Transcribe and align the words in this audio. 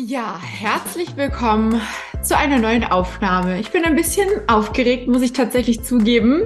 Ja, 0.00 0.38
herzlich 0.40 1.16
willkommen 1.16 1.80
zu 2.22 2.38
einer 2.38 2.60
neuen 2.60 2.84
Aufnahme. 2.84 3.58
Ich 3.58 3.72
bin 3.72 3.84
ein 3.84 3.96
bisschen 3.96 4.28
aufgeregt, 4.46 5.08
muss 5.08 5.22
ich 5.22 5.32
tatsächlich 5.32 5.82
zugeben, 5.82 6.42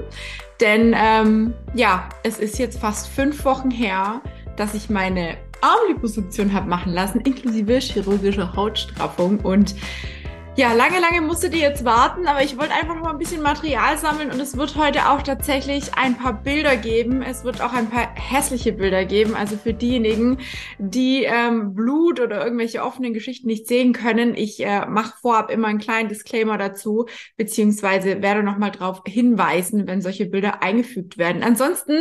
denn 0.62 0.94
ähm, 0.96 1.52
ja, 1.74 2.08
es 2.22 2.38
ist 2.38 2.58
jetzt 2.58 2.80
fast 2.80 3.08
fünf 3.08 3.44
Wochen 3.44 3.70
her, 3.70 4.22
dass 4.56 4.72
ich 4.72 4.88
meine 4.88 5.36
Armliposuktion 5.60 6.54
habe 6.54 6.66
machen 6.66 6.94
lassen, 6.94 7.20
inklusive 7.20 7.78
chirurgischer 7.78 8.56
Hautstraffung 8.56 9.40
und 9.40 9.74
ja, 10.54 10.74
lange, 10.74 11.00
lange 11.00 11.22
musstet 11.22 11.54
ihr 11.54 11.60
jetzt 11.60 11.82
warten, 11.82 12.26
aber 12.26 12.42
ich 12.42 12.58
wollte 12.58 12.74
einfach 12.74 12.96
mal 12.96 13.10
ein 13.10 13.18
bisschen 13.18 13.40
Material 13.40 13.96
sammeln 13.96 14.30
und 14.30 14.38
es 14.38 14.54
wird 14.54 14.76
heute 14.76 15.08
auch 15.08 15.22
tatsächlich 15.22 15.94
ein 15.94 16.18
paar 16.18 16.42
Bilder 16.42 16.76
geben. 16.76 17.22
Es 17.22 17.42
wird 17.42 17.62
auch 17.62 17.72
ein 17.72 17.88
paar 17.88 18.14
hässliche 18.14 18.72
Bilder 18.72 19.06
geben. 19.06 19.34
Also 19.34 19.56
für 19.56 19.72
diejenigen, 19.72 20.38
die 20.78 21.24
ähm, 21.24 21.74
Blut 21.74 22.20
oder 22.20 22.44
irgendwelche 22.44 22.82
offenen 22.82 23.14
Geschichten 23.14 23.46
nicht 23.46 23.66
sehen 23.66 23.94
können, 23.94 24.34
ich 24.34 24.62
äh, 24.62 24.84
mache 24.84 25.14
vorab 25.22 25.50
immer 25.50 25.68
einen 25.68 25.78
kleinen 25.78 26.10
Disclaimer 26.10 26.58
dazu, 26.58 27.06
beziehungsweise 27.38 28.20
werde 28.20 28.42
noch 28.42 28.58
mal 28.58 28.70
drauf 28.70 29.00
hinweisen, 29.06 29.86
wenn 29.86 30.02
solche 30.02 30.26
Bilder 30.26 30.62
eingefügt 30.62 31.16
werden. 31.16 31.42
Ansonsten 31.42 31.96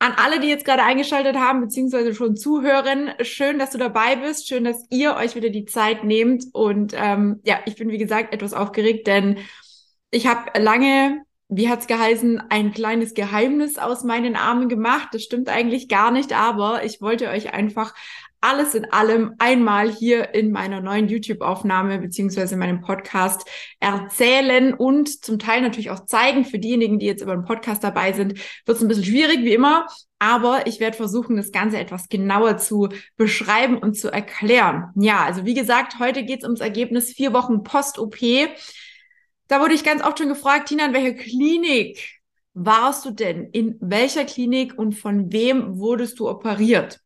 an 0.00 0.12
alle, 0.16 0.38
die 0.38 0.48
jetzt 0.48 0.64
gerade 0.64 0.84
eingeschaltet 0.84 1.36
haben, 1.36 1.60
beziehungsweise 1.60 2.14
schon 2.14 2.36
zuhören, 2.36 3.12
schön, 3.22 3.58
dass 3.58 3.70
du 3.70 3.78
dabei 3.78 4.16
bist. 4.16 4.46
Schön, 4.46 4.64
dass 4.64 4.86
ihr 4.90 5.16
euch 5.16 5.34
wieder 5.34 5.50
die 5.50 5.64
Zeit 5.64 6.04
nehmt. 6.04 6.44
Und 6.52 6.94
ähm, 6.96 7.40
ja, 7.44 7.58
ich 7.66 7.74
bin, 7.76 7.90
wie 7.90 7.98
gesagt, 7.98 8.32
etwas 8.32 8.54
aufgeregt, 8.54 9.08
denn 9.08 9.38
ich 10.10 10.26
habe 10.28 10.58
lange, 10.60 11.22
wie 11.48 11.68
hat's 11.68 11.88
geheißen, 11.88 12.42
ein 12.48 12.72
kleines 12.72 13.14
Geheimnis 13.14 13.76
aus 13.76 14.04
meinen 14.04 14.36
Armen 14.36 14.68
gemacht. 14.68 15.08
Das 15.12 15.22
stimmt 15.22 15.48
eigentlich 15.48 15.88
gar 15.88 16.12
nicht, 16.12 16.32
aber 16.32 16.84
ich 16.84 17.00
wollte 17.00 17.28
euch 17.28 17.52
einfach 17.52 17.94
alles 18.40 18.74
in 18.74 18.90
allem 18.92 19.34
einmal 19.38 19.90
hier 19.90 20.34
in 20.34 20.52
meiner 20.52 20.80
neuen 20.80 21.08
YouTube-Aufnahme 21.08 21.98
beziehungsweise 21.98 22.54
in 22.54 22.60
meinem 22.60 22.80
Podcast 22.80 23.48
erzählen 23.80 24.74
und 24.74 25.24
zum 25.24 25.38
Teil 25.38 25.62
natürlich 25.62 25.90
auch 25.90 26.06
zeigen. 26.06 26.44
Für 26.44 26.58
diejenigen, 26.58 26.98
die 26.98 27.06
jetzt 27.06 27.22
über 27.22 27.34
den 27.34 27.44
Podcast 27.44 27.82
dabei 27.82 28.12
sind, 28.12 28.38
wird 28.66 28.76
es 28.76 28.82
ein 28.82 28.88
bisschen 28.88 29.04
schwierig, 29.04 29.40
wie 29.40 29.54
immer. 29.54 29.86
Aber 30.18 30.66
ich 30.66 30.80
werde 30.80 30.96
versuchen, 30.96 31.36
das 31.36 31.52
Ganze 31.52 31.78
etwas 31.78 32.08
genauer 32.08 32.58
zu 32.58 32.88
beschreiben 33.16 33.78
und 33.78 33.94
zu 33.94 34.10
erklären. 34.12 34.90
Ja, 34.96 35.24
also 35.24 35.44
wie 35.44 35.54
gesagt, 35.54 35.98
heute 35.98 36.24
geht 36.24 36.40
es 36.40 36.44
ums 36.44 36.60
Ergebnis 36.60 37.12
vier 37.12 37.32
Wochen 37.32 37.62
Post-OP. 37.62 38.18
Da 39.46 39.60
wurde 39.60 39.74
ich 39.74 39.84
ganz 39.84 40.04
oft 40.04 40.18
schon 40.18 40.28
gefragt, 40.28 40.68
Tina, 40.68 40.86
in 40.86 40.92
welcher 40.92 41.14
Klinik 41.14 42.18
warst 42.54 43.04
du 43.04 43.10
denn? 43.10 43.48
In 43.50 43.76
welcher 43.80 44.24
Klinik 44.24 44.76
und 44.76 44.92
von 44.94 45.32
wem 45.32 45.78
wurdest 45.78 46.18
du 46.18 46.28
operiert? 46.28 47.00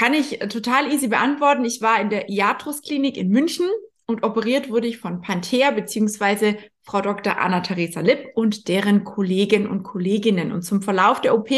Kann 0.00 0.14
ich 0.14 0.38
total 0.38 0.90
easy 0.90 1.08
beantworten. 1.08 1.62
Ich 1.66 1.82
war 1.82 2.00
in 2.00 2.08
der 2.08 2.30
Iatrus 2.30 2.80
Klinik 2.80 3.18
in 3.18 3.28
München 3.28 3.66
und 4.06 4.22
operiert 4.22 4.70
wurde 4.70 4.86
ich 4.86 4.96
von 4.96 5.20
Panther 5.20 5.72
beziehungsweise 5.72 6.56
Frau 6.84 7.02
Dr. 7.02 7.36
Anna-Theresa 7.36 8.00
Lipp 8.00 8.28
und 8.34 8.68
deren 8.68 9.04
Kollegen 9.04 9.68
und 9.68 9.82
Kolleginnen. 9.82 10.52
Und 10.52 10.62
zum 10.62 10.80
Verlauf 10.80 11.20
der 11.20 11.34
OP 11.34 11.50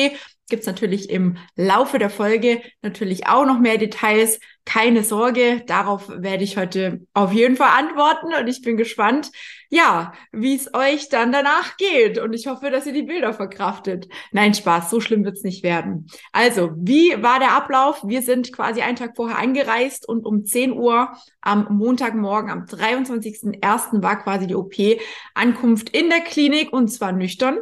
gibt's 0.48 0.66
natürlich 0.66 1.08
im 1.08 1.36
Laufe 1.54 2.00
der 2.00 2.10
Folge 2.10 2.60
natürlich 2.82 3.28
auch 3.28 3.46
noch 3.46 3.60
mehr 3.60 3.78
Details. 3.78 4.40
Keine 4.64 5.04
Sorge, 5.04 5.62
darauf 5.68 6.08
werde 6.08 6.42
ich 6.42 6.56
heute 6.56 7.06
auf 7.14 7.32
jeden 7.32 7.54
Fall 7.54 7.78
antworten 7.78 8.34
und 8.34 8.48
ich 8.48 8.60
bin 8.60 8.76
gespannt, 8.76 9.30
ja, 9.72 10.12
wie 10.32 10.54
es 10.54 10.74
euch 10.74 11.08
dann 11.08 11.32
danach 11.32 11.78
geht. 11.78 12.18
Und 12.18 12.34
ich 12.34 12.46
hoffe, 12.46 12.70
dass 12.70 12.86
ihr 12.86 12.92
die 12.92 13.04
Bilder 13.04 13.32
verkraftet. 13.32 14.06
Nein, 14.30 14.52
Spaß, 14.52 14.90
so 14.90 15.00
schlimm 15.00 15.24
wird's 15.24 15.44
nicht 15.44 15.62
werden. 15.62 16.08
Also, 16.30 16.72
wie 16.76 17.22
war 17.22 17.38
der 17.38 17.52
Ablauf? 17.52 18.02
Wir 18.06 18.20
sind 18.20 18.52
quasi 18.52 18.82
einen 18.82 18.96
Tag 18.96 19.16
vorher 19.16 19.38
angereist 19.38 20.06
und 20.06 20.26
um 20.26 20.44
10 20.44 20.72
Uhr 20.72 21.16
am 21.40 21.68
Montagmorgen, 21.70 22.50
am 22.50 22.66
23.01. 22.66 24.02
war 24.02 24.22
quasi 24.22 24.46
die 24.46 24.56
OP. 24.56 24.74
Ankunft 25.32 25.88
in 25.88 26.10
der 26.10 26.20
Klinik 26.20 26.70
und 26.70 26.88
zwar 26.88 27.12
nüchtern. 27.12 27.60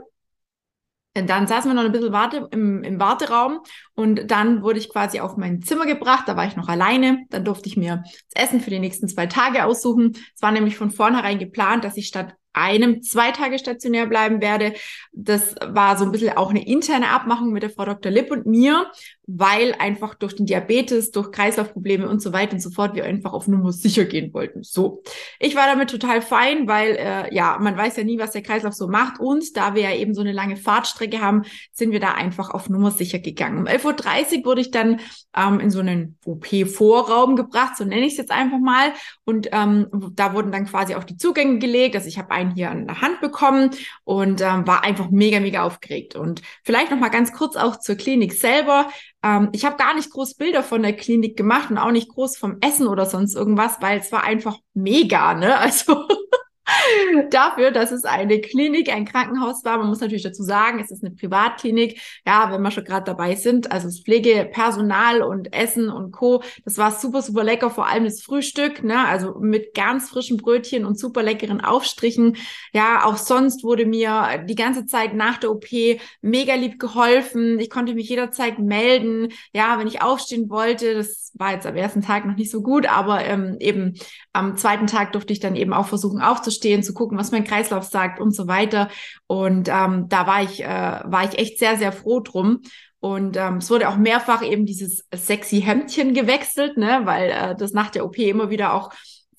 Dann 1.15 1.49
saßen 1.49 1.69
wir 1.69 1.75
noch 1.75 1.85
ein 1.85 1.93
bisschen 1.93 2.13
Warte, 2.13 2.49
im, 2.53 2.85
im 2.85 3.01
Warteraum 3.01 3.61
und 3.95 4.31
dann 4.31 4.63
wurde 4.63 4.79
ich 4.79 4.89
quasi 4.89 5.19
auf 5.19 5.37
mein 5.37 5.61
Zimmer 5.61 5.85
gebracht. 5.85 6.29
Da 6.29 6.37
war 6.37 6.47
ich 6.47 6.57
noch 6.57 6.69
alleine. 6.69 7.25
Dann 7.31 7.45
durfte 7.45 7.69
ich 7.69 7.77
mir 7.77 8.05
das 8.33 8.45
Essen 8.45 8.61
für 8.61 8.71
die 8.71 8.79
nächsten 8.79 9.09
zwei 9.09 9.27
Tage 9.27 9.65
aussuchen. 9.65 10.13
Es 10.35 10.43
war 10.43 10.53
nämlich 10.53 10.77
von 10.77 10.93
vornherein 10.93 11.41
geplant, 11.41 11.83
dass 11.83 11.97
ich 11.97 12.07
statt 12.07 12.37
einem 12.53 13.03
zwei 13.03 13.31
Tage 13.31 13.59
stationär 13.59 14.07
bleiben 14.07 14.41
werde. 14.41 14.75
Das 15.13 15.55
war 15.65 15.97
so 15.97 16.05
ein 16.05 16.13
bisschen 16.13 16.37
auch 16.37 16.51
eine 16.51 16.67
interne 16.67 17.09
Abmachung 17.09 17.53
mit 17.53 17.63
der 17.63 17.71
Frau 17.71 17.85
Dr. 17.85 18.11
Lipp 18.11 18.31
und 18.31 18.47
mir, 18.47 18.91
weil 19.37 19.75
einfach 19.79 20.15
durch 20.15 20.37
den 20.37 20.47
Diabetes, 20.47 21.11
durch 21.11 21.31
Kreislaufprobleme 21.31 22.09
und 22.09 22.21
so 22.23 22.33
weiter 22.33 22.55
und 22.55 22.61
so 22.61 22.71
fort 22.71 22.95
wir 22.95 23.05
einfach 23.05 23.33
auf 23.33 23.49
Nummer 23.49 23.73
sicher 23.73 24.05
gehen 24.05 24.33
wollten. 24.35 24.63
So, 24.63 25.03
ich 25.39 25.57
war 25.57 25.67
damit 25.67 25.91
total 25.91 26.23
fein, 26.23 26.67
weil 26.69 26.97
äh, 26.97 27.35
ja, 27.35 27.59
man 27.61 27.77
weiß 27.77 27.97
ja 27.97 28.05
nie, 28.05 28.19
was 28.19 28.33
der 28.33 28.43
Kreislauf 28.43 28.75
so 28.75 28.89
macht 28.89 29.21
und 29.21 29.57
da 29.57 29.75
wir 29.75 29.83
ja 29.83 29.95
eben 29.95 30.15
so 30.15 30.21
eine 30.21 30.33
lange 30.33 30.57
Fahrtstrecke 30.57 31.21
haben, 31.21 31.43
sind 31.73 31.93
wir 31.93 32.01
da 32.01 32.13
einfach 32.13 32.51
auf 32.51 32.69
Nummer 32.69 32.91
sicher 32.91 33.19
gegangen. 33.19 33.59
Um 33.59 33.67
11.30 33.67 34.39
Uhr 34.39 34.45
wurde 34.47 34.61
ich 34.61 34.71
dann 34.71 35.01
ähm, 35.37 35.61
in 35.61 35.71
so 35.71 35.81
einen 35.81 36.19
OP-Vorraum 36.25 37.37
gebracht, 37.37 37.77
so 37.77 37.85
nenne 37.85 38.07
ich 38.07 38.13
es 38.13 38.19
jetzt 38.19 38.33
einfach 38.33 38.59
mal 38.59 38.93
und 39.25 39.49
ähm, 39.53 39.87
da 40.15 40.35
wurden 40.35 40.53
dann 40.53 40.67
quasi 40.67 40.95
auch 40.95 41.05
die 41.05 41.17
Zugänge 41.17 41.59
gelegt, 41.59 41.95
also 41.97 42.09
ich 42.09 42.19
habe 42.19 42.31
einen 42.31 42.55
hier 42.55 42.71
an 42.71 42.87
der 42.87 43.01
Hand 43.01 43.21
bekommen 43.21 43.71
und 44.05 44.41
ähm, 44.41 44.67
war 44.67 44.85
einfach 44.85 45.11
mega, 45.11 45.41
mega 45.41 45.63
aufgeregt. 45.63 46.17
Und 46.17 46.43
vielleicht 46.65 46.91
noch 46.91 46.99
mal 46.99 47.09
ganz 47.09 47.33
kurz 47.33 47.57
auch 47.57 47.79
zur 47.79 47.97
Klinik 47.97 48.33
selber. 48.33 48.89
Ähm, 49.23 49.51
ich 49.53 49.65
habe 49.65 49.77
gar 49.77 49.95
nicht 49.95 50.11
groß 50.11 50.35
Bilder 50.35 50.63
von 50.63 50.83
der 50.83 50.95
Klinik 50.97 51.37
gemacht 51.37 51.71
und 51.71 51.79
auch 51.79 51.91
nicht 51.91 52.09
groß 52.09 52.37
vom 52.39 52.57
Essen 52.61 52.87
oder 52.87 53.07
sonst 53.07 53.35
irgendwas, 53.35 53.81
weil 53.81 54.01
es 54.01 54.11
war 54.13 54.25
einfach 54.25 54.59
mega, 54.75 55.35
ne? 55.35 55.59
Also 55.59 56.07
dafür, 57.31 57.71
dass 57.71 57.93
es 57.93 58.05
eine 58.05 58.41
Klinik, 58.41 58.93
ein 58.93 59.05
Krankenhaus 59.05 59.65
war. 59.65 59.79
Man 59.79 59.89
muss 59.89 60.01
natürlich 60.01 60.23
dazu 60.23 60.43
sagen, 60.43 60.81
es 60.81 60.91
ist 60.91 61.05
eine 61.05 61.15
Privatklinik. 61.15 62.01
Ja, 62.27 62.51
wenn 62.53 62.63
wir 62.63 62.71
schon 62.71 62.85
gerade 62.85 63.05
dabei 63.05 63.35
sind, 63.35 63.71
also 63.73 63.89
das 63.89 64.01
Pflegepersonal 64.01 65.23
und 65.23 65.53
Essen 65.53 65.91
und 65.91 66.13
Co. 66.13 66.43
Das 66.65 66.79
war 66.79 66.93
super, 66.93 67.23
super 67.23 67.45
lecker, 67.45 67.71
vor 67.71 67.87
allem 67.87 68.05
das 68.05 68.23
Frühstück, 68.23 68.83
ne? 68.83 69.07
Also 69.07 69.39
mit 69.41 69.75
ganz 69.75 70.11
frischen 70.11 70.37
Brötchen 70.37 70.85
und 70.85 70.99
super 70.99 71.23
leckeren 71.23 71.61
Aufstrichen. 71.61 72.37
Ja, 72.73 73.05
auch 73.05 73.17
sonst 73.17 73.65
wurde 73.65 73.87
mir 73.87 74.45
die 74.49 74.55
ganze 74.55 74.87
Zeit 74.87 75.15
nach 75.15 75.39
der 75.39 75.51
OP 75.51 75.67
mega 76.21 76.55
lieb 76.55 76.79
geholfen. 76.79 77.59
Ich 77.61 77.71
konnte 77.71 77.95
mich 77.95 78.09
jederzeit 78.09 78.59
melden. 78.59 79.29
Ja, 79.53 79.79
wenn 79.79 79.87
ich 79.87 80.03
aufstehen 80.03 80.51
wollte, 80.51 80.95
das 80.95 81.33
war 81.35 81.53
jetzt 81.53 81.67
am 81.67 81.77
ersten 81.77 82.03
Tag 82.03 82.27
noch 82.27 82.37
nicht 82.37 82.51
so 82.51 82.63
gut, 82.63 82.87
aber 82.87 83.25
ähm, 83.25 83.57
eben 83.61 83.95
am 84.33 84.57
zweiten 84.57 84.87
Tag 84.87 85.13
durfte 85.13 85.33
ich 85.33 85.41
dann 85.41 85.57
eben 85.57 85.73
auch 85.73 85.87
versuchen 85.87 86.21
aufzustehen, 86.21 86.83
zu 86.83 86.95
gucken, 86.95 87.19
was 87.19 87.33
mein 87.33 87.45
Kreislauf 87.45 87.85
sagt 87.85 88.21
und 88.21 88.35
so 88.35 88.47
weiter. 88.47 88.89
Und 89.27 89.69
ähm, 89.69 90.09
da 90.09 90.27
war 90.27 90.43
ich, 90.43 90.63
äh, 90.63 90.67
war 90.67 91.25
ich 91.25 91.39
echt 91.39 91.59
sehr, 91.59 91.77
sehr 91.77 91.93
froh 91.93 92.21
drum. 92.21 92.61
Und 93.01 93.37
ähm, 93.37 93.57
es 93.57 93.71
wurde 93.71 93.89
auch 93.89 93.97
mehrfach 93.97 94.43
eben 94.43 94.67
dieses 94.67 95.05
sexy 95.13 95.63
Hemdchen 95.63 96.15
gewechselt, 96.15 96.77
ne, 96.77 97.01
weil 97.05 97.31
äh, 97.31 97.57
das 97.57 97.73
nach 97.73 97.91
der 97.91 98.05
OP 98.05 98.19
immer 98.19 98.51
wieder 98.51 98.75
auch 98.75 98.91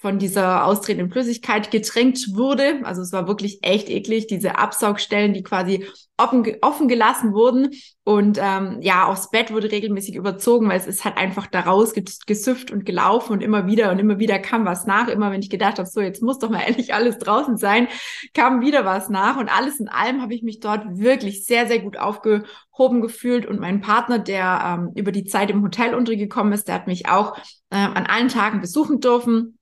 von 0.01 0.17
dieser 0.17 0.65
austretenden 0.65 1.11
Flüssigkeit 1.11 1.69
getränkt 1.69 2.35
wurde. 2.35 2.81
Also 2.83 3.03
es 3.03 3.11
war 3.11 3.27
wirklich 3.27 3.59
echt 3.61 3.87
eklig, 3.87 4.25
diese 4.25 4.57
Absaugstellen, 4.57 5.33
die 5.33 5.43
quasi 5.43 5.85
offen, 6.17 6.43
offen 6.61 6.87
gelassen 6.87 7.33
wurden. 7.33 7.69
Und 8.03 8.39
ähm, 8.41 8.79
ja, 8.81 9.05
auch 9.05 9.13
das 9.13 9.29
Bett 9.29 9.53
wurde 9.53 9.71
regelmäßig 9.71 10.15
überzogen, 10.15 10.67
weil 10.67 10.79
es 10.79 10.87
ist 10.87 11.05
halt 11.05 11.17
einfach 11.17 11.45
daraus 11.45 11.93
gesüfft 12.25 12.71
und 12.71 12.83
gelaufen 12.83 13.33
und 13.33 13.41
immer 13.41 13.67
wieder 13.67 13.91
und 13.91 13.99
immer 13.99 14.17
wieder 14.17 14.39
kam 14.39 14.65
was 14.65 14.87
nach. 14.87 15.07
Immer 15.07 15.29
wenn 15.29 15.43
ich 15.43 15.51
gedacht 15.51 15.77
habe, 15.77 15.87
so 15.87 16.01
jetzt 16.01 16.23
muss 16.23 16.39
doch 16.39 16.49
mal 16.49 16.61
endlich 16.65 16.95
alles 16.95 17.19
draußen 17.19 17.57
sein, 17.57 17.87
kam 18.33 18.61
wieder 18.61 18.85
was 18.85 19.07
nach. 19.07 19.37
Und 19.37 19.55
alles 19.55 19.79
in 19.79 19.87
allem 19.87 20.23
habe 20.23 20.33
ich 20.33 20.41
mich 20.41 20.59
dort 20.59 20.97
wirklich 20.97 21.45
sehr, 21.45 21.67
sehr 21.67 21.77
gut 21.77 21.97
aufgehoben 21.97 23.01
gefühlt. 23.01 23.45
Und 23.45 23.59
mein 23.59 23.81
Partner, 23.81 24.17
der 24.17 24.79
ähm, 24.79 24.93
über 24.95 25.11
die 25.11 25.25
Zeit 25.25 25.51
im 25.51 25.61
Hotel 25.61 25.93
untergekommen 25.93 26.53
ist, 26.53 26.67
der 26.67 26.73
hat 26.73 26.87
mich 26.87 27.07
auch 27.07 27.37
äh, 27.69 27.75
an 27.75 28.07
allen 28.07 28.29
Tagen 28.29 28.61
besuchen 28.61 28.99
dürfen 28.99 29.59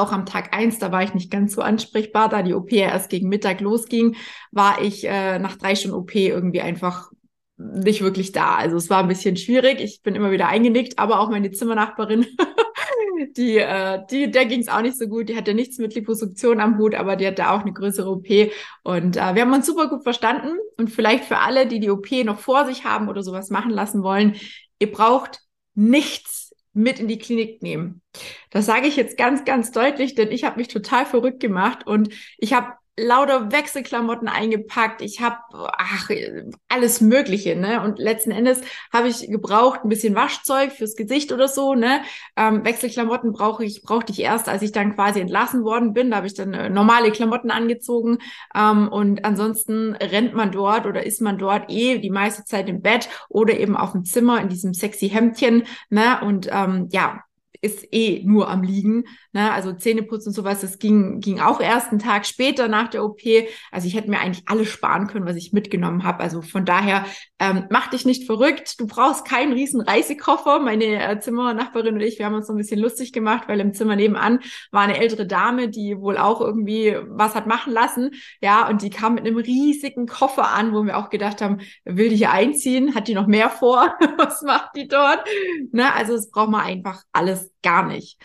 auch 0.00 0.12
am 0.12 0.26
Tag 0.26 0.56
eins, 0.56 0.78
da 0.78 0.92
war 0.92 1.02
ich 1.02 1.14
nicht 1.14 1.30
ganz 1.30 1.54
so 1.54 1.62
ansprechbar, 1.62 2.28
da 2.28 2.42
die 2.42 2.54
OP 2.54 2.72
erst 2.72 3.10
gegen 3.10 3.28
Mittag 3.28 3.60
losging, 3.60 4.16
war 4.52 4.82
ich 4.82 5.06
äh, 5.06 5.38
nach 5.38 5.56
drei 5.56 5.74
Stunden 5.74 5.96
OP 5.96 6.14
irgendwie 6.14 6.60
einfach 6.60 7.10
nicht 7.58 8.02
wirklich 8.02 8.32
da. 8.32 8.54
Also 8.54 8.76
es 8.76 8.88
war 8.88 9.00
ein 9.00 9.08
bisschen 9.08 9.36
schwierig. 9.36 9.80
Ich 9.80 10.02
bin 10.02 10.14
immer 10.14 10.30
wieder 10.30 10.48
eingenickt, 10.48 10.98
aber 10.98 11.20
auch 11.20 11.28
meine 11.28 11.50
Zimmernachbarin, 11.50 12.26
die, 13.36 13.58
äh, 13.58 14.00
die, 14.10 14.30
der 14.30 14.46
ging 14.46 14.60
es 14.60 14.68
auch 14.68 14.80
nicht 14.80 14.96
so 14.96 15.08
gut. 15.08 15.28
Die 15.28 15.36
hatte 15.36 15.54
nichts 15.54 15.78
mit 15.78 15.94
Liposuktion 15.94 16.60
am 16.60 16.78
Hut, 16.78 16.94
aber 16.94 17.16
die 17.16 17.26
hatte 17.26 17.50
auch 17.50 17.62
eine 17.62 17.72
größere 17.72 18.08
OP. 18.08 18.28
Und 18.84 19.16
äh, 19.16 19.34
wir 19.34 19.42
haben 19.42 19.52
uns 19.52 19.66
super 19.66 19.88
gut 19.88 20.04
verstanden. 20.04 20.56
Und 20.76 20.90
vielleicht 20.90 21.24
für 21.24 21.38
alle, 21.38 21.66
die 21.66 21.80
die 21.80 21.90
OP 21.90 22.10
noch 22.24 22.38
vor 22.38 22.64
sich 22.64 22.84
haben 22.84 23.08
oder 23.08 23.22
sowas 23.22 23.50
machen 23.50 23.72
lassen 23.72 24.02
wollen, 24.04 24.36
ihr 24.78 24.92
braucht 24.92 25.40
nichts 25.74 26.37
mit 26.78 27.00
in 27.00 27.08
die 27.08 27.18
Klinik 27.18 27.62
nehmen. 27.62 28.02
Das 28.50 28.66
sage 28.66 28.86
ich 28.86 28.96
jetzt 28.96 29.18
ganz, 29.18 29.44
ganz 29.44 29.72
deutlich, 29.72 30.14
denn 30.14 30.30
ich 30.30 30.44
habe 30.44 30.58
mich 30.58 30.68
total 30.68 31.04
verrückt 31.04 31.40
gemacht 31.40 31.86
und 31.86 32.14
ich 32.38 32.52
habe 32.52 32.77
lauter 32.98 33.52
Wechselklamotten 33.52 34.28
eingepackt. 34.28 35.02
Ich 35.02 35.20
habe 35.20 35.36
ach 35.76 36.10
alles 36.68 37.00
Mögliche, 37.00 37.56
ne? 37.56 37.82
Und 37.82 37.98
letzten 37.98 38.30
Endes 38.30 38.60
habe 38.92 39.08
ich 39.08 39.30
gebraucht 39.30 39.80
ein 39.84 39.88
bisschen 39.88 40.14
Waschzeug 40.14 40.72
fürs 40.72 40.96
Gesicht 40.96 41.32
oder 41.32 41.48
so, 41.48 41.74
ne? 41.74 42.02
Ähm, 42.36 42.64
Wechselklamotten 42.64 43.32
brauche 43.32 43.64
ich 43.64 43.82
brauchte 43.82 44.12
ich 44.12 44.20
erst, 44.20 44.48
als 44.48 44.62
ich 44.62 44.72
dann 44.72 44.94
quasi 44.94 45.20
entlassen 45.20 45.64
worden 45.64 45.92
bin. 45.92 46.10
Da 46.10 46.18
habe 46.18 46.26
ich 46.26 46.34
dann 46.34 46.52
äh, 46.54 46.68
normale 46.70 47.12
Klamotten 47.12 47.50
angezogen 47.50 48.18
ähm, 48.54 48.88
und 48.88 49.24
ansonsten 49.24 49.94
rennt 49.94 50.34
man 50.34 50.50
dort 50.52 50.86
oder 50.86 51.04
ist 51.04 51.20
man 51.20 51.38
dort 51.38 51.70
eh 51.70 51.98
die 51.98 52.10
meiste 52.10 52.44
Zeit 52.44 52.68
im 52.68 52.82
Bett 52.82 53.08
oder 53.28 53.58
eben 53.58 53.76
auf 53.76 53.92
dem 53.92 54.04
Zimmer 54.04 54.40
in 54.40 54.48
diesem 54.48 54.74
sexy 54.74 55.08
Hemdchen, 55.08 55.64
ne? 55.90 56.20
Und 56.22 56.48
ähm, 56.50 56.88
ja, 56.90 57.22
ist 57.60 57.86
eh 57.92 58.22
nur 58.24 58.48
am 58.48 58.62
Liegen. 58.62 59.04
Ne? 59.32 59.52
Also 59.52 59.72
Zähneputzen 59.72 60.30
und 60.30 60.34
sowas, 60.34 60.60
das 60.60 60.78
ging, 60.78 61.20
ging 61.20 61.40
auch 61.40 61.60
erst 61.60 61.90
einen 61.90 61.98
Tag 61.98 62.26
später 62.26 62.68
nach 62.68 62.88
der 62.88 63.04
OP. 63.04 63.20
Also 63.70 63.86
ich 63.86 63.94
hätte 63.94 64.10
mir 64.10 64.20
eigentlich 64.20 64.44
alles 64.46 64.68
sparen 64.68 65.06
können, 65.06 65.26
was 65.26 65.36
ich 65.36 65.52
mitgenommen 65.52 66.04
habe. 66.04 66.20
Also 66.20 66.42
von 66.42 66.64
daher, 66.64 67.04
ähm, 67.38 67.64
mach 67.70 67.88
dich 67.88 68.04
nicht 68.04 68.26
verrückt. 68.26 68.80
Du 68.80 68.86
brauchst 68.86 69.24
keinen 69.24 69.52
riesen 69.52 69.80
Reisekoffer. 69.80 70.60
Meine 70.60 70.84
äh, 70.84 71.20
Zimmernachbarin 71.20 71.94
und 71.94 72.00
ich, 72.00 72.18
wir 72.18 72.26
haben 72.26 72.34
uns 72.34 72.46
so 72.46 72.52
ein 72.52 72.58
bisschen 72.58 72.80
lustig 72.80 73.12
gemacht, 73.12 73.48
weil 73.48 73.60
im 73.60 73.74
Zimmer 73.74 73.96
nebenan 73.96 74.40
war 74.70 74.82
eine 74.82 74.98
ältere 74.98 75.26
Dame, 75.26 75.68
die 75.68 75.98
wohl 75.98 76.18
auch 76.18 76.40
irgendwie 76.40 76.96
was 77.06 77.34
hat 77.34 77.46
machen 77.46 77.72
lassen. 77.72 78.10
Ja, 78.40 78.68
und 78.68 78.82
die 78.82 78.90
kam 78.90 79.14
mit 79.14 79.26
einem 79.26 79.36
riesigen 79.36 80.06
Koffer 80.06 80.50
an, 80.52 80.72
wo 80.72 80.84
wir 80.84 80.98
auch 80.98 81.10
gedacht 81.10 81.40
haben, 81.40 81.58
will 81.84 82.08
die 82.08 82.16
hier 82.16 82.32
einziehen? 82.32 82.94
Hat 82.94 83.08
die 83.08 83.14
noch 83.14 83.26
mehr 83.26 83.50
vor? 83.50 83.94
was 84.18 84.42
macht 84.42 84.76
die 84.76 84.88
dort? 84.88 85.24
Ne? 85.72 85.92
Also 85.94 86.14
es 86.14 86.30
braucht 86.30 86.50
man 86.50 86.62
einfach 86.62 87.02
alles 87.12 87.52
gar 87.62 87.86
nicht. 87.86 88.18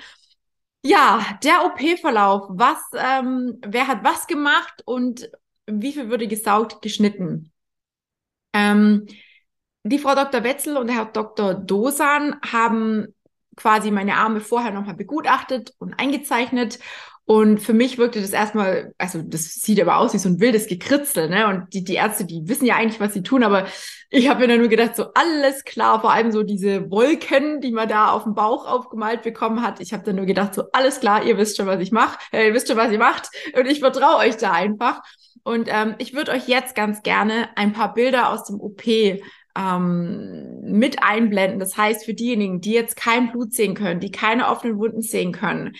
Ja, 0.83 1.39
der 1.43 1.65
OP-Verlauf. 1.65 2.47
Was, 2.49 2.77
ähm, 2.93 3.59
wer 3.65 3.87
hat 3.87 4.03
was 4.03 4.27
gemacht 4.27 4.81
und 4.85 5.29
wie 5.65 5.93
viel 5.93 6.09
wurde 6.09 6.27
gesaugt, 6.27 6.81
geschnitten? 6.81 7.51
Ähm, 8.53 9.07
die 9.83 9.99
Frau 9.99 10.15
Dr. 10.15 10.43
Wetzel 10.43 10.77
und 10.77 10.87
der 10.87 10.97
Herr 10.97 11.05
Dr. 11.05 11.53
Dosan 11.55 12.39
haben 12.41 13.13
quasi 13.55 13.91
meine 13.91 14.15
Arme 14.15 14.41
vorher 14.41 14.71
nochmal 14.71 14.95
begutachtet 14.95 15.73
und 15.79 15.93
eingezeichnet 15.95 16.79
und 17.25 17.59
für 17.59 17.73
mich 17.73 17.97
wirkte 17.97 18.19
das 18.19 18.31
erstmal, 18.31 18.93
also 18.97 19.21
das 19.21 19.53
sieht 19.53 19.79
aber 19.79 19.97
aus 19.97 20.13
wie 20.13 20.17
so 20.17 20.27
ein 20.27 20.41
wildes 20.41 20.67
Gekritzel, 20.67 21.29
ne? 21.29 21.47
Und 21.47 21.73
die, 21.73 21.83
die 21.85 21.93
Ärzte, 21.93 22.25
die 22.25 22.49
wissen 22.49 22.65
ja 22.65 22.75
eigentlich, 22.75 22.99
was 22.99 23.13
sie 23.13 23.23
tun, 23.23 23.43
aber 23.43 23.65
ich 24.09 24.27
habe 24.27 24.41
mir 24.41 24.49
dann 24.49 24.59
nur 24.59 24.67
gedacht, 24.67 24.97
so 24.97 25.05
alles 25.13 25.63
klar, 25.63 26.01
vor 26.01 26.11
allem 26.11 26.33
so 26.33 26.43
diese 26.43 26.91
Wolken, 26.91 27.61
die 27.61 27.71
man 27.71 27.87
da 27.87 28.11
auf 28.11 28.23
dem 28.23 28.35
Bauch 28.35 28.67
aufgemalt 28.67 29.21
bekommen 29.21 29.61
hat. 29.61 29.79
Ich 29.79 29.93
habe 29.93 30.03
dann 30.03 30.17
nur 30.17 30.25
gedacht, 30.25 30.53
so 30.53 30.63
alles 30.73 30.99
klar, 30.99 31.23
ihr 31.23 31.37
wisst 31.37 31.55
schon, 31.55 31.65
was 31.65 31.79
ich 31.79 31.93
mache, 31.93 32.19
ihr 32.33 32.53
wisst 32.53 32.67
schon, 32.67 32.77
was 32.77 32.91
ihr 32.91 32.99
macht 32.99 33.29
und 33.57 33.67
ich 33.67 33.79
vertraue 33.79 34.17
euch 34.17 34.35
da 34.35 34.51
einfach. 34.51 35.01
Und 35.43 35.69
ähm, 35.71 35.95
ich 35.99 36.13
würde 36.13 36.31
euch 36.31 36.47
jetzt 36.47 36.75
ganz 36.75 37.03
gerne 37.03 37.49
ein 37.55 37.71
paar 37.71 37.93
Bilder 37.93 38.29
aus 38.29 38.45
dem 38.45 38.59
OP 38.59 38.83
ähm, 39.57 40.61
mit 40.61 41.03
einblenden. 41.03 41.59
Das 41.59 41.77
heißt, 41.77 42.05
für 42.05 42.13
diejenigen, 42.13 42.61
die 42.61 42.73
jetzt 42.73 42.95
kein 42.95 43.31
Blut 43.31 43.53
sehen 43.53 43.75
können, 43.75 43.99
die 43.99 44.11
keine 44.11 44.47
offenen 44.47 44.77
Wunden 44.77 45.01
sehen 45.01 45.31
können, 45.31 45.75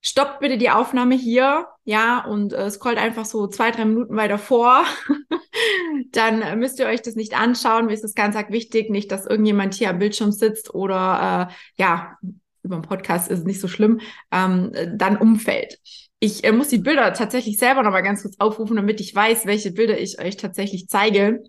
stoppt 0.00 0.40
bitte 0.40 0.58
die 0.58 0.70
Aufnahme 0.70 1.16
hier, 1.16 1.66
ja, 1.84 2.24
und 2.24 2.52
äh, 2.52 2.70
scrollt 2.70 2.98
einfach 2.98 3.24
so 3.24 3.46
zwei, 3.48 3.70
drei 3.70 3.84
Minuten 3.84 4.16
weiter 4.16 4.38
vor. 4.38 4.84
Dann 6.12 6.42
äh, 6.42 6.56
müsst 6.56 6.78
ihr 6.78 6.86
euch 6.86 7.02
das 7.02 7.16
nicht 7.16 7.36
anschauen. 7.36 7.86
Mir 7.86 7.94
ist 7.94 8.04
das 8.04 8.14
ganz 8.14 8.36
arg 8.36 8.50
wichtig, 8.50 8.90
nicht, 8.90 9.10
dass 9.10 9.26
irgendjemand 9.26 9.74
hier 9.74 9.90
am 9.90 9.98
Bildschirm 9.98 10.32
sitzt 10.32 10.74
oder 10.74 11.48
äh, 11.50 11.82
ja, 11.82 12.16
über 12.62 12.76
den 12.76 12.82
Podcast 12.82 13.30
ist 13.30 13.40
es 13.40 13.44
nicht 13.44 13.60
so 13.60 13.68
schlimm, 13.68 14.00
ähm, 14.32 14.72
dann 14.94 15.16
umfällt. 15.16 15.78
Ich 16.18 16.44
äh, 16.44 16.52
muss 16.52 16.68
die 16.68 16.78
Bilder 16.78 17.12
tatsächlich 17.12 17.58
selber 17.58 17.82
noch 17.82 17.92
mal 17.92 18.02
ganz 18.02 18.22
kurz 18.22 18.36
aufrufen, 18.38 18.76
damit 18.76 19.00
ich 19.00 19.14
weiß, 19.14 19.46
welche 19.46 19.72
Bilder 19.72 19.98
ich 19.98 20.20
euch 20.20 20.36
tatsächlich 20.36 20.88
zeige. 20.88 21.42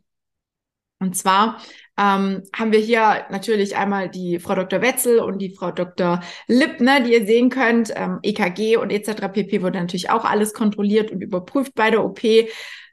Und 1.00 1.16
zwar 1.16 1.60
ähm, 1.98 2.44
haben 2.56 2.72
wir 2.72 2.80
hier 2.80 3.26
natürlich 3.30 3.76
einmal 3.76 4.10
die 4.10 4.40
Frau 4.40 4.56
Dr. 4.56 4.82
Wetzel 4.82 5.20
und 5.20 5.40
die 5.40 5.54
Frau 5.54 5.72
Dr. 5.72 6.22
Lippner, 6.48 7.02
die 7.02 7.14
ihr 7.14 7.26
sehen 7.26 7.50
könnt. 7.50 7.92
Ähm, 7.96 8.20
EKG 8.24 8.78
und 8.78 8.92
etc. 8.92 9.28
pp. 9.32 9.62
wurde 9.62 9.80
natürlich 9.80 10.10
auch 10.10 10.26
alles 10.26 10.54
kontrolliert 10.54 11.12
und 11.12 11.22
überprüft 11.22 11.76
bei 11.76 11.92
der 11.92 12.04
OP. 12.04 12.22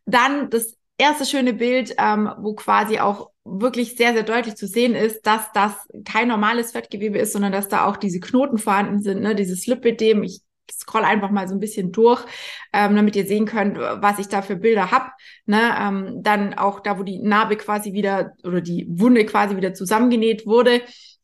Dann 0.06 0.50
das 0.50 0.76
erste 0.98 1.24
schöne 1.24 1.54
Bild, 1.54 1.94
ähm, 1.98 2.30
wo 2.38 2.54
quasi 2.54 2.98
auch 2.98 3.30
wirklich 3.44 3.96
sehr, 3.96 4.14
sehr 4.14 4.22
deutlich 4.22 4.56
zu 4.56 4.66
sehen 4.66 4.94
ist, 4.94 5.22
dass 5.26 5.52
das 5.52 5.74
kein 6.04 6.28
normales 6.28 6.72
Fettgewebe 6.72 7.18
ist, 7.18 7.32
sondern 7.32 7.52
dass 7.52 7.68
da 7.68 7.86
auch 7.86 7.96
diese 7.96 8.20
Knoten 8.20 8.58
vorhanden 8.58 9.02
sind, 9.02 9.20
ne? 9.20 9.34
dieses 9.34 9.66
Lipidem. 9.66 10.22
Ich 10.22 10.40
scroll 10.70 11.04
einfach 11.04 11.30
mal 11.30 11.48
so 11.48 11.54
ein 11.54 11.60
bisschen 11.60 11.92
durch, 11.92 12.24
ähm, 12.72 12.96
damit 12.96 13.16
ihr 13.16 13.26
sehen 13.26 13.46
könnt, 13.46 13.78
was 13.78 14.18
ich 14.18 14.28
da 14.28 14.42
für 14.42 14.56
Bilder 14.56 14.90
hab. 14.90 15.12
Ne? 15.46 15.74
Ähm, 15.78 16.22
dann 16.22 16.54
auch 16.54 16.80
da, 16.80 16.98
wo 16.98 17.02
die 17.02 17.18
Narbe 17.18 17.56
quasi 17.56 17.92
wieder 17.92 18.32
oder 18.42 18.60
die 18.60 18.86
Wunde 18.88 19.24
quasi 19.26 19.56
wieder 19.56 19.74
zusammengenäht 19.74 20.46
wurde. 20.46 20.82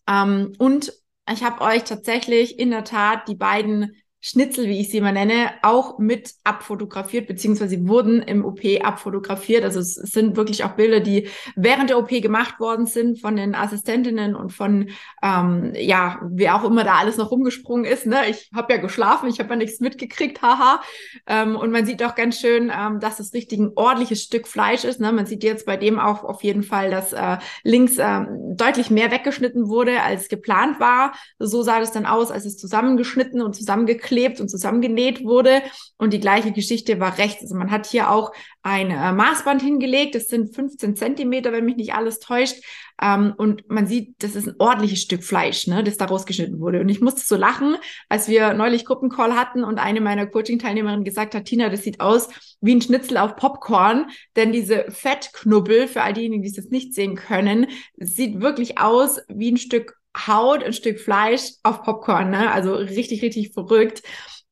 Ähm, 0.08 0.52
und 0.58 0.92
ich 1.32 1.42
habe 1.44 1.62
euch 1.62 1.84
tatsächlich 1.84 2.58
in 2.58 2.70
der 2.70 2.84
Tat 2.84 3.28
die 3.28 3.36
beiden 3.36 3.94
Schnitzel, 4.22 4.66
wie 4.66 4.80
ich 4.80 4.90
sie 4.90 4.98
immer 4.98 5.12
nenne, 5.12 5.50
auch 5.62 5.98
mit 5.98 6.34
abfotografiert, 6.44 7.26
beziehungsweise 7.26 7.88
wurden 7.88 8.20
im 8.20 8.44
OP 8.44 8.60
abfotografiert. 8.82 9.64
Also 9.64 9.80
es 9.80 9.94
sind 9.94 10.36
wirklich 10.36 10.62
auch 10.64 10.72
Bilder, 10.72 11.00
die 11.00 11.28
während 11.56 11.88
der 11.88 11.98
OP 11.98 12.10
gemacht 12.10 12.60
worden 12.60 12.84
sind 12.84 13.18
von 13.18 13.36
den 13.36 13.54
Assistentinnen 13.54 14.36
und 14.36 14.52
von, 14.52 14.90
ähm, 15.22 15.72
ja, 15.74 16.20
wer 16.30 16.54
auch 16.54 16.64
immer 16.64 16.84
da 16.84 16.96
alles 16.96 17.16
noch 17.16 17.30
rumgesprungen 17.30 17.86
ist. 17.86 18.04
Ne? 18.04 18.28
Ich 18.28 18.50
habe 18.54 18.74
ja 18.74 18.78
geschlafen, 18.78 19.30
ich 19.30 19.38
habe 19.38 19.48
ja 19.50 19.56
nichts 19.56 19.80
mitgekriegt, 19.80 20.42
haha. 20.42 20.82
Ähm, 21.26 21.56
und 21.56 21.70
man 21.70 21.86
sieht 21.86 22.02
auch 22.02 22.14
ganz 22.14 22.38
schön, 22.38 22.70
ähm, 22.76 23.00
dass 23.00 23.20
es 23.20 23.32
richtig 23.32 23.58
ein 23.58 23.72
ordentliches 23.74 24.22
Stück 24.22 24.46
Fleisch 24.46 24.84
ist. 24.84 25.00
Ne? 25.00 25.12
Man 25.12 25.24
sieht 25.24 25.42
jetzt 25.44 25.64
bei 25.64 25.78
dem 25.78 25.98
auch 25.98 26.24
auf 26.24 26.44
jeden 26.44 26.62
Fall, 26.62 26.90
dass 26.90 27.14
äh, 27.14 27.38
links 27.64 27.96
äh, 27.96 28.20
deutlich 28.54 28.90
mehr 28.90 29.10
weggeschnitten 29.10 29.68
wurde, 29.68 30.02
als 30.02 30.28
geplant 30.28 30.78
war. 30.78 31.14
So 31.38 31.62
sah 31.62 31.80
es 31.80 31.92
dann 31.92 32.04
aus, 32.04 32.30
als 32.30 32.44
es 32.44 32.58
zusammengeschnitten 32.58 33.40
und 33.40 33.56
zusammengekriegt 33.56 34.09
zusammengeklebt 34.10 34.40
und 34.40 34.48
zusammengenäht 34.48 35.24
wurde. 35.24 35.62
Und 35.96 36.12
die 36.12 36.20
gleiche 36.20 36.52
Geschichte 36.52 37.00
war 37.00 37.18
rechts. 37.18 37.42
Also 37.42 37.54
man 37.54 37.70
hat 37.70 37.86
hier 37.86 38.10
auch 38.10 38.32
ein 38.62 38.90
äh, 38.90 39.12
Maßband 39.12 39.62
hingelegt. 39.62 40.14
Das 40.14 40.28
sind 40.28 40.54
15 40.54 40.96
Zentimeter, 40.96 41.52
wenn 41.52 41.64
mich 41.64 41.76
nicht 41.76 41.94
alles 41.94 42.18
täuscht. 42.18 42.56
Ähm, 43.00 43.34
und 43.36 43.68
man 43.70 43.86
sieht, 43.86 44.14
das 44.22 44.34
ist 44.34 44.48
ein 44.48 44.54
ordentliches 44.58 45.00
Stück 45.00 45.24
Fleisch, 45.24 45.66
ne, 45.66 45.82
das 45.82 45.96
da 45.96 46.06
rausgeschnitten 46.06 46.60
wurde. 46.60 46.80
Und 46.80 46.88
ich 46.88 47.00
musste 47.00 47.22
so 47.22 47.36
lachen, 47.36 47.76
als 48.08 48.28
wir 48.28 48.52
neulich 48.54 48.84
Gruppencall 48.84 49.34
hatten 49.34 49.64
und 49.64 49.78
eine 49.78 50.00
meiner 50.00 50.26
Coaching-Teilnehmerinnen 50.26 51.04
gesagt 51.04 51.34
hat, 51.34 51.44
Tina, 51.46 51.68
das 51.68 51.82
sieht 51.82 52.00
aus 52.00 52.28
wie 52.60 52.74
ein 52.74 52.82
Schnitzel 52.82 53.16
auf 53.16 53.36
Popcorn. 53.36 54.06
Denn 54.36 54.52
diese 54.52 54.86
Fettknubbel, 54.90 55.88
für 55.88 56.02
all 56.02 56.12
diejenigen, 56.12 56.42
die 56.42 56.50
es 56.50 56.56
jetzt 56.56 56.72
nicht 56.72 56.94
sehen 56.94 57.14
können, 57.14 57.66
sieht 57.96 58.40
wirklich 58.40 58.78
aus 58.78 59.20
wie 59.28 59.52
ein 59.52 59.56
Stück 59.56 59.99
Haut, 60.16 60.64
ein 60.64 60.72
Stück 60.72 61.00
Fleisch 61.00 61.52
auf 61.62 61.82
Popcorn, 61.82 62.30
ne? 62.30 62.50
Also 62.50 62.74
richtig, 62.74 63.22
richtig 63.22 63.52
verrückt. 63.52 64.02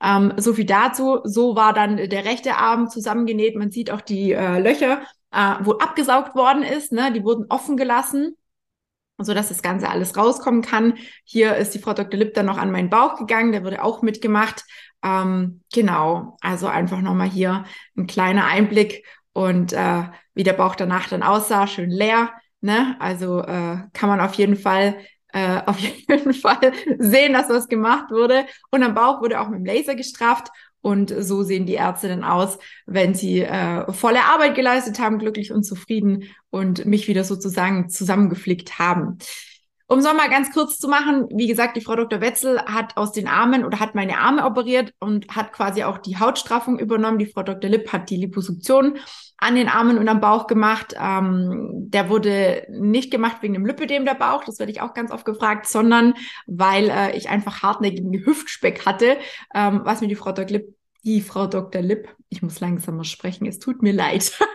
Ähm, 0.02 0.34
so 0.36 0.54
viel 0.54 0.64
dazu. 0.64 1.20
So 1.24 1.56
war 1.56 1.72
dann 1.72 1.96
der 1.96 2.24
rechte 2.24 2.56
Arm 2.56 2.88
zusammengenäht. 2.88 3.56
Man 3.56 3.70
sieht 3.70 3.90
auch 3.90 4.00
die 4.00 4.32
äh, 4.32 4.58
Löcher, 4.60 5.02
äh, 5.32 5.54
wo 5.60 5.72
abgesaugt 5.72 6.34
worden 6.34 6.62
ist. 6.62 6.92
Ne? 6.92 7.12
Die 7.12 7.24
wurden 7.24 7.46
offen 7.48 7.76
gelassen, 7.76 8.36
so 9.18 9.34
dass 9.34 9.48
das 9.48 9.62
Ganze 9.62 9.88
alles 9.88 10.16
rauskommen 10.16 10.62
kann. 10.62 10.94
Hier 11.24 11.56
ist 11.56 11.74
die 11.74 11.80
Frau 11.80 11.94
Dr. 11.94 12.18
Lipp 12.18 12.34
dann 12.34 12.46
noch 12.46 12.58
an 12.58 12.70
meinen 12.70 12.90
Bauch 12.90 13.16
gegangen. 13.16 13.52
Der 13.52 13.64
wurde 13.64 13.82
auch 13.82 14.02
mitgemacht. 14.02 14.64
Ähm, 15.02 15.62
genau. 15.72 16.36
Also 16.40 16.68
einfach 16.68 17.00
nochmal 17.00 17.28
hier 17.28 17.64
ein 17.96 18.06
kleiner 18.06 18.46
Einblick 18.46 19.04
und 19.32 19.72
äh, 19.72 20.04
wie 20.34 20.44
der 20.44 20.52
Bauch 20.52 20.76
danach 20.76 21.08
dann 21.08 21.24
aussah. 21.24 21.66
Schön 21.66 21.90
leer. 21.90 22.32
Ne? 22.60 22.96
Also 23.00 23.40
äh, 23.40 23.78
kann 23.92 24.08
man 24.08 24.20
auf 24.20 24.34
jeden 24.34 24.56
Fall 24.56 24.96
äh, 25.32 25.60
auf 25.66 25.78
jeden 25.78 26.34
Fall 26.34 26.72
sehen, 26.98 27.32
dass 27.32 27.48
was 27.48 27.68
gemacht 27.68 28.10
wurde. 28.10 28.46
Und 28.70 28.82
am 28.82 28.94
Bauch 28.94 29.20
wurde 29.20 29.40
auch 29.40 29.48
mit 29.48 29.60
dem 29.60 29.66
Laser 29.66 29.94
gestrafft. 29.94 30.48
Und 30.80 31.12
so 31.18 31.42
sehen 31.42 31.66
die 31.66 31.74
Ärzte 31.74 32.08
dann 32.08 32.22
aus, 32.22 32.58
wenn 32.86 33.14
sie 33.14 33.40
äh, 33.40 33.92
volle 33.92 34.24
Arbeit 34.24 34.54
geleistet 34.54 35.00
haben, 35.00 35.18
glücklich 35.18 35.52
und 35.52 35.64
zufrieden 35.64 36.24
und 36.50 36.86
mich 36.86 37.08
wieder 37.08 37.24
sozusagen 37.24 37.90
zusammengeflickt 37.90 38.78
haben. 38.78 39.18
Um 39.90 39.98
es 39.98 40.04
nochmal 40.04 40.28
ganz 40.28 40.52
kurz 40.52 40.78
zu 40.78 40.86
machen, 40.86 41.26
wie 41.30 41.46
gesagt, 41.46 41.76
die 41.76 41.80
Frau 41.80 41.96
Dr. 41.96 42.20
Wetzel 42.20 42.60
hat 42.60 42.96
aus 42.98 43.10
den 43.10 43.26
Armen 43.26 43.64
oder 43.64 43.80
hat 43.80 43.94
meine 43.94 44.18
Arme 44.18 44.44
operiert 44.44 44.92
und 45.00 45.34
hat 45.34 45.52
quasi 45.52 45.82
auch 45.82 45.96
die 45.96 46.18
Hautstraffung 46.18 46.78
übernommen. 46.78 47.18
Die 47.18 47.26
Frau 47.26 47.42
Dr. 47.42 47.70
Lipp 47.70 47.90
hat 47.90 48.10
die 48.10 48.18
Liposuktion 48.18 48.98
an 49.38 49.54
den 49.54 49.68
Armen 49.68 49.98
und 49.98 50.08
am 50.08 50.20
Bauch 50.20 50.46
gemacht. 50.46 50.94
Ähm, 51.00 51.90
der 51.90 52.10
wurde 52.10 52.66
nicht 52.70 53.10
gemacht 53.10 53.38
wegen 53.40 53.54
dem 53.54 53.64
Lipödem 53.64 54.04
der 54.04 54.14
Bauch, 54.14 54.44
das 54.44 54.58
werde 54.58 54.72
ich 54.72 54.80
auch 54.80 54.94
ganz 54.94 55.10
oft 55.10 55.24
gefragt, 55.24 55.66
sondern 55.66 56.14
weil 56.46 56.90
äh, 56.90 57.16
ich 57.16 57.28
einfach 57.28 57.62
hartnäckigen 57.62 58.24
Hüftspeck 58.24 58.84
hatte, 58.84 59.16
ähm, 59.54 59.80
was 59.84 60.00
mir 60.00 60.08
die 60.08 60.16
Frau 60.16 60.32
Dr. 60.32 60.58
Lipp, 60.58 60.74
die 61.04 61.22
Frau 61.22 61.46
Dr. 61.46 61.80
Lipp, 61.80 62.08
ich 62.28 62.42
muss 62.42 62.60
langsamer 62.60 63.04
sprechen, 63.04 63.46
es 63.46 63.58
tut 63.58 63.82
mir 63.82 63.92
leid. 63.92 64.32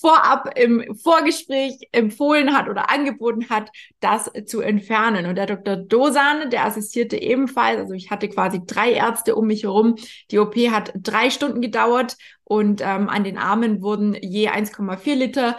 vorab 0.00 0.58
im 0.58 0.94
Vorgespräch 0.96 1.88
empfohlen 1.92 2.56
hat 2.56 2.68
oder 2.68 2.90
angeboten 2.90 3.48
hat, 3.50 3.70
das 4.00 4.30
zu 4.46 4.60
entfernen. 4.60 5.26
Und 5.26 5.36
der 5.36 5.46
Dr. 5.46 5.76
Dosan, 5.76 6.50
der 6.50 6.64
assistierte 6.64 7.20
ebenfalls. 7.20 7.80
Also 7.80 7.94
ich 7.94 8.10
hatte 8.10 8.28
quasi 8.28 8.60
drei 8.64 8.92
Ärzte 8.92 9.36
um 9.36 9.46
mich 9.46 9.64
herum. 9.64 9.96
Die 10.30 10.38
OP 10.38 10.56
hat 10.56 10.92
drei 10.96 11.30
Stunden 11.30 11.60
gedauert 11.60 12.16
und 12.48 12.80
ähm, 12.80 13.08
an 13.08 13.24
den 13.24 13.38
Armen 13.38 13.82
wurden 13.82 14.14
je 14.14 14.48
1,4 14.48 15.14
Liter 15.14 15.56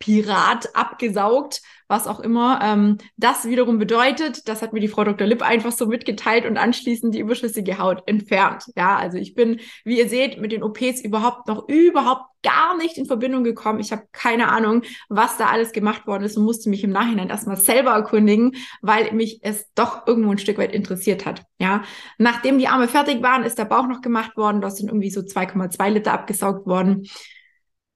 Lipoaspirat 0.00 0.74
abgesaugt 0.74 1.62
was 1.88 2.06
auch 2.06 2.20
immer 2.20 2.60
ähm, 2.62 2.98
das 3.16 3.46
wiederum 3.46 3.78
bedeutet. 3.78 4.46
Das 4.46 4.62
hat 4.62 4.72
mir 4.72 4.80
die 4.80 4.88
Frau 4.88 5.04
Dr. 5.04 5.26
Lipp 5.26 5.42
einfach 5.42 5.72
so 5.72 5.86
mitgeteilt 5.86 6.44
und 6.44 6.58
anschließend 6.58 7.14
die 7.14 7.20
überschüssige 7.20 7.78
Haut 7.78 8.02
entfernt. 8.06 8.64
Ja, 8.76 8.96
also 8.96 9.16
ich 9.16 9.34
bin, 9.34 9.60
wie 9.84 9.98
ihr 9.98 10.08
seht, 10.08 10.38
mit 10.38 10.52
den 10.52 10.62
OPs 10.62 11.00
überhaupt 11.00 11.48
noch 11.48 11.66
überhaupt 11.68 12.26
gar 12.42 12.76
nicht 12.76 12.98
in 12.98 13.06
Verbindung 13.06 13.42
gekommen. 13.42 13.80
Ich 13.80 13.90
habe 13.90 14.04
keine 14.12 14.48
Ahnung, 14.52 14.82
was 15.08 15.38
da 15.38 15.46
alles 15.46 15.72
gemacht 15.72 16.06
worden 16.06 16.24
ist 16.24 16.36
und 16.36 16.44
musste 16.44 16.68
mich 16.68 16.84
im 16.84 16.90
Nachhinein 16.90 17.30
erstmal 17.30 17.56
selber 17.56 17.92
erkundigen, 17.92 18.54
weil 18.82 19.12
mich 19.12 19.40
es 19.42 19.66
doch 19.74 20.06
irgendwo 20.06 20.30
ein 20.30 20.38
Stück 20.38 20.58
weit 20.58 20.72
interessiert 20.72 21.24
hat. 21.24 21.42
Ja, 21.58 21.82
nachdem 22.18 22.58
die 22.58 22.68
Arme 22.68 22.86
fertig 22.86 23.22
waren, 23.22 23.42
ist 23.42 23.58
der 23.58 23.64
Bauch 23.64 23.88
noch 23.88 24.02
gemacht 24.02 24.36
worden. 24.36 24.60
Da 24.60 24.70
sind 24.70 24.88
irgendwie 24.88 25.10
so 25.10 25.20
2,2 25.20 25.88
Liter 25.88 26.12
abgesaugt 26.12 26.66
worden. 26.66 27.08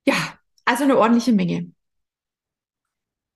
Ja, 0.07 0.15
also 0.65 0.85
eine 0.85 0.99
ordentliche 0.99 1.33
Menge. 1.33 1.71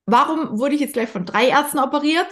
Warum 0.06 0.58
wurde 0.58 0.76
ich 0.76 0.80
jetzt 0.80 0.94
gleich 0.94 1.08
von 1.08 1.26
drei 1.26 1.48
Ärzten 1.48 1.78
operiert? 1.80 2.28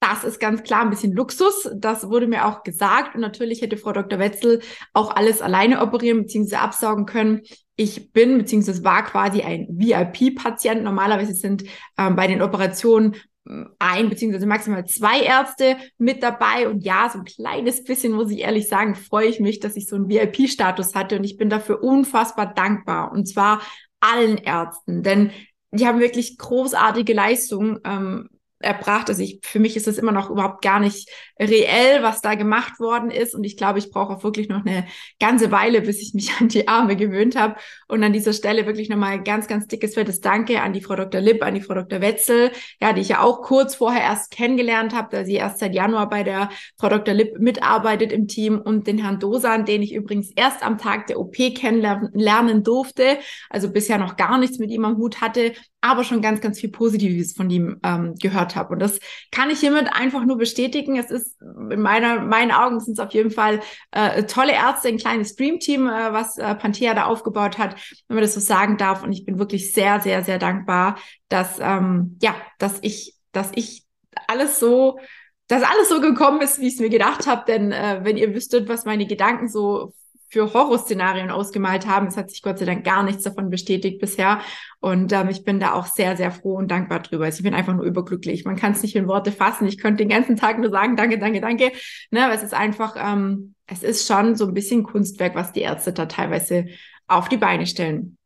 Das 0.00 0.24
ist 0.24 0.40
ganz 0.40 0.62
klar 0.62 0.80
ein 0.80 0.90
bisschen 0.90 1.12
Luxus. 1.12 1.68
Das 1.76 2.08
wurde 2.08 2.26
mir 2.26 2.46
auch 2.46 2.62
gesagt. 2.62 3.14
Und 3.14 3.20
natürlich 3.20 3.60
hätte 3.60 3.76
Frau 3.76 3.92
Dr. 3.92 4.18
Wetzel 4.18 4.60
auch 4.94 5.14
alles 5.14 5.42
alleine 5.42 5.82
operieren 5.82 6.22
bzw. 6.22 6.56
absaugen 6.56 7.04
können. 7.04 7.42
Ich 7.76 8.12
bin 8.12 8.38
bzw. 8.38 8.82
war 8.82 9.04
quasi 9.04 9.42
ein 9.42 9.66
VIP-Patient. 9.70 10.82
Normalerweise 10.82 11.34
sind 11.34 11.64
ähm, 11.98 12.16
bei 12.16 12.26
den 12.26 12.40
Operationen 12.40 13.16
hm, 13.46 13.70
ein 13.78 14.08
beziehungsweise 14.08 14.46
maximal 14.46 14.86
zwei 14.86 15.20
Ärzte 15.20 15.76
mit 15.98 16.22
dabei. 16.22 16.66
Und 16.68 16.82
ja, 16.82 17.10
so 17.12 17.18
ein 17.18 17.24
kleines 17.26 17.84
bisschen, 17.84 18.12
muss 18.12 18.30
ich 18.30 18.38
ehrlich 18.38 18.68
sagen, 18.68 18.94
freue 18.94 19.28
ich 19.28 19.38
mich, 19.38 19.60
dass 19.60 19.76
ich 19.76 19.86
so 19.86 19.96
einen 19.96 20.08
VIP-Status 20.08 20.94
hatte. 20.94 21.18
Und 21.18 21.24
ich 21.24 21.36
bin 21.36 21.50
dafür 21.50 21.82
unfassbar 21.82 22.54
dankbar. 22.54 23.12
Und 23.12 23.26
zwar 23.26 23.60
allen 24.00 24.38
Ärzten. 24.38 25.02
Denn 25.02 25.30
die 25.72 25.86
haben 25.86 26.00
wirklich 26.00 26.38
großartige 26.38 27.12
Leistungen 27.12 27.78
ähm, 27.84 28.28
erbracht. 28.60 29.08
Also 29.08 29.22
ich, 29.22 29.40
für 29.42 29.58
mich 29.58 29.76
ist 29.76 29.86
das 29.86 29.98
immer 29.98 30.12
noch 30.12 30.30
überhaupt 30.30 30.62
gar 30.62 30.80
nicht 30.80 31.08
reell, 31.38 32.02
was 32.02 32.20
da 32.20 32.34
gemacht 32.34 32.78
worden 32.78 33.10
ist. 33.10 33.34
Und 33.34 33.44
ich 33.44 33.56
glaube, 33.56 33.78
ich 33.78 33.90
brauche 33.90 34.14
auch 34.14 34.24
wirklich 34.24 34.48
noch 34.48 34.64
eine 34.64 34.86
ganze 35.18 35.50
Weile, 35.50 35.80
bis 35.80 36.00
ich 36.02 36.14
mich 36.14 36.32
an 36.40 36.48
die 36.48 36.68
Arme 36.68 36.96
gewöhnt 36.96 37.36
habe. 37.36 37.56
Und 37.90 38.02
an 38.04 38.12
dieser 38.12 38.32
Stelle 38.32 38.66
wirklich 38.66 38.88
nochmal 38.88 39.22
ganz, 39.22 39.46
ganz 39.46 39.66
dickes, 39.66 39.94
fettes 39.94 40.20
Danke 40.20 40.62
an 40.62 40.72
die 40.72 40.80
Frau 40.80 40.96
Dr. 40.96 41.20
Lipp, 41.20 41.42
an 41.42 41.54
die 41.54 41.60
Frau 41.60 41.74
Dr. 41.74 42.00
Wetzel, 42.00 42.52
ja, 42.80 42.92
die 42.92 43.00
ich 43.00 43.08
ja 43.08 43.22
auch 43.22 43.42
kurz 43.42 43.74
vorher 43.74 44.02
erst 44.02 44.30
kennengelernt 44.30 44.94
habe, 44.94 45.08
da 45.10 45.24
sie 45.24 45.34
erst 45.34 45.58
seit 45.58 45.74
Januar 45.74 46.08
bei 46.08 46.22
der 46.22 46.50
Frau 46.78 46.88
Dr. 46.88 47.14
Lipp 47.14 47.38
mitarbeitet 47.38 48.12
im 48.12 48.28
Team 48.28 48.60
und 48.60 48.86
den 48.86 48.98
Herrn 48.98 49.18
Dosan, 49.18 49.64
den 49.64 49.82
ich 49.82 49.94
übrigens 49.94 50.30
erst 50.36 50.64
am 50.64 50.78
Tag 50.78 51.06
der 51.08 51.18
OP 51.18 51.34
kennenlernen 51.34 52.62
durfte, 52.62 53.18
also 53.48 53.70
bisher 53.70 53.98
noch 53.98 54.16
gar 54.16 54.38
nichts 54.38 54.58
mit 54.58 54.70
ihm 54.70 54.84
am 54.84 54.96
Hut 54.96 55.20
hatte, 55.20 55.52
aber 55.80 56.04
schon 56.04 56.20
ganz, 56.20 56.40
ganz 56.40 56.60
viel 56.60 56.70
Positives 56.70 57.32
von 57.32 57.48
ihm 57.48 57.78
ähm, 57.82 58.14
gehört 58.20 58.54
habe. 58.54 58.74
Und 58.74 58.80
das 58.80 58.98
kann 59.30 59.50
ich 59.50 59.60
hiermit 59.60 59.88
einfach 59.92 60.24
nur 60.24 60.36
bestätigen. 60.36 60.96
Es 60.96 61.10
ist 61.10 61.40
in 61.40 61.80
meiner, 61.80 62.20
meinen 62.20 62.50
Augen 62.50 62.80
sind 62.80 62.98
es 62.98 62.98
auf 62.98 63.12
jeden 63.12 63.30
Fall 63.30 63.60
äh, 63.92 64.24
tolle 64.24 64.52
Ärzte, 64.52 64.88
ein 64.88 64.98
kleines 64.98 65.36
Dreamteam, 65.36 65.86
äh, 65.86 66.12
was 66.12 66.36
äh, 66.36 66.54
Panthea 66.54 66.94
da 66.94 67.04
aufgebaut 67.04 67.56
hat, 67.56 67.76
wenn 68.08 68.16
man 68.16 68.22
das 68.22 68.34
so 68.34 68.40
sagen 68.40 68.76
darf. 68.76 69.02
Und 69.02 69.12
ich 69.12 69.24
bin 69.24 69.38
wirklich 69.38 69.72
sehr, 69.72 70.00
sehr, 70.00 70.24
sehr 70.24 70.38
dankbar, 70.38 70.98
dass 71.28 71.58
ähm, 71.60 72.18
ja, 72.22 72.34
dass 72.58 72.78
ich, 72.82 73.14
dass 73.32 73.50
ich 73.54 73.84
alles 74.26 74.58
so 74.58 74.98
dass 75.46 75.64
alles 75.64 75.88
so 75.88 76.00
gekommen 76.00 76.40
ist, 76.42 76.60
wie 76.60 76.68
ich 76.68 76.74
es 76.74 76.80
mir 76.80 76.90
gedacht 76.90 77.26
habe. 77.26 77.42
Denn 77.48 77.72
äh, 77.72 78.00
wenn 78.04 78.16
ihr 78.16 78.32
wüsstet, 78.34 78.68
was 78.68 78.84
meine 78.84 79.06
Gedanken 79.06 79.48
so 79.48 79.92
für 80.30 80.54
Horrorszenarien 80.54 81.30
ausgemalt 81.30 81.86
haben. 81.86 82.06
Es 82.06 82.16
hat 82.16 82.30
sich 82.30 82.42
Gott 82.42 82.58
sei 82.58 82.64
Dank 82.64 82.84
gar 82.84 83.02
nichts 83.02 83.24
davon 83.24 83.50
bestätigt 83.50 84.00
bisher. 84.00 84.40
Und 84.78 85.12
ähm, 85.12 85.28
ich 85.28 85.44
bin 85.44 85.58
da 85.58 85.72
auch 85.74 85.86
sehr, 85.86 86.16
sehr 86.16 86.30
froh 86.30 86.54
und 86.54 86.70
dankbar 86.70 87.00
drüber. 87.00 87.24
Also 87.24 87.38
ich 87.38 87.42
bin 87.42 87.52
einfach 87.52 87.74
nur 87.74 87.84
überglücklich. 87.84 88.44
Man 88.44 88.56
kann 88.56 88.72
es 88.72 88.82
nicht 88.82 88.94
in 88.94 89.08
Worte 89.08 89.32
fassen. 89.32 89.66
Ich 89.66 89.78
könnte 89.78 90.04
den 90.04 90.08
ganzen 90.08 90.36
Tag 90.36 90.58
nur 90.58 90.70
sagen, 90.70 90.96
danke, 90.96 91.18
danke, 91.18 91.40
danke. 91.40 91.72
Ne, 92.12 92.24
aber 92.24 92.34
es 92.34 92.44
ist 92.44 92.54
einfach, 92.54 92.94
ähm, 92.96 93.54
es 93.66 93.82
ist 93.82 94.06
schon 94.06 94.36
so 94.36 94.46
ein 94.46 94.54
bisschen 94.54 94.84
Kunstwerk, 94.84 95.34
was 95.34 95.52
die 95.52 95.62
Ärzte 95.62 95.92
da 95.92 96.06
teilweise 96.06 96.66
auf 97.10 97.28
die 97.28 97.36
Beine 97.36 97.66
stellen. 97.66 98.16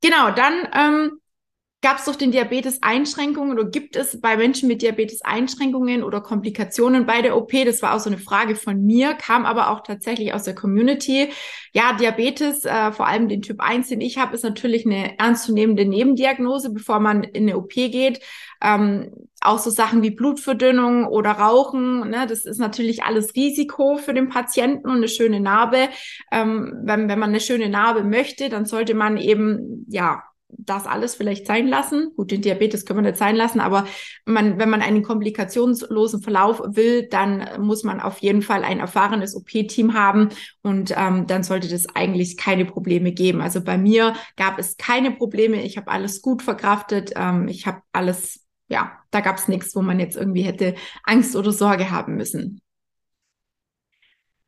Genau, 0.00 0.30
dann 0.30 0.68
ähm, 0.74 1.20
Gab 1.84 1.98
es 1.98 2.06
durch 2.06 2.16
den 2.16 2.32
Diabetes 2.32 2.82
Einschränkungen 2.82 3.52
oder 3.58 3.68
gibt 3.68 3.94
es 3.94 4.18
bei 4.18 4.38
Menschen 4.38 4.68
mit 4.68 4.80
Diabetes 4.80 5.20
Einschränkungen 5.20 6.02
oder 6.02 6.22
Komplikationen 6.22 7.04
bei 7.04 7.20
der 7.20 7.36
OP? 7.36 7.52
Das 7.66 7.82
war 7.82 7.92
auch 7.92 8.00
so 8.00 8.08
eine 8.08 8.16
Frage 8.16 8.56
von 8.56 8.86
mir, 8.86 9.12
kam 9.12 9.44
aber 9.44 9.68
auch 9.68 9.82
tatsächlich 9.82 10.32
aus 10.32 10.44
der 10.44 10.54
Community. 10.54 11.28
Ja, 11.74 11.92
Diabetes, 11.92 12.64
äh, 12.64 12.90
vor 12.90 13.06
allem 13.06 13.28
den 13.28 13.42
Typ 13.42 13.60
1, 13.60 13.88
den 13.88 14.00
ich 14.00 14.16
habe, 14.16 14.34
ist 14.34 14.44
natürlich 14.44 14.86
eine 14.86 15.18
ernstzunehmende 15.18 15.84
Nebendiagnose, 15.84 16.72
bevor 16.72 17.00
man 17.00 17.22
in 17.22 17.42
eine 17.42 17.58
OP 17.58 17.74
geht. 17.74 18.20
Ähm, 18.62 19.12
auch 19.42 19.58
so 19.58 19.68
Sachen 19.68 20.02
wie 20.02 20.10
Blutverdünnung 20.10 21.04
oder 21.04 21.32
Rauchen, 21.32 22.08
ne, 22.08 22.26
das 22.26 22.46
ist 22.46 22.60
natürlich 22.60 23.02
alles 23.02 23.34
Risiko 23.34 23.98
für 23.98 24.14
den 24.14 24.30
Patienten 24.30 24.88
und 24.88 24.96
eine 24.96 25.08
schöne 25.08 25.38
Narbe. 25.38 25.90
Ähm, 26.32 26.80
wenn, 26.82 27.10
wenn 27.10 27.18
man 27.18 27.28
eine 27.28 27.40
schöne 27.40 27.68
Narbe 27.68 28.04
möchte, 28.04 28.48
dann 28.48 28.64
sollte 28.64 28.94
man 28.94 29.18
eben, 29.18 29.84
ja, 29.90 30.22
das 30.58 30.86
alles 30.86 31.14
vielleicht 31.14 31.46
sein 31.46 31.68
lassen. 31.68 32.12
Gut, 32.16 32.30
den 32.30 32.42
Diabetes 32.42 32.84
können 32.84 32.98
wir 32.98 33.10
nicht 33.10 33.18
sein 33.18 33.36
lassen, 33.36 33.60
aber 33.60 33.86
man, 34.24 34.58
wenn 34.58 34.70
man 34.70 34.82
einen 34.82 35.02
komplikationslosen 35.02 36.22
Verlauf 36.22 36.62
will, 36.64 37.08
dann 37.08 37.46
muss 37.60 37.84
man 37.84 38.00
auf 38.00 38.18
jeden 38.18 38.42
Fall 38.42 38.64
ein 38.64 38.80
erfahrenes 38.80 39.34
OP-Team 39.36 39.94
haben 39.94 40.28
und 40.62 40.94
ähm, 40.96 41.26
dann 41.26 41.42
sollte 41.42 41.68
das 41.68 41.86
eigentlich 41.94 42.36
keine 42.36 42.64
Probleme 42.64 43.12
geben. 43.12 43.40
Also 43.40 43.62
bei 43.62 43.78
mir 43.78 44.14
gab 44.36 44.58
es 44.58 44.76
keine 44.76 45.10
Probleme. 45.10 45.62
Ich 45.62 45.76
habe 45.76 45.90
alles 45.90 46.22
gut 46.22 46.42
verkraftet. 46.42 47.12
Ähm, 47.16 47.48
ich 47.48 47.66
habe 47.66 47.82
alles, 47.92 48.44
ja, 48.68 48.92
da 49.10 49.20
gab 49.20 49.36
es 49.36 49.48
nichts, 49.48 49.74
wo 49.76 49.82
man 49.82 50.00
jetzt 50.00 50.16
irgendwie 50.16 50.42
hätte 50.42 50.74
Angst 51.04 51.36
oder 51.36 51.52
Sorge 51.52 51.90
haben 51.90 52.16
müssen. 52.16 52.60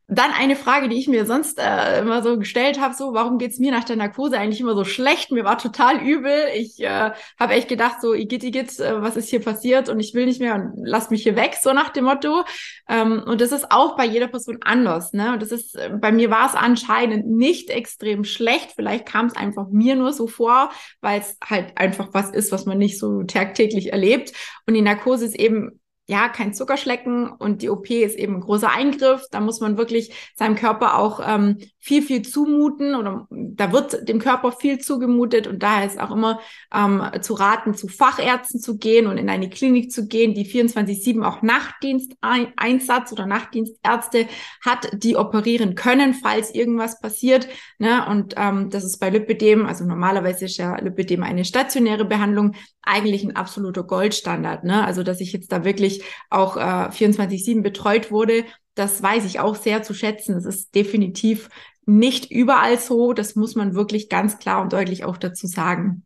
Dann 0.09 0.31
eine 0.31 0.55
Frage, 0.55 0.87
die 0.87 0.97
ich 0.97 1.09
mir 1.09 1.25
sonst 1.25 1.59
äh, 1.59 1.99
immer 1.99 2.23
so 2.23 2.39
gestellt 2.39 2.79
habe, 2.79 2.93
so, 2.93 3.13
warum 3.13 3.37
geht's 3.37 3.59
mir 3.59 3.73
nach 3.73 3.83
der 3.83 3.97
Narkose 3.97 4.37
eigentlich 4.37 4.61
immer 4.61 4.73
so 4.73 4.85
schlecht? 4.85 5.31
Mir 5.31 5.43
war 5.43 5.57
total 5.57 6.01
übel. 6.01 6.47
Ich 6.55 6.79
äh, 6.79 7.11
habe 7.37 7.53
echt 7.53 7.67
gedacht, 7.67 7.99
so, 8.01 8.13
Igitt, 8.13 8.45
Igitt, 8.45 8.79
äh, 8.79 9.01
was 9.01 9.17
ist 9.17 9.27
hier 9.29 9.41
passiert? 9.41 9.89
Und 9.89 9.99
ich 9.99 10.13
will 10.13 10.25
nicht 10.25 10.39
mehr 10.39 10.55
und 10.55 10.75
lass 10.77 11.09
mich 11.09 11.23
hier 11.23 11.35
weg, 11.35 11.57
so 11.61 11.73
nach 11.73 11.89
dem 11.89 12.05
Motto. 12.05 12.45
Ähm, 12.87 13.21
und 13.25 13.41
das 13.41 13.51
ist 13.51 13.69
auch 13.69 13.97
bei 13.97 14.05
jeder 14.05 14.29
Person 14.29 14.59
anders. 14.61 15.11
Ne? 15.11 15.33
Und 15.33 15.41
das 15.41 15.51
ist, 15.51 15.75
äh, 15.75 15.89
bei 15.99 16.13
mir 16.13 16.29
war 16.29 16.47
es 16.47 16.55
anscheinend 16.55 17.27
nicht 17.27 17.69
extrem 17.69 18.23
schlecht. 18.23 18.71
Vielleicht 18.77 19.05
kam 19.05 19.25
es 19.25 19.35
einfach 19.35 19.67
mir 19.67 19.97
nur 19.97 20.13
so 20.13 20.27
vor, 20.27 20.71
weil 21.01 21.19
es 21.19 21.37
halt 21.43 21.77
einfach 21.77 22.13
was 22.13 22.29
ist, 22.29 22.53
was 22.53 22.65
man 22.65 22.77
nicht 22.77 22.97
so 22.97 23.23
tagtäglich 23.23 23.91
erlebt. 23.91 24.31
Und 24.65 24.73
die 24.73 24.81
Narkose 24.81 25.25
ist 25.25 25.35
eben 25.35 25.81
ja, 26.07 26.29
kein 26.29 26.53
Zuckerschlecken 26.53 27.29
und 27.29 27.61
die 27.61 27.69
OP 27.69 27.89
ist 27.89 28.17
eben 28.17 28.35
ein 28.35 28.41
großer 28.41 28.71
Eingriff. 28.71 29.25
Da 29.29 29.41
muss 29.41 29.59
man 29.59 29.77
wirklich 29.77 30.13
seinem 30.35 30.55
Körper 30.55 30.97
auch 30.97 31.19
ähm, 31.25 31.57
viel, 31.87 32.01
viel 32.01 32.21
zumuten 32.21 32.95
oder 32.95 33.27
da 33.29 33.71
wird 33.71 34.09
dem 34.09 34.19
Körper 34.19 34.51
viel 34.51 34.77
zugemutet 34.77 35.47
und 35.47 35.63
daher 35.63 35.85
ist 35.85 36.01
auch 36.01 36.11
immer 36.11 36.41
ähm, 36.75 37.01
zu 37.21 37.33
raten, 37.33 37.75
zu 37.75 37.87
Fachärzten 37.87 38.59
zu 38.59 38.77
gehen 38.77 39.07
und 39.07 39.17
in 39.17 39.29
eine 39.29 39.49
Klinik 39.49 39.89
zu 39.89 40.05
gehen, 40.05 40.33
die 40.33 40.45
24-7 40.45 41.23
auch 41.23 41.41
Nachtdiensteinsatz 41.41 43.13
oder 43.13 43.25
Nachtdienstärzte 43.25 44.27
hat, 44.65 44.89
die 45.01 45.15
operieren 45.15 45.75
können, 45.75 46.13
falls 46.13 46.53
irgendwas 46.53 46.99
passiert. 46.99 47.47
Ne? 47.79 48.05
Und 48.09 48.33
ähm, 48.35 48.69
das 48.69 48.83
ist 48.83 48.99
bei 48.99 49.09
Lipidem, 49.09 49.65
also 49.65 49.85
normalerweise 49.85 50.43
ist 50.43 50.57
ja 50.57 50.75
Lipidem 50.75 51.23
eine 51.23 51.45
stationäre 51.45 52.03
Behandlung, 52.03 52.55
eigentlich 52.81 53.23
ein 53.23 53.37
absoluter 53.37 53.83
Goldstandard. 53.83 54.65
Ne? 54.65 54.83
Also 54.83 55.03
dass 55.03 55.21
ich 55.21 55.31
jetzt 55.31 55.53
da 55.53 55.63
wirklich 55.63 56.03
auch 56.29 56.57
äh, 56.57 56.59
24-7 56.59 57.61
betreut 57.61 58.11
wurde, 58.11 58.43
das 58.77 59.01
weiß 59.01 59.25
ich 59.25 59.39
auch 59.39 59.55
sehr 59.55 59.83
zu 59.83 59.93
schätzen. 59.93 60.35
Es 60.35 60.45
ist 60.45 60.75
definitiv 60.75 61.49
nicht 61.87 62.29
überall 62.31 62.77
so. 62.77 63.13
Das 63.13 63.35
muss 63.35 63.55
man 63.55 63.73
wirklich 63.73 64.09
ganz 64.09 64.37
klar 64.37 64.61
und 64.61 64.73
deutlich 64.73 65.05
auch 65.05 65.17
dazu 65.17 65.47
sagen. 65.47 66.03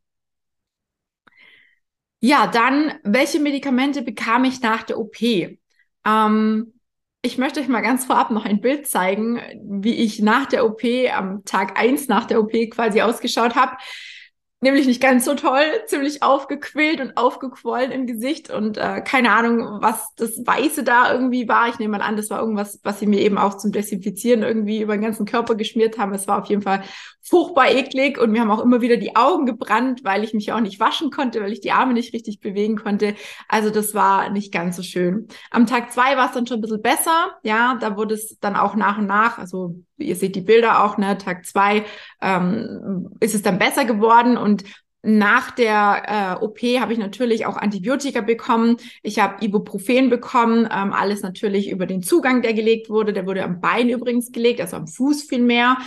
Ja, 2.22 2.46
dann, 2.48 2.94
welche 3.04 3.40
Medikamente 3.40 4.04
bekam 4.04 4.46
ich 4.46 4.62
nach 4.62 4.84
der 4.84 5.00
OP? 5.00 5.20
Ähm, 6.06 6.74
ich 7.24 7.38
möchte 7.38 7.60
euch 7.60 7.68
mal 7.68 7.82
ganz 7.82 8.06
vorab 8.06 8.30
noch 8.30 8.46
ein 8.46 8.62
Bild 8.62 8.88
zeigen, 8.88 9.40
wie 9.64 9.96
ich 9.96 10.22
nach 10.22 10.46
der 10.46 10.66
OP, 10.66 10.84
am 11.12 11.44
Tag 11.46 11.80
eins 11.80 12.08
nach 12.08 12.26
der 12.26 12.40
OP 12.40 12.52
quasi 12.70 13.02
ausgeschaut 13.02 13.56
habe. 13.56 13.76
Nämlich 14.62 14.86
nicht 14.86 15.02
ganz 15.02 15.26
so 15.26 15.34
toll, 15.34 15.64
ziemlich 15.88 16.22
aufgequillt 16.22 17.02
und 17.02 17.18
aufgequollen 17.18 17.92
im 17.92 18.06
Gesicht 18.06 18.52
und 18.52 18.78
äh, 18.78 19.02
keine 19.02 19.32
Ahnung, 19.32 19.82
was 19.82 20.14
das 20.16 20.38
Weiße 20.46 20.84
da 20.84 21.12
irgendwie 21.12 21.48
war. 21.48 21.68
Ich 21.70 21.80
nehme 21.80 21.98
mal 21.98 22.04
an, 22.04 22.16
das 22.16 22.30
war 22.30 22.40
irgendwas, 22.40 22.80
was 22.84 23.00
sie 23.00 23.08
mir 23.08 23.22
eben 23.22 23.40
auch 23.40 23.58
zum 23.58 23.72
Desinfizieren 23.72 24.44
irgendwie 24.44 24.82
über 24.82 24.96
den 24.96 25.02
ganzen 25.02 25.26
Körper 25.26 25.56
geschmiert 25.56 25.98
haben. 25.98 26.14
Es 26.14 26.28
war 26.28 26.40
auf 26.40 26.48
jeden 26.48 26.62
Fall 26.62 26.84
furchtbar 27.24 27.72
eklig 27.72 28.20
und 28.20 28.32
mir 28.32 28.42
haben 28.42 28.52
auch 28.52 28.64
immer 28.64 28.82
wieder 28.82 28.98
die 28.98 29.16
Augen 29.16 29.46
gebrannt, 29.48 30.04
weil 30.04 30.24
ich 30.24 30.34
mich 30.34 30.52
auch 30.52 30.60
nicht 30.60 30.80
waschen 30.80 31.10
konnte, 31.10 31.42
weil 31.42 31.54
ich 31.54 31.62
die 31.62 31.72
Arme 31.72 31.94
nicht 31.94 32.14
richtig 32.14 32.40
bewegen 32.40 32.78
konnte. 32.78 33.16
Also 33.48 33.72
das 33.72 33.96
war 33.96 34.30
nicht 34.30 34.54
ganz 34.54 34.76
so 34.76 34.84
schön. 34.84 35.28
Am 35.50 35.66
Tag 35.66 35.92
zwei 35.92 36.18
war 36.18 36.28
es 36.28 36.34
dann 36.34 36.46
schon 36.46 36.58
ein 36.58 36.62
bisschen 36.62 36.82
besser. 36.82 37.36
Ja, 37.44 37.78
da 37.82 37.98
wurde 37.98 38.14
es 38.14 38.38
dann 38.40 38.56
auch 38.56 38.76
nach 38.76 39.00
und 39.00 39.08
nach, 39.08 39.40
also 39.40 39.76
ihr 40.02 40.16
seht 40.16 40.36
die 40.36 40.42
Bilder 40.42 40.84
auch, 40.84 40.98
ne, 40.98 41.18
Tag 41.18 41.46
zwei 41.46 41.86
ähm, 42.22 43.10
ist 43.20 43.36
es 43.36 43.42
dann 43.42 43.60
besser 43.60 43.86
geworden 43.86 44.38
und 44.38 44.64
nach 45.04 45.52
der 45.52 46.38
äh, 46.40 46.44
OP 46.44 46.60
habe 46.80 46.94
ich 46.94 47.00
natürlich 47.00 47.46
auch 47.48 47.58
Antibiotika 47.58 48.22
bekommen. 48.22 48.78
Ich 49.02 49.20
habe 49.20 49.44
Ibuprofen 49.44 50.10
bekommen, 50.10 50.70
ähm, 50.72 50.94
alles 50.94 51.24
natürlich 51.24 51.72
über 51.72 51.88
den 51.88 52.04
Zugang, 52.04 52.44
der 52.44 52.54
gelegt 52.54 52.90
wurde. 52.90 53.12
Der 53.12 53.26
wurde 53.26 53.44
am 53.44 53.62
Bein 53.62 53.90
übrigens 53.90 54.32
gelegt, 54.32 54.62
also 54.62 54.78
am 54.78 54.88
Fuß 54.88 55.24
viel 55.24 55.42
mehr. 55.42 55.78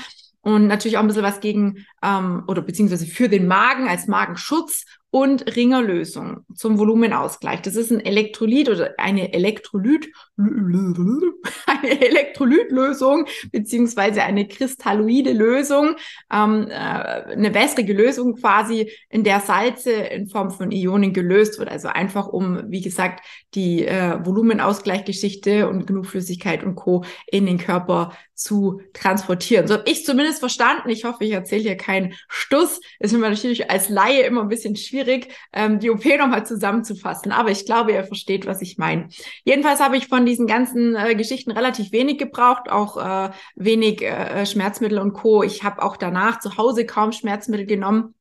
Und 0.40 0.66
natürlich 0.66 0.98
auch 0.98 1.00
ein 1.00 1.06
bisschen 1.06 1.22
was 1.22 1.40
gegen 1.40 1.86
ähm, 2.02 2.42
oder 2.48 2.60
beziehungsweise 2.60 3.06
für 3.06 3.28
den 3.28 3.46
Magen 3.46 3.88
als 3.88 4.08
Magenschutz 4.08 4.84
und 5.14 5.54
Ringerlösung 5.54 6.44
zum 6.56 6.76
Volumenausgleich. 6.76 7.62
Das 7.62 7.76
ist 7.76 7.92
ein 7.92 8.04
Elektrolyt 8.04 8.68
oder 8.68 8.94
eine 8.98 9.32
Elektrolyt, 9.32 10.08
eine 10.36 12.00
Elektrolytlösung 12.04 13.26
beziehungsweise 13.52 14.24
eine 14.24 14.48
kristalloide 14.48 15.32
Lösung, 15.32 15.94
ähm, 16.32 16.66
äh, 16.68 16.72
eine 16.74 17.54
wässrige 17.54 17.92
Lösung 17.92 18.34
quasi, 18.34 18.90
in 19.08 19.22
der 19.22 19.38
Salze 19.38 19.92
in 19.92 20.26
Form 20.26 20.50
von 20.50 20.72
Ionen 20.72 21.12
gelöst 21.12 21.60
wird. 21.60 21.68
Also 21.68 21.86
einfach 21.86 22.26
um, 22.26 22.72
wie 22.72 22.80
gesagt, 22.80 23.24
die 23.54 23.86
äh, 23.86 24.18
Volumenausgleichgeschichte 24.26 25.68
und 25.68 25.86
genug 25.86 26.06
Flüssigkeit 26.06 26.64
und 26.64 26.74
Co. 26.74 27.04
in 27.28 27.46
den 27.46 27.58
Körper 27.58 28.10
zu 28.34 28.80
transportieren. 28.92 29.66
So 29.66 29.74
habe 29.74 29.90
ich 29.90 30.04
zumindest 30.04 30.40
verstanden. 30.40 30.88
Ich 30.88 31.04
hoffe, 31.04 31.24
ich 31.24 31.32
erzähle 31.32 31.62
hier 31.62 31.76
keinen 31.76 32.14
Stuss. 32.28 32.80
Ist 32.98 33.12
mir 33.12 33.18
natürlich 33.18 33.70
als 33.70 33.88
Laie 33.88 34.22
immer 34.22 34.42
ein 34.42 34.48
bisschen 34.48 34.76
schwierig, 34.76 35.28
ähm, 35.52 35.78
die 35.78 35.90
OP 35.90 36.04
nochmal 36.04 36.46
zusammenzufassen. 36.46 37.32
Aber 37.32 37.50
ich 37.50 37.66
glaube, 37.66 37.92
ihr 37.92 38.04
versteht, 38.04 38.46
was 38.46 38.62
ich 38.62 38.78
meine. 38.78 39.08
Jedenfalls 39.44 39.80
habe 39.80 39.96
ich 39.96 40.08
von 40.08 40.26
diesen 40.26 40.46
ganzen 40.46 40.96
äh, 40.96 41.14
Geschichten 41.14 41.50
relativ 41.50 41.92
wenig 41.92 42.18
gebraucht, 42.18 42.70
auch 42.70 42.96
äh, 42.96 43.30
wenig 43.56 44.02
äh, 44.02 44.46
Schmerzmittel 44.46 44.98
und 44.98 45.12
Co. 45.12 45.42
Ich 45.42 45.62
habe 45.62 45.82
auch 45.82 45.96
danach 45.96 46.40
zu 46.40 46.56
Hause 46.56 46.86
kaum 46.86 47.12
Schmerzmittel 47.12 47.66
genommen 47.66 48.14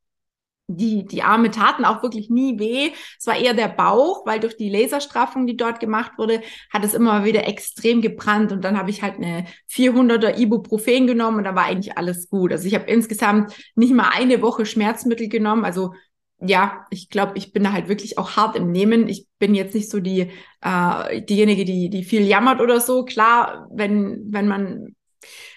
die, 0.67 1.05
die 1.05 1.23
Arme 1.23 1.51
taten 1.51 1.85
auch 1.85 2.03
wirklich 2.03 2.29
nie 2.29 2.57
weh. 2.57 2.91
Es 3.19 3.27
war 3.27 3.37
eher 3.37 3.53
der 3.53 3.67
Bauch, 3.67 4.25
weil 4.25 4.39
durch 4.39 4.55
die 4.55 4.69
Laserstraffung, 4.69 5.45
die 5.45 5.57
dort 5.57 5.79
gemacht 5.79 6.13
wurde, 6.17 6.41
hat 6.71 6.83
es 6.85 6.93
immer 6.93 7.25
wieder 7.25 7.47
extrem 7.47 8.01
gebrannt. 8.01 8.51
Und 8.51 8.63
dann 8.63 8.77
habe 8.77 8.89
ich 8.89 9.01
halt 9.01 9.15
eine 9.15 9.45
400er 9.69 10.37
Ibuprofen 10.39 11.07
genommen 11.07 11.39
und 11.39 11.43
da 11.43 11.55
war 11.55 11.65
eigentlich 11.65 11.97
alles 11.97 12.29
gut. 12.29 12.51
Also 12.51 12.67
ich 12.67 12.75
habe 12.75 12.85
insgesamt 12.85 13.53
nicht 13.75 13.93
mal 13.93 14.09
eine 14.13 14.41
Woche 14.41 14.65
Schmerzmittel 14.65 15.27
genommen. 15.27 15.65
Also 15.65 15.93
ja, 16.39 16.85
ich 16.89 17.09
glaube, 17.09 17.33
ich 17.37 17.53
bin 17.53 17.63
da 17.63 17.71
halt 17.71 17.87
wirklich 17.87 18.17
auch 18.17 18.35
hart 18.35 18.55
im 18.55 18.71
Nehmen. 18.71 19.07
Ich 19.07 19.27
bin 19.39 19.55
jetzt 19.55 19.75
nicht 19.75 19.89
so 19.89 19.99
die 19.99 20.31
äh, 20.61 21.21
diejenige, 21.21 21.65
die 21.65 21.89
die 21.89 22.03
viel 22.03 22.23
jammert 22.25 22.61
oder 22.61 22.79
so. 22.79 23.05
Klar, 23.05 23.67
wenn 23.71 24.23
wenn 24.29 24.47
man 24.47 24.95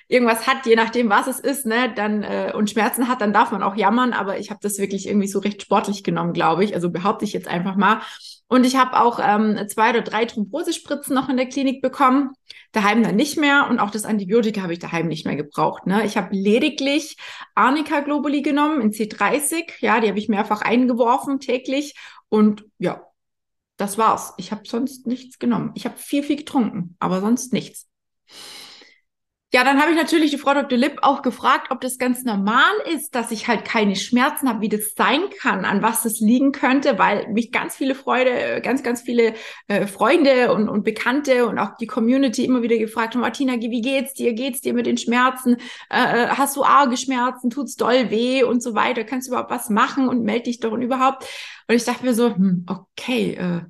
irgendwas 0.08 0.46
hat, 0.46 0.66
je 0.66 0.76
nachdem, 0.76 1.10
was 1.10 1.26
es 1.26 1.40
ist, 1.40 1.66
ne, 1.66 1.92
dann 1.94 2.22
äh, 2.22 2.52
und 2.54 2.70
Schmerzen 2.70 3.08
hat, 3.08 3.20
dann 3.20 3.32
darf 3.32 3.50
man 3.52 3.62
auch 3.62 3.76
jammern. 3.76 4.12
Aber 4.12 4.38
ich 4.38 4.50
habe 4.50 4.60
das 4.62 4.78
wirklich 4.78 5.08
irgendwie 5.08 5.28
so 5.28 5.38
recht 5.38 5.62
sportlich 5.62 6.04
genommen, 6.04 6.32
glaube 6.32 6.64
ich. 6.64 6.74
Also 6.74 6.90
behaupte 6.90 7.24
ich 7.24 7.32
jetzt 7.32 7.48
einfach 7.48 7.76
mal. 7.76 8.00
Und 8.48 8.64
ich 8.64 8.76
habe 8.76 9.00
auch 9.00 9.18
ähm, 9.20 9.58
zwei 9.68 9.90
oder 9.90 10.02
drei 10.02 10.24
Thrombosespritzen 10.24 11.14
noch 11.14 11.28
in 11.28 11.36
der 11.36 11.48
Klinik 11.48 11.82
bekommen. 11.82 12.30
Daheim 12.70 13.02
dann 13.02 13.16
nicht 13.16 13.36
mehr. 13.36 13.66
Und 13.68 13.80
auch 13.80 13.90
das 13.90 14.04
Antibiotika 14.04 14.62
habe 14.62 14.72
ich 14.72 14.78
daheim 14.78 15.08
nicht 15.08 15.26
mehr 15.26 15.34
gebraucht. 15.34 15.86
Ne? 15.86 16.04
Ich 16.06 16.16
habe 16.16 16.34
lediglich 16.34 17.16
Arnica 17.54 18.00
Globuli 18.00 18.42
genommen 18.42 18.80
in 18.80 18.92
C30. 18.92 19.72
Ja, 19.80 20.00
die 20.00 20.08
habe 20.08 20.18
ich 20.18 20.28
mehrfach 20.28 20.62
eingeworfen 20.62 21.40
täglich. 21.40 21.94
Und 22.28 22.64
ja, 22.78 23.02
das 23.76 23.98
war's. 23.98 24.34
Ich 24.36 24.52
habe 24.52 24.62
sonst 24.64 25.08
nichts 25.08 25.40
genommen. 25.40 25.72
Ich 25.74 25.84
habe 25.84 25.96
viel, 25.96 26.22
viel 26.22 26.36
getrunken, 26.36 26.96
aber 27.00 27.20
sonst 27.20 27.52
nichts. 27.52 27.88
Ja, 29.54 29.62
dann 29.62 29.80
habe 29.80 29.92
ich 29.92 29.96
natürlich 29.96 30.32
die 30.32 30.38
Frau 30.38 30.54
Dr. 30.54 30.76
Lipp 30.76 30.98
auch 31.02 31.22
gefragt, 31.22 31.68
ob 31.70 31.80
das 31.80 31.98
ganz 31.98 32.24
normal 32.24 32.72
ist, 32.92 33.14
dass 33.14 33.30
ich 33.30 33.46
halt 33.46 33.64
keine 33.64 33.94
Schmerzen 33.94 34.48
habe, 34.48 34.60
wie 34.60 34.68
das 34.68 34.94
sein 34.96 35.20
kann, 35.40 35.64
an 35.64 35.82
was 35.82 36.02
das 36.02 36.18
liegen 36.18 36.50
könnte, 36.50 36.98
weil 36.98 37.28
mich 37.28 37.52
ganz 37.52 37.76
viele 37.76 37.94
Freude, 37.94 38.60
ganz, 38.60 38.82
ganz 38.82 39.02
viele 39.02 39.34
äh, 39.68 39.86
Freunde 39.86 40.52
und, 40.52 40.68
und 40.68 40.82
Bekannte 40.82 41.46
und 41.46 41.60
auch 41.60 41.76
die 41.76 41.86
Community 41.86 42.44
immer 42.44 42.60
wieder 42.62 42.76
gefragt 42.76 43.14
haben, 43.14 43.20
Martina, 43.20 43.54
wie 43.54 43.80
geht's 43.80 44.14
dir? 44.14 44.32
Geht's 44.34 44.62
dir 44.62 44.74
mit 44.74 44.84
den 44.84 44.98
Schmerzen? 44.98 45.58
Äh, 45.90 46.24
äh, 46.24 46.26
hast 46.30 46.56
du 46.56 46.64
arge 46.64 46.96
Schmerzen? 46.96 47.48
Tut's 47.48 47.76
doll 47.76 48.10
weh 48.10 48.42
und 48.42 48.64
so 48.64 48.74
weiter? 48.74 49.04
Kannst 49.04 49.28
du 49.28 49.30
überhaupt 49.30 49.50
was 49.50 49.70
machen 49.70 50.08
und 50.08 50.24
melde 50.24 50.44
dich 50.44 50.58
doch 50.58 50.72
und 50.72 50.82
überhaupt? 50.82 51.24
Und 51.68 51.76
ich 51.76 51.84
dachte 51.84 52.04
mir 52.04 52.14
so, 52.14 52.34
hm, 52.34 52.66
okay, 52.68 53.34
äh, 53.34 53.60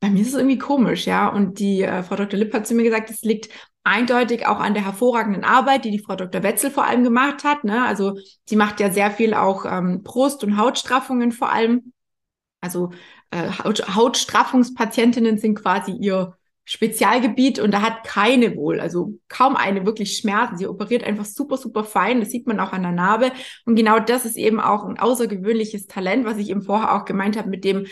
bei 0.00 0.08
mir 0.08 0.22
ist 0.22 0.28
es 0.28 0.34
irgendwie 0.34 0.58
komisch, 0.58 1.06
ja. 1.06 1.28
Und 1.28 1.58
die 1.58 1.82
äh, 1.82 2.02
Frau 2.02 2.16
Dr. 2.16 2.38
Lipp 2.38 2.54
hat 2.54 2.66
zu 2.66 2.74
mir 2.74 2.84
gesagt, 2.84 3.10
es 3.10 3.20
liegt 3.20 3.50
eindeutig 3.84 4.46
auch 4.46 4.60
an 4.60 4.74
der 4.74 4.84
hervorragenden 4.84 5.44
Arbeit, 5.44 5.84
die 5.84 5.90
die 5.90 5.98
Frau 5.98 6.16
Dr. 6.16 6.42
Wetzel 6.42 6.70
vor 6.70 6.84
allem 6.84 7.04
gemacht 7.04 7.44
hat. 7.44 7.64
Ne? 7.64 7.84
Also 7.84 8.18
sie 8.46 8.56
macht 8.56 8.80
ja 8.80 8.90
sehr 8.90 9.10
viel 9.10 9.34
auch 9.34 9.64
ähm, 9.64 10.02
Brust- 10.02 10.44
und 10.44 10.56
Hautstraffungen 10.56 11.32
vor 11.32 11.50
allem. 11.50 11.92
Also 12.60 12.90
äh, 13.30 13.48
Haut 13.64 13.94
Hautstraffungspatientinnen 13.94 15.38
sind 15.38 15.54
quasi 15.54 15.92
ihr 15.92 16.36
Spezialgebiet 16.64 17.58
und 17.58 17.72
da 17.72 17.82
hat 17.82 18.04
keine 18.04 18.54
wohl, 18.54 18.78
also 18.78 19.18
kaum 19.28 19.56
eine 19.56 19.86
wirklich 19.86 20.16
Schmerzen. 20.16 20.56
Sie 20.56 20.68
operiert 20.68 21.02
einfach 21.02 21.24
super, 21.24 21.56
super 21.56 21.82
fein. 21.82 22.20
Das 22.20 22.30
sieht 22.30 22.46
man 22.46 22.60
auch 22.60 22.72
an 22.72 22.82
der 22.82 22.92
Narbe. 22.92 23.32
Und 23.64 23.74
genau 23.74 23.98
das 23.98 24.24
ist 24.24 24.36
eben 24.36 24.60
auch 24.60 24.84
ein 24.84 24.98
außergewöhnliches 24.98 25.86
Talent, 25.86 26.26
was 26.26 26.36
ich 26.36 26.48
eben 26.48 26.62
vorher 26.62 26.94
auch 26.94 27.06
gemeint 27.06 27.36
habe 27.36 27.48
mit 27.48 27.64
dem, 27.64 27.86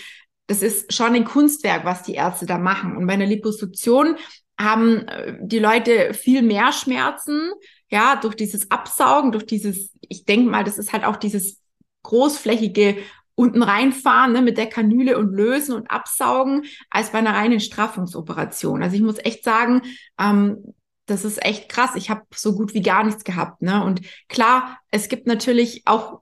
das 0.47 0.63
ist 0.63 0.95
schon 0.95 1.15
ein 1.15 1.25
Kunstwerk, 1.25 1.85
was 1.85 2.05
die 2.05 2.15
Ärzte 2.15 2.47
da 2.47 2.59
machen. 2.59 2.97
Und 2.97 3.07
bei 3.07 3.15
einer 3.15 3.27
Liposuktion 3.27 4.17
haben 4.59 5.07
äh, 5.09 5.37
die 5.41 5.59
Leute 5.59 6.15
viel 6.15 6.43
mehr 6.43 6.73
Schmerzen, 6.73 7.51
ja, 7.91 8.17
durch 8.17 8.35
dieses 8.35 8.71
Absaugen, 8.71 9.33
durch 9.33 9.47
dieses, 9.47 9.93
ich 10.01 10.25
denke 10.25 10.51
mal, 10.51 10.65
das 10.65 10.79
ist 10.79 10.93
halt 10.93 11.05
auch 11.05 11.17
dieses 11.17 11.61
großflächige 12.03 12.99
unten 13.35 13.63
reinfahren 13.63 14.33
ne, 14.33 14.43
mit 14.43 14.59
der 14.59 14.67
Kanüle 14.67 15.17
und 15.17 15.33
lösen 15.33 15.75
und 15.75 15.91
absaugen, 15.91 16.65
als 16.91 17.13
bei 17.13 17.19
einer 17.19 17.35
reinen 17.35 17.61
Straffungsoperation. 17.61 18.83
Also 18.83 18.97
ich 18.97 19.03
muss 19.03 19.19
echt 19.19 19.45
sagen, 19.45 19.83
ähm, 20.19 20.75
das 21.07 21.25
ist 21.25 21.43
echt 21.45 21.69
krass. 21.69 21.95
Ich 21.95 22.11
habe 22.11 22.23
so 22.35 22.55
gut 22.55 22.75
wie 22.75 22.83
gar 22.83 23.05
nichts 23.05 23.25
gehabt. 23.25 23.63
Ne? 23.63 23.83
Und 23.85 24.03
klar, 24.29 24.79
es 24.91 25.09
gibt 25.09 25.27
natürlich 25.27 25.83
auch 25.87 26.21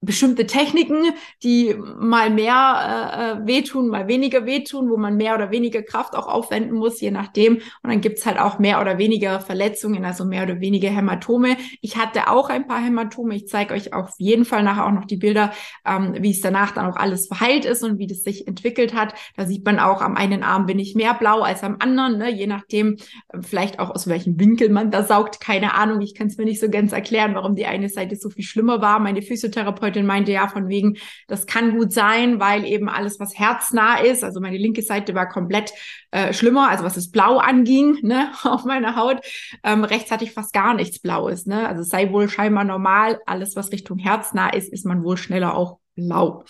bestimmte 0.00 0.46
Techniken, 0.46 1.12
die 1.42 1.74
mal 1.98 2.30
mehr 2.30 3.34
äh, 3.36 3.42
äh, 3.42 3.46
wehtun, 3.46 3.88
mal 3.88 4.06
weniger 4.06 4.46
wehtun, 4.46 4.90
wo 4.90 4.96
man 4.96 5.16
mehr 5.16 5.34
oder 5.34 5.50
weniger 5.50 5.82
Kraft 5.82 6.14
auch 6.14 6.28
aufwenden 6.28 6.76
muss, 6.76 7.00
je 7.00 7.10
nachdem. 7.10 7.56
Und 7.56 7.90
dann 7.90 8.00
gibt's 8.00 8.24
halt 8.24 8.38
auch 8.38 8.60
mehr 8.60 8.80
oder 8.80 8.98
weniger 8.98 9.40
Verletzungen, 9.40 10.04
also 10.04 10.24
mehr 10.24 10.44
oder 10.44 10.60
weniger 10.60 10.88
Hämatome. 10.88 11.56
Ich 11.80 11.96
hatte 11.96 12.30
auch 12.30 12.48
ein 12.48 12.68
paar 12.68 12.80
Hämatome. 12.80 13.34
Ich 13.34 13.48
zeige 13.48 13.74
euch 13.74 13.92
auf 13.92 14.14
jeden 14.18 14.44
Fall 14.44 14.62
nachher 14.62 14.86
auch 14.86 14.92
noch 14.92 15.04
die 15.04 15.16
Bilder, 15.16 15.52
ähm, 15.84 16.14
wie 16.20 16.30
es 16.30 16.40
danach 16.40 16.70
dann 16.70 16.86
auch 16.86 16.96
alles 16.96 17.26
verheilt 17.26 17.64
ist 17.64 17.82
und 17.82 17.98
wie 17.98 18.06
das 18.06 18.22
sich 18.22 18.46
entwickelt 18.46 18.94
hat. 18.94 19.14
Da 19.36 19.46
sieht 19.46 19.64
man 19.64 19.80
auch, 19.80 20.00
am 20.00 20.16
einen 20.16 20.44
Arm 20.44 20.66
bin 20.66 20.78
ich 20.78 20.94
mehr 20.94 21.14
blau 21.14 21.40
als 21.40 21.64
am 21.64 21.76
anderen, 21.80 22.18
ne? 22.18 22.30
je 22.30 22.46
nachdem, 22.46 22.98
äh, 23.30 23.38
vielleicht 23.40 23.80
auch 23.80 23.90
aus 23.90 24.06
welchem 24.06 24.38
Winkel 24.38 24.68
man 24.68 24.92
da 24.92 25.02
saugt. 25.02 25.40
Keine 25.40 25.74
Ahnung. 25.74 26.02
Ich 26.02 26.14
kann 26.14 26.28
es 26.28 26.36
mir 26.36 26.44
nicht 26.44 26.60
so 26.60 26.70
ganz 26.70 26.92
erklären, 26.92 27.34
warum 27.34 27.56
die 27.56 27.66
eine 27.66 27.88
Seite 27.88 28.14
so 28.14 28.30
viel 28.30 28.44
schlimmer 28.44 28.80
war. 28.80 29.00
Meine 29.00 29.22
Physiotherapeutin 29.22 29.87
Therapeutin 29.88 30.06
meinte 30.06 30.32
ja 30.32 30.48
von 30.48 30.68
wegen, 30.68 30.98
das 31.26 31.46
kann 31.46 31.76
gut 31.76 31.92
sein, 31.92 32.40
weil 32.40 32.64
eben 32.64 32.88
alles, 32.88 33.18
was 33.20 33.38
herznah 33.38 33.98
ist, 34.00 34.24
also 34.24 34.40
meine 34.40 34.58
linke 34.58 34.82
Seite 34.82 35.14
war 35.14 35.28
komplett 35.28 35.72
äh, 36.10 36.32
schlimmer, 36.32 36.68
also 36.68 36.84
was 36.84 36.94
das 36.94 37.10
Blau 37.10 37.38
anging, 37.38 37.98
ne, 38.02 38.32
auf 38.44 38.64
meiner 38.64 38.96
Haut. 38.96 39.20
Ähm, 39.62 39.84
rechts 39.84 40.10
hatte 40.10 40.24
ich 40.24 40.32
fast 40.32 40.52
gar 40.52 40.74
nichts 40.74 40.98
Blaues, 41.00 41.46
ne, 41.46 41.68
also 41.68 41.82
es 41.82 41.88
sei 41.88 42.10
wohl 42.12 42.28
scheinbar 42.28 42.64
normal, 42.64 43.20
alles, 43.26 43.56
was 43.56 43.72
Richtung 43.72 43.98
herznah 43.98 44.50
ist, 44.50 44.72
ist 44.72 44.86
man 44.86 45.02
wohl 45.02 45.16
schneller 45.16 45.54
auch 45.54 45.78
blau. 45.94 46.44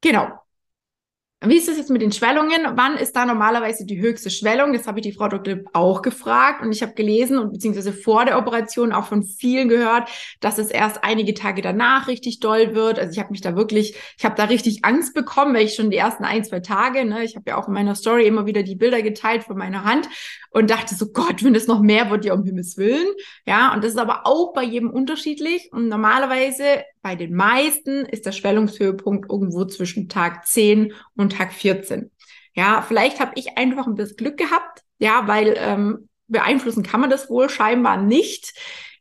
Genau. 0.00 0.45
Wie 1.44 1.58
ist 1.58 1.68
es 1.68 1.76
jetzt 1.76 1.90
mit 1.90 2.00
den 2.00 2.12
Schwellungen? 2.12 2.76
Wann 2.76 2.96
ist 2.96 3.14
da 3.14 3.26
normalerweise 3.26 3.84
die 3.84 4.00
höchste 4.00 4.30
Schwellung? 4.30 4.72
Das 4.72 4.86
habe 4.86 5.00
ich 5.00 5.06
die 5.06 5.12
Frau 5.12 5.28
Dr. 5.28 5.58
auch 5.74 6.00
gefragt 6.00 6.62
und 6.62 6.72
ich 6.72 6.80
habe 6.80 6.94
gelesen 6.94 7.36
und 7.36 7.52
beziehungsweise 7.52 7.92
vor 7.92 8.24
der 8.24 8.38
Operation 8.38 8.90
auch 8.90 9.04
von 9.04 9.22
vielen 9.22 9.68
gehört, 9.68 10.08
dass 10.40 10.56
es 10.56 10.70
erst 10.70 11.04
einige 11.04 11.34
Tage 11.34 11.60
danach 11.60 12.08
richtig 12.08 12.40
doll 12.40 12.74
wird. 12.74 12.98
Also 12.98 13.12
ich 13.12 13.18
habe 13.18 13.32
mich 13.32 13.42
da 13.42 13.54
wirklich, 13.54 13.94
ich 14.16 14.24
habe 14.24 14.34
da 14.34 14.44
richtig 14.44 14.86
Angst 14.86 15.12
bekommen, 15.12 15.54
weil 15.54 15.66
ich 15.66 15.74
schon 15.74 15.90
die 15.90 15.98
ersten 15.98 16.24
ein, 16.24 16.42
zwei 16.42 16.60
Tage, 16.60 17.04
ne, 17.04 17.22
ich 17.22 17.36
habe 17.36 17.50
ja 17.50 17.58
auch 17.58 17.68
in 17.68 17.74
meiner 17.74 17.94
Story 17.96 18.26
immer 18.26 18.46
wieder 18.46 18.62
die 18.62 18.76
Bilder 18.76 19.02
geteilt 19.02 19.44
von 19.44 19.58
meiner 19.58 19.84
Hand 19.84 20.08
und 20.56 20.70
dachte 20.70 20.94
so, 20.94 21.12
Gott, 21.12 21.44
wenn 21.44 21.52
das 21.52 21.66
noch 21.66 21.82
mehr 21.82 22.10
wird, 22.10 22.24
ja 22.24 22.32
um 22.32 22.42
Himmels 22.42 22.78
Willen. 22.78 23.06
Ja, 23.44 23.74
und 23.74 23.84
das 23.84 23.92
ist 23.92 23.98
aber 23.98 24.26
auch 24.26 24.54
bei 24.54 24.62
jedem 24.62 24.88
unterschiedlich 24.88 25.68
und 25.70 25.88
normalerweise 25.88 26.82
bei 27.02 27.14
den 27.14 27.34
meisten 27.34 28.06
ist 28.06 28.24
der 28.24 28.32
Schwellungshöhepunkt 28.32 29.30
irgendwo 29.30 29.66
zwischen 29.66 30.08
Tag 30.08 30.46
10 30.46 30.94
und 31.14 31.36
Tag 31.36 31.52
14. 31.52 32.10
Ja, 32.54 32.80
vielleicht 32.80 33.20
habe 33.20 33.32
ich 33.34 33.58
einfach 33.58 33.86
ein 33.86 33.96
bisschen 33.96 34.16
Glück 34.16 34.38
gehabt, 34.38 34.80
ja, 34.98 35.28
weil 35.28 35.56
ähm, 35.58 36.08
beeinflussen 36.26 36.82
kann 36.82 37.02
man 37.02 37.10
das 37.10 37.28
wohl 37.28 37.50
scheinbar 37.50 37.98
nicht. 37.98 38.54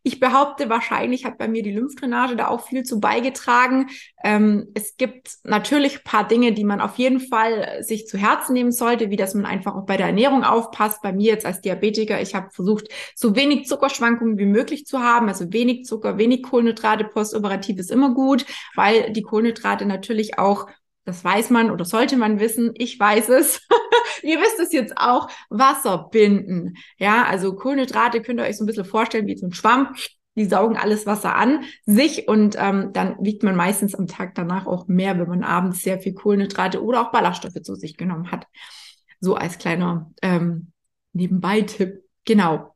Ich 0.08 0.20
behaupte, 0.20 0.70
wahrscheinlich 0.70 1.26
hat 1.26 1.40
bei 1.40 1.48
mir 1.48 1.64
die 1.64 1.72
Lymphdrainage 1.72 2.36
da 2.36 2.50
auch 2.50 2.62
viel 2.62 2.84
zu 2.84 3.00
beigetragen. 3.00 3.88
Ähm, 4.24 4.68
es 4.76 4.98
gibt 4.98 5.32
natürlich 5.44 6.04
paar 6.04 6.28
Dinge, 6.28 6.52
die 6.52 6.64
man 6.64 6.80
auf 6.80 7.00
jeden 7.00 7.20
Fall 7.20 7.82
sich 7.82 8.06
zu 8.06 8.20
Herzen 8.20 8.54
nehmen 8.54 8.72
sollte, 8.72 9.10
wie 9.10 9.16
dass 9.16 9.34
man 9.34 9.48
einfach 9.48 9.74
auch 9.74 9.88
bei 9.88 9.98
der 9.98 10.06
Ernährung 10.06 10.44
aufpasst. 10.44 11.02
Bei 11.02 11.12
mir 11.12 11.32
jetzt 11.32 11.48
als 11.48 11.62
Diabetiker, 11.62 12.22
ich 12.22 12.36
habe 12.36 12.52
versucht, 12.52 12.88
so 13.16 13.36
wenig 13.36 13.66
Zuckerschwankungen 13.66 14.38
wie 14.38 14.46
möglich 14.46 14.86
zu 14.86 15.00
haben. 15.00 15.28
Also 15.28 15.52
wenig 15.52 15.86
Zucker, 15.86 16.20
wenig 16.20 16.44
Kohlenhydrate 16.44 17.06
postoperativ 17.06 17.80
ist 17.80 17.90
immer 17.90 18.14
gut, 18.14 18.46
weil 18.76 19.12
die 19.12 19.24
Kohlenhydrate 19.24 19.88
natürlich 19.88 20.38
auch 20.38 20.68
das 21.06 21.24
weiß 21.24 21.52
man 21.52 21.72
oder 21.72 21.86
sollte 21.86 22.18
man 22.18 22.40
wissen, 22.40 22.72
ich 22.76 23.00
weiß 23.00 23.30
es, 23.30 23.62
ihr 24.24 24.40
wisst 24.40 24.60
es 24.60 24.74
jetzt 24.74 24.98
auch, 24.98 25.30
Wasser 25.50 26.10
binden. 26.12 26.76
Ja, 26.98 27.24
also 27.24 27.56
Kohlenhydrate 27.56 28.22
könnt 28.22 28.40
ihr 28.40 28.46
euch 28.46 28.58
so 28.58 28.64
ein 28.64 28.68
bisschen 28.68 28.86
vorstellen 28.86 29.28
wie 29.28 29.38
so 29.38 29.46
ein 29.46 29.54
Schwamm. 29.54 29.96
Die 30.38 30.46
saugen 30.46 30.76
alles 30.76 31.06
Wasser 31.06 31.36
an 31.36 31.64
sich 31.86 32.28
und 32.28 32.58
ähm, 32.60 32.92
dann 32.92 33.16
wiegt 33.22 33.44
man 33.44 33.56
meistens 33.56 33.96
am 33.96 34.08
Tag 34.08 34.36
danach 34.36 34.66
auch 34.66 34.88
mehr, 34.88 35.18
wenn 35.18 35.30
man 35.30 35.44
abends 35.44 35.82
sehr 35.82 36.00
viel 36.00 36.14
Kohlenhydrate 36.14 36.84
oder 36.84 37.02
auch 37.02 37.12
Ballaststoffe 37.12 37.62
zu 37.62 37.76
sich 37.76 37.96
genommen 37.96 38.32
hat. 38.32 38.46
So 39.22 39.36
als 39.36 39.58
kleiner 39.58 40.12
ähm, 40.22 40.74
Nebenbei-Tipp. 41.14 42.04
Genau. 42.26 42.76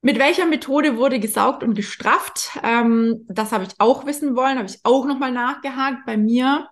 Mit 0.00 0.18
welcher 0.18 0.46
Methode 0.46 0.96
wurde 0.96 1.20
gesaugt 1.20 1.62
und 1.62 1.74
gestrafft? 1.74 2.58
Ähm, 2.62 3.26
das 3.28 3.52
habe 3.52 3.64
ich 3.64 3.70
auch 3.78 4.06
wissen 4.06 4.34
wollen, 4.34 4.56
habe 4.56 4.68
ich 4.68 4.80
auch 4.82 5.06
nochmal 5.06 5.30
nachgehakt. 5.30 6.06
Bei 6.06 6.16
mir 6.16 6.68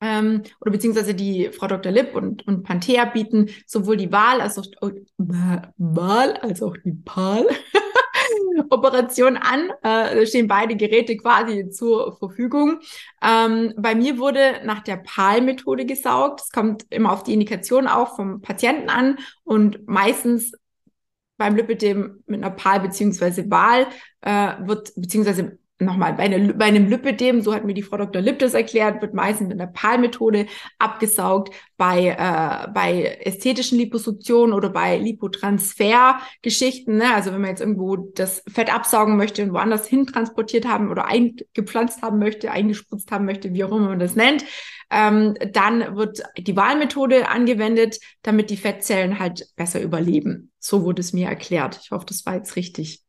ähm, 0.00 0.42
oder 0.60 0.70
beziehungsweise 0.70 1.14
die 1.14 1.50
Frau 1.52 1.66
Dr. 1.66 1.90
Lipp 1.90 2.14
und, 2.14 2.46
und 2.46 2.62
Panthea 2.62 3.04
bieten 3.04 3.50
sowohl 3.66 3.96
die 3.96 4.12
Wahl 4.12 4.40
als 4.40 4.58
auch, 4.58 4.66
Wahl 5.16 6.32
als 6.36 6.62
auch 6.62 6.76
die 6.84 6.92
PAL 6.92 7.46
Operation 8.70 9.36
an. 9.36 9.70
Äh, 9.82 10.26
stehen 10.26 10.46
beide 10.48 10.76
Geräte 10.76 11.16
quasi 11.16 11.70
zur 11.70 12.16
Verfügung. 12.16 12.80
Ähm, 13.22 13.74
bei 13.76 13.94
mir 13.94 14.18
wurde 14.18 14.60
nach 14.64 14.80
der 14.80 14.98
PAL-Methode 14.98 15.84
gesaugt. 15.84 16.42
Es 16.42 16.50
kommt 16.50 16.86
immer 16.90 17.12
auf 17.12 17.22
die 17.24 17.32
Indikation 17.32 17.86
auch 17.88 18.16
vom 18.16 18.40
Patienten 18.40 18.90
an 18.90 19.18
und 19.44 19.86
meistens 19.88 20.52
beim 21.36 21.56
Lipidem 21.56 22.22
mit 22.26 22.42
einer 22.42 22.54
PAL 22.54 22.80
beziehungsweise 22.80 23.50
Wahl 23.50 23.86
äh, 24.20 24.54
wird 24.66 24.92
beziehungsweise 24.96 25.58
nochmal, 25.78 26.14
bei, 26.14 26.24
eine, 26.24 26.54
bei 26.54 26.66
einem 26.66 26.88
Lipidem, 26.88 27.40
so 27.40 27.54
hat 27.54 27.64
mir 27.64 27.74
die 27.74 27.82
Frau 27.82 27.96
Dr. 27.96 28.20
Lipp 28.20 28.38
das 28.38 28.54
erklärt, 28.54 29.00
wird 29.00 29.14
meistens 29.14 29.48
mit 29.48 29.72
PAL-Methode 29.72 30.46
abgesaugt. 30.78 31.54
Bei, 31.76 32.08
äh, 32.08 32.68
bei 32.72 33.18
ästhetischen 33.22 33.78
Liposuktionen 33.78 34.52
oder 34.52 34.70
bei 34.70 34.96
Lipotransfer-Geschichten, 34.98 36.96
ne? 36.96 37.14
also 37.14 37.32
wenn 37.32 37.40
man 37.40 37.50
jetzt 37.50 37.60
irgendwo 37.60 37.96
das 37.96 38.42
Fett 38.48 38.74
absaugen 38.74 39.16
möchte 39.16 39.44
und 39.44 39.52
woanders 39.52 39.86
hin 39.86 40.06
transportiert 40.06 40.66
haben 40.66 40.90
oder 40.90 41.06
eingepflanzt 41.06 42.02
haben 42.02 42.18
möchte, 42.18 42.50
eingespritzt 42.50 43.12
haben 43.12 43.26
möchte, 43.26 43.54
wie 43.54 43.62
auch 43.62 43.70
immer 43.70 43.90
man 43.90 44.00
das 44.00 44.16
nennt, 44.16 44.44
ähm, 44.90 45.34
dann 45.52 45.96
wird 45.96 46.22
die 46.36 46.56
Wahlmethode 46.56 47.28
angewendet, 47.28 48.00
damit 48.22 48.50
die 48.50 48.56
Fettzellen 48.56 49.18
halt 49.18 49.46
besser 49.54 49.80
überleben. 49.80 50.50
So 50.58 50.82
wurde 50.82 51.00
es 51.00 51.12
mir 51.12 51.28
erklärt. 51.28 51.78
Ich 51.82 51.90
hoffe, 51.90 52.06
das 52.06 52.26
war 52.26 52.34
jetzt 52.34 52.56
richtig. 52.56 53.04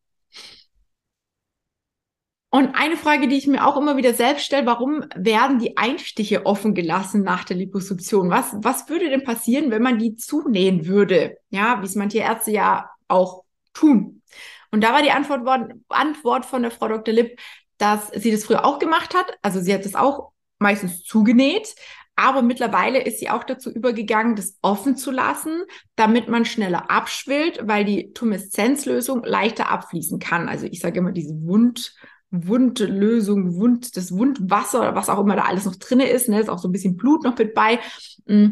Und 2.52 2.74
eine 2.74 2.98
Frage, 2.98 3.28
die 3.28 3.38
ich 3.38 3.46
mir 3.46 3.66
auch 3.66 3.78
immer 3.78 3.96
wieder 3.96 4.16
selbst 4.16 4.46
stelle, 4.46 4.66
warum 4.66 5.06
werden 5.16 5.60
die 5.60 5.78
Einstiche 5.78 6.48
offen 6.48 6.74
gelassen 6.74 7.22
nach 7.22 7.44
der 7.44 7.58
Liposuktion? 7.58 8.32
Was, 8.32 8.56
was 8.58 8.90
würde 8.90 9.10
denn 9.10 9.24
passieren, 9.24 9.70
wenn 9.70 9.84
man 9.84 10.00
die 10.00 10.16
zunähen 10.16 10.88
würde? 10.88 11.38
Ja, 11.50 11.80
wie 11.82 11.86
es 11.86 11.96
manche 11.96 12.20
Ärzte 12.20 12.52
ja 12.52 12.90
auch 13.08 13.44
tun. 13.74 14.24
Und 14.72 14.84
da 14.84 14.94
war 14.94 15.04
die 15.04 15.12
Antwort, 15.12 15.74
Antwort 15.90 16.46
von 16.46 16.64
der 16.64 16.72
Frau 16.72 16.88
Dr. 16.88 17.14
Lipp, 17.14 17.40
dass 17.78 18.08
sie 18.16 18.32
das 18.32 18.46
früher 18.46 18.66
auch 18.66 18.80
gemacht 18.80 19.14
hat. 19.14 19.38
Also 19.44 19.60
sie 19.60 19.74
hat 19.74 19.86
das 19.86 19.96
auch 19.96 20.32
meistens 20.58 21.04
zugenäht, 21.04 21.76
aber 22.16 22.42
mittlerweile 22.42 23.02
ist 23.02 23.20
sie 23.20 23.30
auch 23.30 23.44
dazu 23.44 23.72
übergegangen, 23.72 24.36
das 24.36 24.58
offen 24.62 24.98
zu 24.98 25.12
lassen, 25.12 25.64
damit 25.96 26.28
man 26.28 26.46
schneller 26.46 26.92
abschwillt, 26.92 27.62
weil 27.64 27.86
die 27.86 28.12
Tumeszenzlösung 28.12 29.24
leichter 29.24 29.70
abfließen 29.70 30.20
kann. 30.20 30.50
Also 30.50 30.66
ich 30.66 30.80
sage 30.82 31.00
immer 31.00 31.14
diese 31.14 31.34
Wund, 31.44 31.96
Wundlösung, 32.32 33.56
Wund, 33.56 33.98
das 33.98 34.12
Wundwasser 34.12 34.82
oder 34.82 34.96
was 34.96 35.10
auch 35.10 35.20
immer 35.20 35.36
da 35.36 35.44
alles 35.44 35.66
noch 35.66 35.76
drinne 35.76 36.10
ist, 36.10 36.30
ne, 36.30 36.40
ist 36.40 36.50
auch 36.50 36.60
so 36.60 36.68
ein 36.68 36.72
bisschen 36.72 36.96
Blut 36.96 37.24
noch 37.24 37.38
mit 37.38 37.54
bei, 37.54 37.80
mm, 38.26 38.50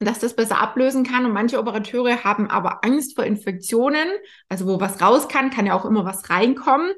dass 0.00 0.18
das 0.18 0.34
besser 0.34 0.60
ablösen 0.60 1.04
kann. 1.04 1.24
Und 1.24 1.32
manche 1.32 1.58
Operateure 1.58 2.24
haben 2.24 2.50
aber 2.50 2.84
Angst 2.84 3.14
vor 3.14 3.24
Infektionen, 3.24 4.08
also 4.48 4.66
wo 4.66 4.80
was 4.80 5.00
raus 5.00 5.28
kann, 5.28 5.50
kann 5.50 5.66
ja 5.66 5.74
auch 5.74 5.84
immer 5.84 6.04
was 6.04 6.28
reinkommen. 6.30 6.92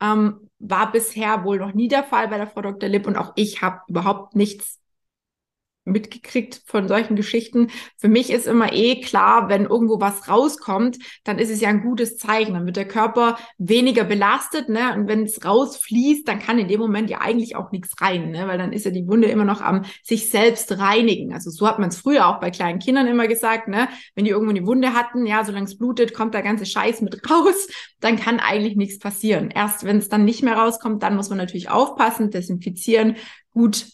Ähm, 0.00 0.50
war 0.58 0.92
bisher 0.92 1.44
wohl 1.44 1.58
noch 1.58 1.74
nie 1.74 1.88
der 1.88 2.04
Fall 2.04 2.28
bei 2.28 2.36
der 2.36 2.46
Frau 2.46 2.62
Dr. 2.62 2.88
Lipp 2.88 3.06
und 3.06 3.16
auch 3.16 3.32
ich 3.36 3.62
habe 3.62 3.80
überhaupt 3.88 4.34
nichts 4.34 4.80
mitgekriegt 5.84 6.62
von 6.66 6.88
solchen 6.88 7.16
Geschichten. 7.16 7.68
Für 7.98 8.08
mich 8.08 8.30
ist 8.30 8.46
immer 8.46 8.72
eh 8.72 9.00
klar, 9.00 9.48
wenn 9.48 9.64
irgendwo 9.64 10.00
was 10.00 10.28
rauskommt, 10.28 10.98
dann 11.24 11.38
ist 11.38 11.50
es 11.50 11.60
ja 11.60 11.68
ein 11.68 11.82
gutes 11.82 12.16
Zeichen. 12.16 12.54
Dann 12.54 12.66
wird 12.66 12.76
der 12.76 12.88
Körper 12.88 13.36
weniger 13.58 14.04
belastet, 14.04 14.68
ne? 14.68 14.94
Und 14.94 15.08
wenn 15.08 15.24
es 15.24 15.44
rausfließt, 15.44 16.26
dann 16.26 16.38
kann 16.38 16.58
in 16.58 16.68
dem 16.68 16.80
Moment 16.80 17.10
ja 17.10 17.20
eigentlich 17.20 17.56
auch 17.56 17.70
nichts 17.70 18.00
rein, 18.00 18.30
ne? 18.30 18.48
Weil 18.48 18.58
dann 18.58 18.72
ist 18.72 18.84
ja 18.84 18.90
die 18.90 19.06
Wunde 19.06 19.28
immer 19.28 19.44
noch 19.44 19.60
am 19.60 19.84
sich 20.02 20.30
selbst 20.30 20.78
reinigen. 20.78 21.32
Also 21.32 21.50
so 21.50 21.66
hat 21.66 21.78
man 21.78 21.90
es 21.90 21.98
früher 21.98 22.28
auch 22.28 22.40
bei 22.40 22.50
kleinen 22.50 22.78
Kindern 22.78 23.06
immer 23.06 23.28
gesagt, 23.28 23.68
ne? 23.68 23.88
Wenn 24.14 24.24
die 24.24 24.30
irgendwo 24.30 24.50
eine 24.50 24.66
Wunde 24.66 24.94
hatten, 24.94 25.26
ja, 25.26 25.44
solange 25.44 25.66
es 25.66 25.76
blutet, 25.76 26.14
kommt 26.14 26.34
der 26.34 26.42
ganze 26.42 26.66
Scheiß 26.66 27.02
mit 27.02 27.20
raus, 27.30 27.68
dann 28.00 28.16
kann 28.16 28.40
eigentlich 28.40 28.76
nichts 28.76 28.98
passieren. 28.98 29.50
Erst 29.50 29.84
wenn 29.84 29.98
es 29.98 30.08
dann 30.08 30.24
nicht 30.24 30.42
mehr 30.42 30.56
rauskommt, 30.56 31.02
dann 31.02 31.16
muss 31.16 31.28
man 31.28 31.38
natürlich 31.38 31.70
aufpassen, 31.70 32.30
desinfizieren, 32.30 33.16
gut 33.50 33.86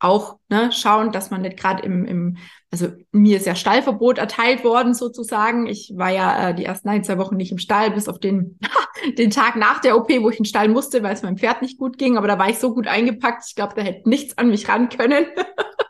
auch 0.00 0.38
ne, 0.48 0.70
schauen, 0.72 1.10
dass 1.12 1.30
man 1.30 1.42
nicht 1.42 1.56
gerade 1.56 1.82
im, 1.82 2.04
im, 2.04 2.36
also 2.70 2.88
mir 3.10 3.36
ist 3.36 3.46
ja 3.46 3.54
Stallverbot 3.54 4.18
erteilt 4.18 4.62
worden 4.62 4.94
sozusagen. 4.94 5.66
Ich 5.66 5.92
war 5.96 6.10
ja 6.10 6.50
äh, 6.50 6.54
die 6.54 6.64
ersten 6.64 6.88
ein, 6.88 7.02
zwei 7.02 7.18
Wochen 7.18 7.36
nicht 7.36 7.50
im 7.50 7.58
Stall, 7.58 7.90
bis 7.90 8.08
auf 8.08 8.20
den, 8.20 8.58
den 9.18 9.30
Tag 9.30 9.56
nach 9.56 9.80
der 9.80 9.96
OP, 9.96 10.08
wo 10.20 10.30
ich 10.30 10.38
in 10.38 10.44
den 10.44 10.48
Stall 10.48 10.68
musste, 10.68 11.02
weil 11.02 11.14
es 11.14 11.22
meinem 11.22 11.38
Pferd 11.38 11.62
nicht 11.62 11.78
gut 11.78 11.98
ging. 11.98 12.16
Aber 12.16 12.28
da 12.28 12.38
war 12.38 12.48
ich 12.48 12.58
so 12.58 12.74
gut 12.74 12.86
eingepackt, 12.86 13.44
ich 13.48 13.54
glaube, 13.54 13.74
da 13.74 13.82
hätte 13.82 14.08
nichts 14.08 14.38
an 14.38 14.50
mich 14.50 14.68
ran 14.68 14.88
können. 14.88 15.26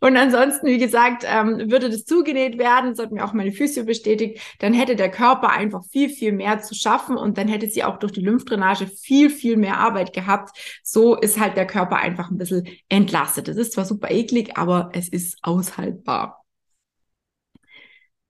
Und 0.00 0.16
ansonsten, 0.16 0.66
wie 0.66 0.78
gesagt, 0.78 1.24
ähm, 1.26 1.70
würde 1.70 1.88
das 1.88 2.04
zugenäht 2.04 2.58
werden, 2.58 2.90
das 2.90 2.98
hat 2.98 3.12
mir 3.12 3.24
auch 3.24 3.32
meine 3.32 3.52
Physio 3.52 3.84
bestätigt, 3.84 4.40
dann 4.58 4.72
hätte 4.74 4.96
der 4.96 5.10
Körper 5.10 5.50
einfach 5.50 5.84
viel, 5.90 6.08
viel 6.08 6.32
mehr 6.32 6.60
zu 6.60 6.74
schaffen 6.74 7.16
und 7.16 7.38
dann 7.38 7.48
hätte 7.48 7.68
sie 7.68 7.84
auch 7.84 7.98
durch 7.98 8.12
die 8.12 8.20
Lymphdrainage 8.20 8.86
viel, 8.86 9.30
viel 9.30 9.56
mehr 9.56 9.78
Arbeit 9.78 10.12
gehabt. 10.12 10.56
So 10.82 11.16
ist 11.16 11.38
halt 11.38 11.56
der 11.56 11.66
Körper 11.66 11.96
einfach 11.96 12.30
ein 12.30 12.38
bisschen 12.38 12.68
entlastet. 12.88 13.48
Das 13.48 13.56
ist 13.56 13.72
zwar 13.72 13.84
super 13.84 14.10
eklig, 14.10 14.56
aber 14.56 14.90
es 14.92 15.08
ist 15.08 15.38
aushaltbar 15.42 16.44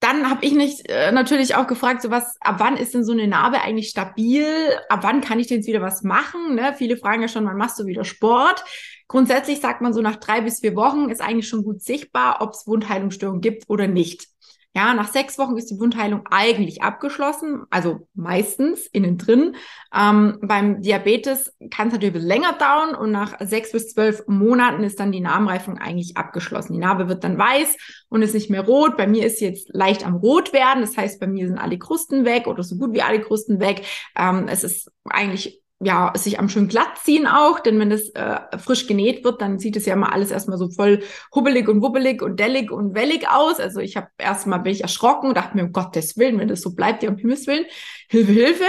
dann 0.04 0.28
habe 0.28 0.44
ich 0.44 0.52
nicht 0.52 0.86
äh, 0.90 1.12
natürlich 1.12 1.54
auch 1.54 1.66
gefragt, 1.66 2.02
so 2.02 2.10
was, 2.10 2.36
ab 2.40 2.56
wann 2.58 2.76
ist 2.76 2.92
denn 2.92 3.04
so 3.04 3.12
eine 3.12 3.26
Narbe 3.26 3.62
eigentlich 3.62 3.88
stabil? 3.88 4.44
Ab 4.90 4.98
wann 5.00 5.22
kann 5.22 5.40
ich 5.40 5.46
denn 5.46 5.58
jetzt 5.58 5.66
wieder 5.66 5.80
was 5.80 6.02
machen? 6.02 6.56
Ne? 6.56 6.74
Viele 6.76 6.98
fragen 6.98 7.22
ja 7.22 7.28
schon, 7.28 7.46
wann 7.46 7.56
machst 7.56 7.78
du 7.78 7.86
wieder 7.86 8.04
Sport? 8.04 8.62
Grundsätzlich 9.08 9.60
sagt 9.60 9.80
man 9.80 9.92
so 9.92 10.00
nach 10.00 10.16
drei 10.16 10.40
bis 10.40 10.60
vier 10.60 10.76
Wochen 10.76 11.10
ist 11.10 11.20
eigentlich 11.20 11.48
schon 11.48 11.64
gut 11.64 11.82
sichtbar, 11.82 12.38
ob 12.40 12.52
es 12.52 12.66
Wundheilungsstörungen 12.66 13.40
gibt 13.40 13.64
oder 13.68 13.86
nicht. 13.86 14.28
Ja, 14.76 14.92
nach 14.92 15.06
sechs 15.06 15.38
Wochen 15.38 15.56
ist 15.56 15.70
die 15.70 15.78
Wundheilung 15.78 16.26
eigentlich 16.28 16.82
abgeschlossen, 16.82 17.62
also 17.70 18.08
meistens 18.12 18.88
innen 18.88 19.18
drin. 19.18 19.54
Ähm, 19.94 20.40
beim 20.42 20.82
Diabetes 20.82 21.54
kann 21.70 21.88
es 21.88 21.92
natürlich 21.92 22.20
länger 22.20 22.54
dauern 22.54 22.96
und 22.96 23.12
nach 23.12 23.36
sechs 23.38 23.70
bis 23.70 23.92
zwölf 23.92 24.24
Monaten 24.26 24.82
ist 24.82 24.98
dann 24.98 25.12
die 25.12 25.20
Narbenreifung 25.20 25.78
eigentlich 25.78 26.16
abgeschlossen. 26.16 26.72
Die 26.72 26.80
Narbe 26.80 27.08
wird 27.08 27.22
dann 27.22 27.38
weiß 27.38 27.76
und 28.08 28.22
ist 28.22 28.34
nicht 28.34 28.50
mehr 28.50 28.64
rot. 28.64 28.96
Bei 28.96 29.06
mir 29.06 29.24
ist 29.24 29.38
sie 29.38 29.44
jetzt 29.44 29.68
leicht 29.72 30.04
am 30.04 30.16
Rot 30.16 30.52
werden. 30.52 30.80
Das 30.80 30.96
heißt, 30.96 31.20
bei 31.20 31.28
mir 31.28 31.46
sind 31.46 31.58
alle 31.58 31.78
Krusten 31.78 32.24
weg 32.24 32.48
oder 32.48 32.64
so 32.64 32.76
gut 32.76 32.94
wie 32.94 33.02
alle 33.02 33.20
Krusten 33.20 33.60
weg. 33.60 33.86
Ähm, 34.18 34.48
es 34.48 34.64
ist 34.64 34.90
eigentlich 35.04 35.62
ja, 35.84 36.12
sich 36.16 36.38
am 36.38 36.48
schön 36.48 36.68
glatt 36.68 36.98
ziehen 37.02 37.26
auch, 37.26 37.60
denn 37.60 37.78
wenn 37.78 37.90
das 37.90 38.08
äh, 38.10 38.38
frisch 38.58 38.86
genäht 38.86 39.24
wird, 39.24 39.40
dann 39.40 39.58
sieht 39.58 39.76
es 39.76 39.86
ja 39.86 39.96
mal 39.96 40.10
alles 40.10 40.30
erstmal 40.30 40.58
so 40.58 40.70
voll 40.70 41.02
hubbelig 41.34 41.68
und 41.68 41.82
wubbelig 41.82 42.22
und 42.22 42.40
dellig 42.40 42.70
und 42.70 42.94
wellig 42.94 43.28
aus. 43.28 43.60
Also 43.60 43.80
ich 43.80 43.96
habe 43.96 44.08
erstmal 44.18 44.60
bin 44.60 44.72
ich 44.72 44.82
erschrocken, 44.82 45.34
dachte 45.34 45.56
mir, 45.56 45.64
um 45.64 45.72
Gottes 45.72 46.16
Willen, 46.16 46.38
wenn 46.38 46.48
das 46.48 46.60
so 46.60 46.74
bleibt, 46.74 47.02
ja 47.02 47.10
um 47.10 47.16
Himmels 47.16 47.46
Willen, 47.46 47.66
Hilfe, 48.08 48.32
Hilfe, 48.32 48.64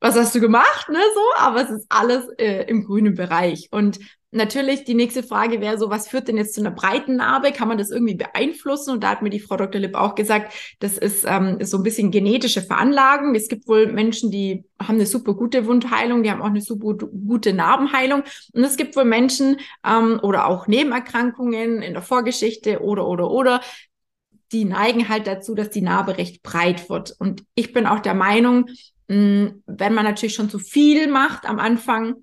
was 0.00 0.16
hast 0.16 0.34
du 0.34 0.40
gemacht, 0.40 0.88
ne, 0.88 0.98
so, 1.14 1.44
aber 1.44 1.62
es 1.62 1.70
ist 1.70 1.86
alles 1.88 2.28
äh, 2.38 2.64
im 2.68 2.84
grünen 2.84 3.14
Bereich. 3.14 3.68
Und 3.70 3.98
natürlich, 4.32 4.84
die 4.84 4.94
nächste 4.94 5.22
Frage 5.22 5.60
wäre 5.60 5.78
so, 5.78 5.90
was 5.90 6.08
führt 6.08 6.28
denn 6.28 6.36
jetzt 6.36 6.54
zu 6.54 6.60
einer 6.60 6.70
breiten 6.70 7.16
Narbe? 7.16 7.52
Kann 7.52 7.68
man 7.68 7.78
das 7.78 7.90
irgendwie 7.90 8.14
beeinflussen? 8.14 8.92
Und 8.92 9.04
da 9.04 9.10
hat 9.10 9.22
mir 9.22 9.30
die 9.30 9.40
Frau 9.40 9.56
Dr. 9.56 9.80
Lipp 9.80 9.94
auch 9.94 10.14
gesagt, 10.14 10.52
das 10.78 10.98
ist, 10.98 11.24
ähm, 11.26 11.58
so 11.60 11.78
ein 11.78 11.82
bisschen 11.82 12.10
genetische 12.10 12.62
Veranlagung. 12.62 13.34
Es 13.34 13.48
gibt 13.48 13.66
wohl 13.66 13.92
Menschen, 13.92 14.30
die 14.30 14.64
haben 14.80 14.96
eine 14.96 15.06
super 15.06 15.34
gute 15.34 15.66
Wundheilung, 15.66 16.22
die 16.22 16.30
haben 16.30 16.42
auch 16.42 16.46
eine 16.46 16.60
super 16.60 16.94
gute 16.94 17.52
Narbenheilung. 17.52 18.22
Und 18.52 18.64
es 18.64 18.76
gibt 18.76 18.96
wohl 18.96 19.04
Menschen 19.04 19.58
ähm, 19.84 20.20
oder 20.22 20.46
auch 20.46 20.66
Nebenerkrankungen 20.66 21.82
in 21.82 21.92
der 21.92 22.02
Vorgeschichte 22.02 22.80
oder, 22.80 23.06
oder, 23.06 23.30
oder, 23.30 23.60
die 24.52 24.64
neigen 24.64 25.08
halt 25.08 25.26
dazu, 25.26 25.54
dass 25.54 25.70
die 25.70 25.82
Narbe 25.82 26.18
recht 26.18 26.42
breit 26.42 26.88
wird. 26.90 27.14
Und 27.18 27.44
ich 27.54 27.72
bin 27.72 27.86
auch 27.86 28.00
der 28.00 28.14
Meinung, 28.14 28.66
mh, 29.08 29.52
wenn 29.66 29.94
man 29.94 30.04
natürlich 30.04 30.34
schon 30.34 30.50
zu 30.50 30.58
viel 30.58 31.08
macht 31.08 31.48
am 31.48 31.58
Anfang, 31.58 32.14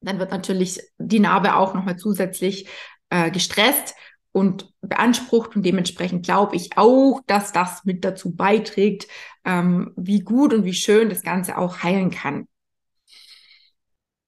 dann 0.00 0.18
wird 0.18 0.30
natürlich 0.30 0.80
die 0.98 1.20
Narbe 1.20 1.56
auch 1.56 1.74
nochmal 1.74 1.96
zusätzlich 1.96 2.68
äh, 3.10 3.30
gestresst 3.30 3.94
und 4.32 4.72
beansprucht 4.80 5.56
und 5.56 5.64
dementsprechend 5.64 6.24
glaube 6.24 6.56
ich 6.56 6.76
auch, 6.76 7.20
dass 7.26 7.52
das 7.52 7.84
mit 7.84 8.04
dazu 8.04 8.34
beiträgt, 8.34 9.08
ähm, 9.44 9.92
wie 9.96 10.20
gut 10.20 10.52
und 10.52 10.64
wie 10.64 10.74
schön 10.74 11.08
das 11.08 11.22
Ganze 11.22 11.58
auch 11.58 11.82
heilen 11.82 12.10
kann. 12.10 12.46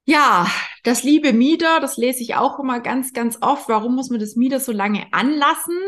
Ja, 0.07 0.51
das 0.83 1.05
liebe 1.05 1.33
Mieder, 1.33 1.79
das 1.81 1.97
lese 1.97 2.23
ich 2.23 2.35
auch 2.35 2.59
immer 2.59 2.81
ganz, 2.81 3.13
ganz 3.13 3.39
oft. 3.43 3.69
Warum 3.69 3.95
muss 3.95 4.11
man 4.11 4.19
das 4.19 4.35
Mieder 4.35 4.59
so 4.59 4.73
lange 4.73 5.07
anlassen? 5.13 5.79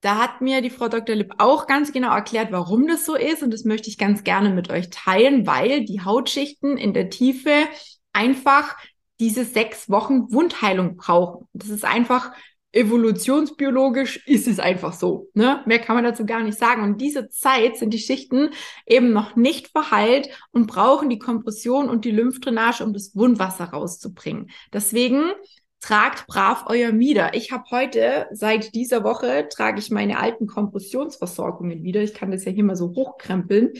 Da 0.00 0.18
hat 0.18 0.40
mir 0.40 0.62
die 0.62 0.70
Frau 0.70 0.88
Dr. 0.88 1.14
Lipp 1.14 1.34
auch 1.38 1.66
ganz 1.66 1.92
genau 1.92 2.12
erklärt, 2.12 2.50
warum 2.50 2.88
das 2.88 3.04
so 3.04 3.14
ist. 3.14 3.42
Und 3.42 3.52
das 3.52 3.64
möchte 3.64 3.88
ich 3.88 3.98
ganz 3.98 4.24
gerne 4.24 4.50
mit 4.50 4.70
euch 4.70 4.90
teilen, 4.90 5.46
weil 5.46 5.84
die 5.84 6.00
Hautschichten 6.00 6.76
in 6.76 6.92
der 6.92 7.08
Tiefe 7.10 7.52
einfach 8.12 8.76
diese 9.20 9.44
sechs 9.44 9.88
Wochen 9.88 10.32
Wundheilung 10.32 10.96
brauchen. 10.96 11.48
Das 11.52 11.68
ist 11.68 11.84
einfach 11.84 12.32
evolutionsbiologisch 12.76 14.26
ist 14.26 14.46
es 14.46 14.60
einfach 14.60 14.92
so. 14.92 15.30
Ne? 15.32 15.62
Mehr 15.64 15.78
kann 15.78 15.96
man 15.96 16.04
dazu 16.04 16.26
gar 16.26 16.42
nicht 16.42 16.58
sagen. 16.58 16.82
Und 16.82 17.00
diese 17.00 17.30
Zeit 17.30 17.78
sind 17.78 17.94
die 17.94 17.98
Schichten 17.98 18.50
eben 18.86 19.12
noch 19.12 19.34
nicht 19.34 19.68
verheilt 19.68 20.28
und 20.52 20.66
brauchen 20.66 21.08
die 21.08 21.18
Kompression 21.18 21.88
und 21.88 22.04
die 22.04 22.10
Lymphdrainage, 22.10 22.84
um 22.84 22.92
das 22.92 23.16
Wundwasser 23.16 23.64
rauszubringen. 23.64 24.50
Deswegen 24.74 25.32
tragt 25.86 26.26
brav 26.26 26.64
euer 26.66 26.90
Mieder. 26.90 27.34
Ich 27.34 27.52
habe 27.52 27.62
heute, 27.70 28.26
seit 28.32 28.74
dieser 28.74 29.04
Woche, 29.04 29.48
trage 29.48 29.78
ich 29.78 29.92
meine 29.92 30.18
alten 30.18 30.48
Kompressionsversorgungen 30.48 31.84
wieder. 31.84 32.02
Ich 32.02 32.12
kann 32.12 32.32
das 32.32 32.44
ja 32.44 32.50
hier 32.50 32.64
mal 32.64 32.74
so 32.74 32.88
hochkrempeln, 32.88 33.70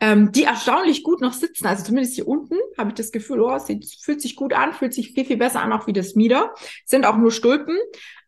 ähm, 0.00 0.32
die 0.32 0.44
erstaunlich 0.44 1.02
gut 1.02 1.20
noch 1.20 1.34
sitzen. 1.34 1.66
Also 1.66 1.84
zumindest 1.84 2.14
hier 2.14 2.26
unten 2.26 2.56
habe 2.78 2.90
ich 2.90 2.94
das 2.94 3.12
Gefühl, 3.12 3.40
oh, 3.42 3.54
es 3.54 3.66
fühlt 4.00 4.22
sich 4.22 4.36
gut 4.36 4.54
an, 4.54 4.72
fühlt 4.72 4.94
sich 4.94 5.12
viel, 5.12 5.26
viel 5.26 5.36
besser 5.36 5.60
an, 5.60 5.74
auch 5.74 5.86
wie 5.86 5.92
das 5.92 6.14
Mieder. 6.14 6.54
Sind 6.86 7.04
auch 7.04 7.18
nur 7.18 7.30
Stulpen. 7.30 7.76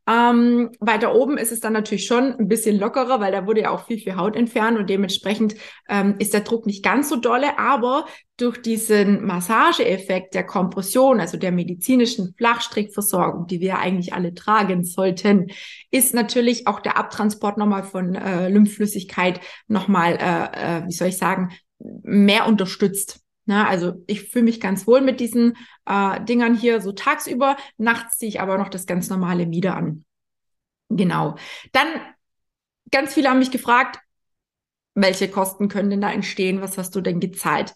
Ähm, 0.09 0.71
weiter 0.81 1.15
oben 1.15 1.39
ist 1.39 1.53
es 1.53 1.61
dann 1.61 1.73
natürlich 1.73 2.07
schon 2.07 2.35
ein 2.35 2.49
bisschen 2.49 2.79
lockerer, 2.79 3.21
weil 3.21 3.31
da 3.31 3.47
wurde 3.47 3.63
ja 3.63 3.71
auch 3.71 3.87
viel, 3.87 3.99
viel 3.99 4.17
Haut 4.17 4.35
entfernt 4.35 4.77
und 4.77 4.91
dementsprechend 4.91 5.55
ähm, 5.89 6.17
ist 6.19 6.35
der 6.35 6.41
Druck 6.41 6.67
nicht 6.67 6.85
ganz 6.85 7.09
so 7.09 7.17
dolle, 7.17 7.57
aber 7.59 8.07
durch 8.37 8.61
diesen 8.61 9.25
Massageeffekt 9.25 10.35
der 10.35 10.45
Kompression, 10.45 11.21
also 11.21 11.37
der 11.37 11.53
medizinischen 11.53 12.35
Flachstrickversorgung, 12.37 13.47
die 13.47 13.61
wir 13.61 13.79
eigentlich 13.79 14.13
alle 14.13 14.35
tragen 14.35 14.83
sollten, 14.83 15.53
ist 15.93 16.15
natürlich 16.15 16.67
auch 16.67 16.81
der 16.81 16.97
Abtransport 16.97 17.57
nochmal 17.57 17.85
von 17.85 18.17
äh, 18.17 18.49
Lymphflüssigkeit 18.49 19.41
nochmal, 19.69 20.15
äh, 20.15 20.81
äh, 20.81 20.87
wie 20.89 20.93
soll 20.93 21.09
ich 21.09 21.19
sagen, 21.19 21.51
mehr 21.79 22.49
unterstützt. 22.49 23.22
Na, 23.45 23.67
also 23.67 23.95
ich 24.07 24.31
fühle 24.31 24.45
mich 24.45 24.61
ganz 24.61 24.87
wohl 24.87 25.01
mit 25.01 25.19
diesen 25.19 25.57
äh, 25.87 26.25
Dingern 26.25 26.55
hier 26.55 26.81
so 26.81 26.93
tagsüber. 26.93 27.57
Nachts 27.77 28.19
ziehe 28.19 28.29
ich 28.29 28.41
aber 28.41 28.57
noch 28.59 28.69
das 28.69 28.87
ganz 28.87 29.11
normale 29.11 29.47
Mieder 29.47 29.77
an. 29.77 30.05
Genau. 30.89 31.37
Dann 31.73 31.89
ganz 32.91 33.15
viele 33.15 33.31
haben 33.31 33.41
mich 33.41 33.51
gefragt, 33.51 33.99
welche 34.95 35.29
Kosten 35.29 35.69
können 35.69 35.91
denn 35.91 36.01
da 36.01 36.13
entstehen? 36.13 36.61
Was 36.61 36.79
hast 36.79 36.95
du 36.95 37.01
denn 37.01 37.19
gezahlt? 37.19 37.73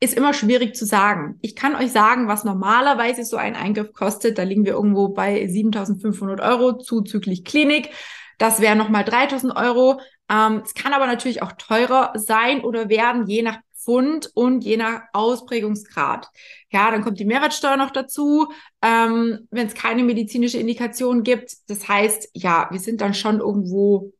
Ist 0.00 0.14
immer 0.14 0.32
schwierig 0.32 0.74
zu 0.74 0.86
sagen. 0.86 1.38
Ich 1.42 1.56
kann 1.56 1.74
euch 1.74 1.90
sagen, 1.90 2.28
was 2.28 2.44
normalerweise 2.44 3.24
so 3.24 3.36
ein 3.36 3.56
Eingriff 3.56 3.92
kostet. 3.92 4.38
Da 4.38 4.42
liegen 4.42 4.64
wir 4.64 4.72
irgendwo 4.72 5.08
bei 5.08 5.44
7.500 5.44 6.42
Euro 6.42 6.78
zuzüglich 6.78 7.44
Klinik. 7.44 7.90
Das 8.38 8.60
wären 8.60 8.78
nochmal 8.78 9.04
3.000 9.04 9.56
Euro. 9.56 10.00
Ähm, 10.30 10.62
es 10.64 10.74
kann 10.74 10.92
aber 10.92 11.06
natürlich 11.06 11.42
auch 11.42 11.52
teurer 11.52 12.12
sein 12.16 12.62
oder 12.62 12.88
werden, 12.88 13.26
je 13.26 13.42
nach 13.42 13.58
Pfund 13.84 14.30
und 14.34 14.64
je 14.64 14.76
nach 14.76 15.02
Ausprägungsgrad. 15.12 16.28
Ja, 16.70 16.90
dann 16.90 17.02
kommt 17.02 17.20
die 17.20 17.24
Mehrwertsteuer 17.24 17.76
noch 17.76 17.90
dazu, 17.90 18.48
ähm, 18.82 19.46
wenn 19.50 19.66
es 19.66 19.74
keine 19.74 20.02
medizinische 20.02 20.58
Indikation 20.58 21.22
gibt. 21.22 21.52
Das 21.68 21.86
heißt, 21.88 22.30
ja, 22.32 22.68
wir 22.70 22.80
sind 22.80 23.00
dann 23.00 23.14
schon 23.14 23.40
irgendwo 23.40 24.12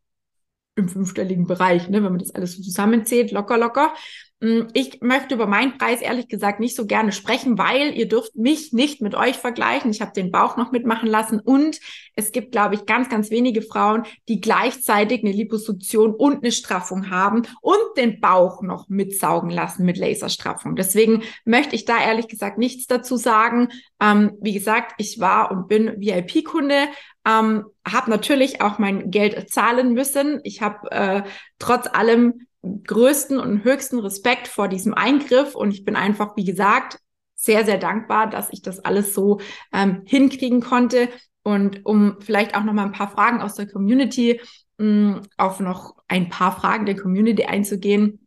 im 0.77 0.89
fünfstelligen 0.89 1.47
Bereich, 1.47 1.89
ne, 1.89 2.03
wenn 2.03 2.13
man 2.13 2.19
das 2.19 2.35
alles 2.35 2.57
so 2.57 2.63
zusammenzählt, 2.63 3.31
locker, 3.31 3.59
locker. 3.59 3.95
Mm, 4.41 4.63
ich 4.73 5.01
möchte 5.01 5.35
über 5.35 5.47
meinen 5.47 5.79
Preis 5.79 6.01
ehrlich 6.01 6.29
gesagt 6.29 6.61
nicht 6.61 6.77
so 6.77 6.87
gerne 6.87 7.13
sprechen, 7.13 7.57
weil 7.57 7.97
ihr 7.97 8.09
dürft 8.09 8.35
mich 8.37 8.73
nicht 8.73 9.01
mit 9.01 9.15
euch 9.15 9.37
vergleichen. 9.37 9.91
Ich 9.91 10.01
habe 10.01 10.13
den 10.13 10.31
Bauch 10.31 10.57
noch 10.57 10.73
mitmachen 10.73 11.09
lassen 11.09 11.41
und 11.41 11.79
es 12.17 12.33
gibt, 12.33 12.53
glaube 12.53 12.75
ich, 12.75 12.87
ganz, 12.87 13.09
ganz 13.09 13.31
wenige 13.31 13.63
Frauen, 13.63 14.05
die 14.29 14.41
gleichzeitig 14.41 15.23
eine 15.23 15.33
Liposuktion 15.33 16.15
und 16.15 16.43
eine 16.43 16.53
Straffung 16.53 17.11
haben 17.11 17.43
und 17.61 17.97
den 17.97 18.21
Bauch 18.21 18.63
noch 18.63 18.89
mitsaugen 18.89 19.51
lassen 19.51 19.85
mit 19.85 19.97
Laserstraffung. 19.97 20.77
Deswegen 20.77 21.23
möchte 21.45 21.77
ich 21.77 21.85
da 21.85 22.03
ehrlich 22.03 22.29
gesagt 22.29 22.59
nichts 22.59 22.87
dazu 22.87 23.17
sagen. 23.17 23.69
Ähm, 24.01 24.33
wie 24.41 24.53
gesagt, 24.53 24.95
ich 24.99 25.21
war 25.21 25.51
und 25.51 25.69
bin 25.69 25.95
VIP-Kunde, 26.01 26.89
ähm, 27.27 27.65
habe 27.87 28.11
natürlich 28.11 28.61
auch 28.61 28.79
mein 28.79 29.11
Geld 29.11 29.51
zahlen 29.51 29.95
müssen. 29.95 30.41
Ich 30.45 30.61
habe 30.61 30.91
äh, 30.91 31.23
trotz 31.59 31.87
allem 31.87 32.47
größten 32.85 33.39
und 33.39 33.65
höchsten 33.65 33.99
Respekt 33.99 34.49
vor 34.49 34.69
diesem 34.69 34.95
Eingriff 34.95 35.55
und 35.55 35.73
ich 35.73 35.85
bin 35.85 35.97
einfach, 35.97 36.37
wie 36.37 36.45
gesagt, 36.45 36.99
sehr, 37.35 37.65
sehr 37.65 37.79
dankbar, 37.79 38.29
dass 38.29 38.53
ich 38.53 38.63
das 38.63 38.81
alles 38.81 39.15
so 39.15 39.41
ähm, 39.73 40.03
hinkriegen 40.07 40.61
konnte. 40.61 41.09
Und 41.43 41.85
um 41.85 42.17
vielleicht 42.21 42.57
auch 42.57 42.65
noch 42.65 42.73
mal 42.73 42.87
ein 42.87 42.93
paar 42.93 43.11
Fragen 43.11 43.43
aus 43.43 43.55
der 43.55 43.67
Community 43.67 44.41
mh, 44.79 44.87
mm, 44.87 45.23
auf 45.37 45.61
noch 45.61 45.97
ein 46.09 46.31
paar 46.31 46.59
Fragen 46.59 46.87
der 46.87 46.97
Community 46.97 47.45
einzugehen. 47.45 48.27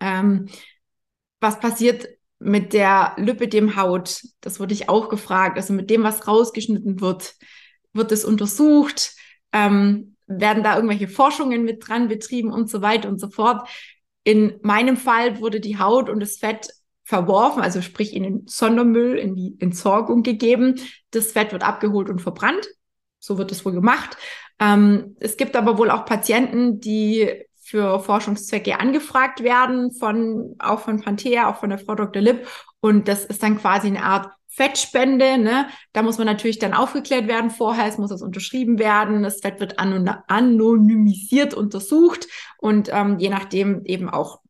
Ähm, 0.00 0.48
was 1.40 1.58
passiert 1.58 2.06
mit 2.38 2.72
der 2.72 3.14
Lipidem-Haut? 3.16 4.22
Das 4.40 4.60
wurde 4.60 4.74
ich 4.74 4.88
auch 4.88 5.08
gefragt. 5.08 5.56
Also 5.56 5.72
mit 5.72 5.90
dem, 5.90 6.02
was 6.02 6.28
rausgeschnitten 6.28 7.00
wird, 7.00 7.34
wird 7.92 8.12
es 8.12 8.24
untersucht? 8.24 9.14
Ähm, 9.52 10.15
werden 10.26 10.62
da 10.62 10.76
irgendwelche 10.76 11.08
Forschungen 11.08 11.64
mit 11.64 11.86
dran 11.86 12.08
betrieben 12.08 12.52
und 12.52 12.70
so 12.70 12.82
weiter 12.82 13.08
und 13.08 13.20
so 13.20 13.28
fort. 13.28 13.68
In 14.24 14.58
meinem 14.62 14.96
Fall 14.96 15.40
wurde 15.40 15.60
die 15.60 15.78
Haut 15.78 16.08
und 16.08 16.20
das 16.20 16.38
Fett 16.38 16.68
verworfen, 17.04 17.62
also 17.62 17.80
sprich 17.80 18.14
in 18.14 18.24
den 18.24 18.46
Sondermüll, 18.46 19.16
in 19.16 19.36
die 19.36 19.56
Entsorgung 19.60 20.24
gegeben. 20.24 20.80
Das 21.12 21.32
Fett 21.32 21.52
wird 21.52 21.62
abgeholt 21.62 22.08
und 22.08 22.20
verbrannt. 22.20 22.66
So 23.20 23.38
wird 23.38 23.52
es 23.52 23.64
wohl 23.64 23.72
gemacht. 23.72 24.16
Ähm, 24.58 25.16
es 25.20 25.36
gibt 25.36 25.54
aber 25.54 25.78
wohl 25.78 25.90
auch 25.90 26.04
Patienten, 26.04 26.80
die 26.80 27.44
für 27.60 28.00
Forschungszwecke 28.00 28.78
angefragt 28.78 29.42
werden 29.42 29.92
von, 29.92 30.54
auch 30.58 30.80
von 30.80 31.00
Panthea, 31.00 31.48
auch 31.48 31.56
von 31.56 31.70
der 31.70 31.78
Frau 31.78 31.94
Dr. 31.94 32.22
Lipp. 32.22 32.46
Und 32.80 33.08
das 33.08 33.24
ist 33.24 33.42
dann 33.42 33.58
quasi 33.58 33.88
eine 33.88 34.02
Art 34.02 34.28
Fettspende, 34.56 35.36
ne? 35.36 35.68
Da 35.92 36.02
muss 36.02 36.16
man 36.16 36.26
natürlich 36.26 36.58
dann 36.58 36.72
aufgeklärt 36.72 37.28
werden 37.28 37.50
vorher, 37.50 37.86
es 37.86 37.98
muss 37.98 38.08
das 38.08 38.22
unterschrieben 38.22 38.78
werden, 38.78 39.22
das 39.22 39.40
Fett 39.40 39.60
wird 39.60 39.78
anonymisiert 39.78 41.52
untersucht 41.52 42.26
und 42.56 42.88
ähm, 42.90 43.18
je 43.18 43.28
nachdem 43.28 43.84
eben 43.84 44.08
auch 44.08 44.40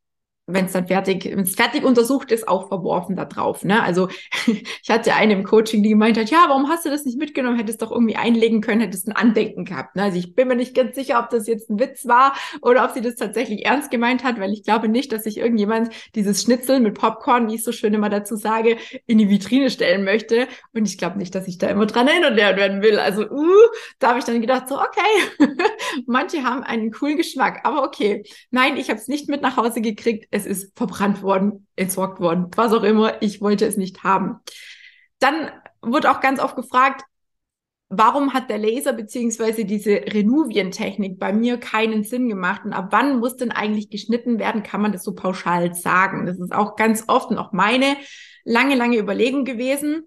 wenn 0.47 0.67
es 0.67 0.73
dann 0.73 0.87
fertig, 0.87 1.25
wenn 1.25 1.41
es 1.41 1.57
fertig 1.57 1.85
untersucht 1.85 2.31
ist, 2.31 2.47
auch 2.47 2.69
verworfen 2.69 3.17
da 3.17 3.25
drauf. 3.25 3.65
Ne? 3.65 3.83
Also 3.83 4.09
ich 4.47 4.89
hatte 4.89 5.15
eine 5.15 5.33
im 5.33 5.43
Coaching, 5.43 5.83
die 5.83 5.89
gemeint 5.89 6.17
hat, 6.17 6.31
ja, 6.31 6.45
warum 6.49 6.69
hast 6.69 6.87
du 6.87 6.91
das 6.91 7.05
nicht 7.05 7.19
mitgenommen? 7.19 7.59
Hättest 7.59 7.83
doch 7.83 7.91
irgendwie 7.91 8.17
einlegen 8.17 8.61
können, 8.61 8.81
hättest 8.81 9.09
ein 9.09 9.13
Andenken 9.13 9.65
gehabt. 9.65 9.97
Ne? 9.97 10.05
Also 10.05 10.19
ich 10.19 10.35
bin 10.35 10.47
mir 10.47 10.55
nicht 10.55 10.75
ganz 10.75 10.95
sicher, 10.95 11.19
ob 11.19 11.31
das 11.31 11.49
jetzt 11.49 11.69
ein 11.69 11.81
Witz 11.81 12.07
war 12.07 12.35
oder 12.63 12.85
ob 12.85 12.93
sie 12.93 13.01
das 13.01 13.17
tatsächlich 13.17 13.67
ernst 13.67 13.91
gemeint 13.91 14.23
hat, 14.23 14.39
weil 14.39 14.53
ich 14.53 14.63
glaube 14.63 14.89
nicht, 14.89 15.11
dass 15.11 15.25
sich 15.25 15.39
irgendjemand 15.39 15.91
dieses 16.15 16.43
Schnitzel 16.43 16.79
mit 16.79 16.95
Popcorn, 16.95 17.49
wie 17.49 17.57
ich 17.57 17.65
so 17.65 17.73
schön 17.73 17.95
immer 17.95 18.09
dazu 18.09 18.37
sage, 18.37 18.77
in 19.07 19.19
die 19.19 19.29
Vitrine 19.29 19.69
stellen 19.69 20.05
möchte. 20.05 20.47
Und 20.73 20.87
ich 20.87 20.97
glaube 20.97 21.19
nicht, 21.19 21.35
dass 21.35 21.49
ich 21.49 21.59
da 21.59 21.67
immer 21.67 21.87
dran 21.87 22.07
erinnert 22.07 22.37
werden 22.37 22.83
will. 22.83 23.01
Also, 23.01 23.29
uh, 23.29 23.67
da 23.99 24.09
habe 24.09 24.21
ich 24.21 24.25
dann 24.25 24.41
gedacht, 24.41 24.69
so, 24.69 24.79
okay, 24.79 25.49
manche 26.07 26.45
haben 26.45 26.63
einen 26.63 26.93
coolen 26.93 27.17
Geschmack, 27.17 27.61
aber 27.65 27.83
okay. 27.83 28.23
Nein, 28.51 28.77
ich 28.77 28.91
habe 28.91 29.01
es 29.01 29.09
nicht 29.09 29.29
mit 29.29 29.43
nach 29.43 29.57
Hause 29.57 29.81
gekriegt 29.81 30.27
es 30.37 30.47
ist 30.47 30.77
verbrannt 30.77 31.23
worden, 31.23 31.67
entsorgt 31.77 32.21
worden, 32.21 32.49
was 32.55 32.73
auch 32.73 32.83
immer, 32.83 33.23
ich 33.23 33.41
wollte 33.41 33.65
es 33.67 33.77
nicht 33.77 34.05
haben. 34.05 34.41
Dann 35.19 35.51
wurde 35.81 36.11
auch 36.11 36.21
ganz 36.21 36.41
oft 36.41 36.57
gefragt, 36.57 37.05
warum 37.89 38.35
hat 38.35 38.51
der 38.51 38.59
Laser 38.59 38.93
beziehungsweise 38.93 39.65
diese 39.65 39.93
Renuvien-Technik 39.93 41.19
bei 41.19 41.33
mir 41.33 41.59
keinen 41.59 42.05
Sinn 42.05 42.29
gemacht 42.29 42.63
und 42.65 42.73
ab 42.73 42.89
wann 42.91 43.19
muss 43.19 43.37
denn 43.37 43.53
eigentlich 43.53 43.91
geschnitten 43.91 44.39
werden, 44.39 44.63
kann 44.63 44.83
man 44.83 44.93
das 44.93 45.05
so 45.05 45.15
pauschal 45.15 45.75
sagen. 45.75 46.27
Das 46.27 46.39
ist 46.39 46.53
auch 46.53 46.77
ganz 46.77 47.05
oft 47.07 47.31
noch 47.31 47.53
meine 47.53 47.97
lange, 48.45 48.75
lange 48.75 48.99
Überlegung 48.99 49.45
gewesen. 49.45 50.05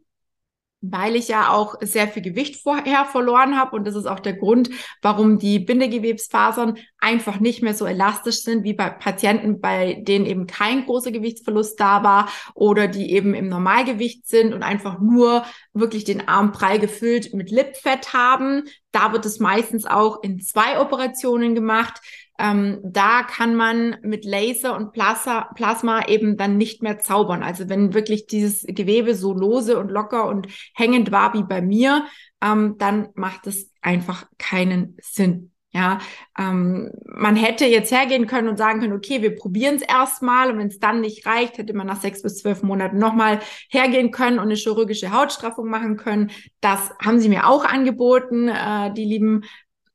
Weil 0.82 1.16
ich 1.16 1.28
ja 1.28 1.52
auch 1.52 1.76
sehr 1.82 2.08
viel 2.08 2.22
Gewicht 2.22 2.62
vorher 2.62 3.06
verloren 3.06 3.58
habe 3.58 3.76
und 3.76 3.86
das 3.86 3.96
ist 3.96 4.06
auch 4.06 4.20
der 4.20 4.34
Grund, 4.34 4.70
warum 5.02 5.38
die 5.38 5.60
Bindegewebsfasern 5.60 6.78
einfach 7.00 7.40
nicht 7.40 7.62
mehr 7.62 7.74
so 7.74 7.86
elastisch 7.86 8.44
sind 8.44 8.64
wie 8.64 8.74
bei 8.74 8.90
Patienten, 8.90 9.60
bei 9.60 9.96
denen 10.02 10.26
eben 10.26 10.48
kein 10.48 10.86
großer 10.86 11.12
Gewichtsverlust 11.12 11.80
da 11.80 12.04
war 12.04 12.30
oder 12.54 12.88
die 12.88 13.12
eben 13.12 13.34
im 13.34 13.50
Normalgewicht 13.50 14.28
sind 14.28 14.54
und 14.54 14.64
einfach 14.64 15.00
nur 15.00 15.44
wirklich 15.74 16.06
den 16.06 16.28
Arm 16.28 16.52
prall 16.52 16.80
gefüllt 16.80 17.34
mit 17.34 17.52
Lipfett 17.52 18.14
haben. 18.14 18.64
Da 18.92 19.12
wird 19.12 19.26
es 19.26 19.40
meistens 19.40 19.86
auch 19.86 20.24
in 20.24 20.40
zwei 20.40 20.80
Operationen 20.80 21.56
gemacht. 21.56 22.02
Ähm, 22.40 22.80
da 22.84 23.24
kann 23.24 23.56
man 23.56 23.98
mit 24.02 24.24
Laser 24.24 24.76
und 24.76 24.94
Plasma, 24.94 25.52
Plasma 25.56 26.08
eben 26.08 26.38
dann 26.38 26.58
nicht 26.58 26.82
mehr 26.82 27.00
zaubern. 27.00 27.44
Also 27.44 27.68
wenn 27.68 27.94
wirklich 27.94 28.28
dieses 28.28 28.66
Gewebe 28.66 29.14
so 29.14 29.34
lose 29.34 29.78
und 29.78 29.92
locker 29.92 30.28
und 30.28 30.48
hängend 30.74 31.12
war 31.12 31.34
wie 31.34 31.44
bei 31.44 31.62
mir, 31.62 32.06
ähm, 32.42 32.76
dann 32.78 33.10
macht 33.16 33.46
es 33.46 33.72
einfach 33.82 34.26
keinen 34.38 34.96
Sinn. 35.02 35.52
Ja, 35.72 36.00
ähm, 36.40 36.92
man 37.06 37.36
hätte 37.36 37.66
jetzt 37.66 37.92
hergehen 37.92 38.26
können 38.26 38.48
und 38.48 38.58
sagen 38.58 38.80
können, 38.80 38.94
okay, 38.94 39.22
wir 39.22 39.36
probieren 39.36 39.76
es 39.76 39.84
erstmal 39.84 40.50
und 40.50 40.58
wenn 40.58 40.70
es 40.70 40.80
dann 40.80 41.00
nicht 41.00 41.28
reicht, 41.28 41.60
hätte 41.60 41.76
man 41.76 41.86
nach 41.86 42.02
sechs 42.02 42.24
bis 42.24 42.38
zwölf 42.38 42.64
Monaten 42.64 42.98
nochmal 42.98 43.40
hergehen 43.70 44.10
können 44.10 44.40
und 44.40 44.46
eine 44.46 44.56
chirurgische 44.56 45.12
Hautstraffung 45.12 45.70
machen 45.70 45.96
können. 45.96 46.32
Das 46.60 46.90
haben 47.00 47.20
sie 47.20 47.30
mir 47.30 47.48
auch 47.48 47.66
angeboten, 47.66 48.48
äh, 48.48 48.92
die 48.96 49.06
lieben 49.06 49.44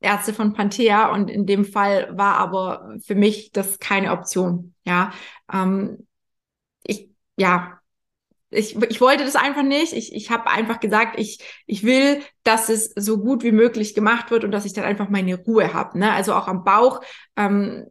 Ärzte 0.04 0.32
von 0.32 0.52
Panthea 0.52 1.12
und 1.12 1.30
in 1.30 1.46
dem 1.46 1.64
Fall 1.64 2.16
war 2.16 2.36
aber 2.36 2.96
für 3.04 3.14
mich 3.14 3.52
das 3.52 3.78
keine 3.78 4.12
Option. 4.12 4.74
Ja, 4.84 5.12
ähm, 5.52 6.06
ich, 6.84 7.10
ja, 7.36 7.80
ich, 8.50 8.76
ich 8.76 9.00
wollte 9.00 9.24
das 9.24 9.36
einfach 9.36 9.62
nicht. 9.62 9.92
Ich, 9.92 10.14
ich 10.14 10.30
habe 10.30 10.48
einfach 10.48 10.80
gesagt, 10.80 11.18
ich, 11.18 11.40
ich 11.66 11.82
will, 11.82 12.22
dass 12.44 12.68
es 12.68 12.92
so 12.96 13.18
gut 13.18 13.42
wie 13.42 13.52
möglich 13.52 13.94
gemacht 13.94 14.30
wird 14.30 14.44
und 14.44 14.52
dass 14.52 14.64
ich 14.64 14.72
dann 14.72 14.84
einfach 14.84 15.08
meine 15.08 15.36
Ruhe 15.36 15.74
habe. 15.74 15.98
Ne? 15.98 16.12
Also 16.12 16.34
auch 16.34 16.46
am 16.46 16.64
Bauch 16.64 17.00
ähm, 17.36 17.86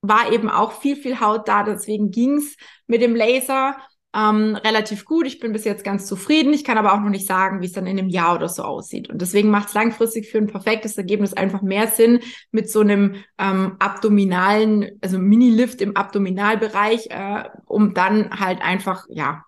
war 0.00 0.32
eben 0.32 0.50
auch 0.50 0.72
viel, 0.80 0.96
viel 0.96 1.20
Haut 1.20 1.48
da. 1.48 1.62
Deswegen 1.62 2.10
ging's 2.10 2.56
mit 2.86 3.00
dem 3.00 3.14
Laser 3.14 3.76
ähm, 4.14 4.56
relativ 4.56 5.04
gut. 5.04 5.26
Ich 5.26 5.40
bin 5.40 5.52
bis 5.52 5.64
jetzt 5.64 5.84
ganz 5.84 6.06
zufrieden. 6.06 6.52
Ich 6.52 6.64
kann 6.64 6.78
aber 6.78 6.92
auch 6.92 7.00
noch 7.00 7.10
nicht 7.10 7.26
sagen, 7.26 7.60
wie 7.60 7.66
es 7.66 7.72
dann 7.72 7.86
in 7.86 7.98
einem 7.98 8.08
Jahr 8.08 8.34
oder 8.34 8.48
so 8.48 8.62
aussieht. 8.62 9.08
Und 9.08 9.22
deswegen 9.22 9.50
macht 9.50 9.68
es 9.68 9.74
langfristig 9.74 10.30
für 10.30 10.38
ein 10.38 10.46
perfektes 10.46 10.98
Ergebnis 10.98 11.32
einfach 11.32 11.62
mehr 11.62 11.88
Sinn, 11.88 12.20
mit 12.50 12.70
so 12.70 12.80
einem 12.80 13.16
ähm, 13.38 13.76
abdominalen, 13.78 14.98
also 15.00 15.18
Mini-Lift 15.18 15.80
im 15.80 15.96
Abdominalbereich, 15.96 17.08
äh, 17.10 17.44
um 17.66 17.94
dann 17.94 18.38
halt 18.38 18.60
einfach, 18.60 19.06
ja, 19.08 19.44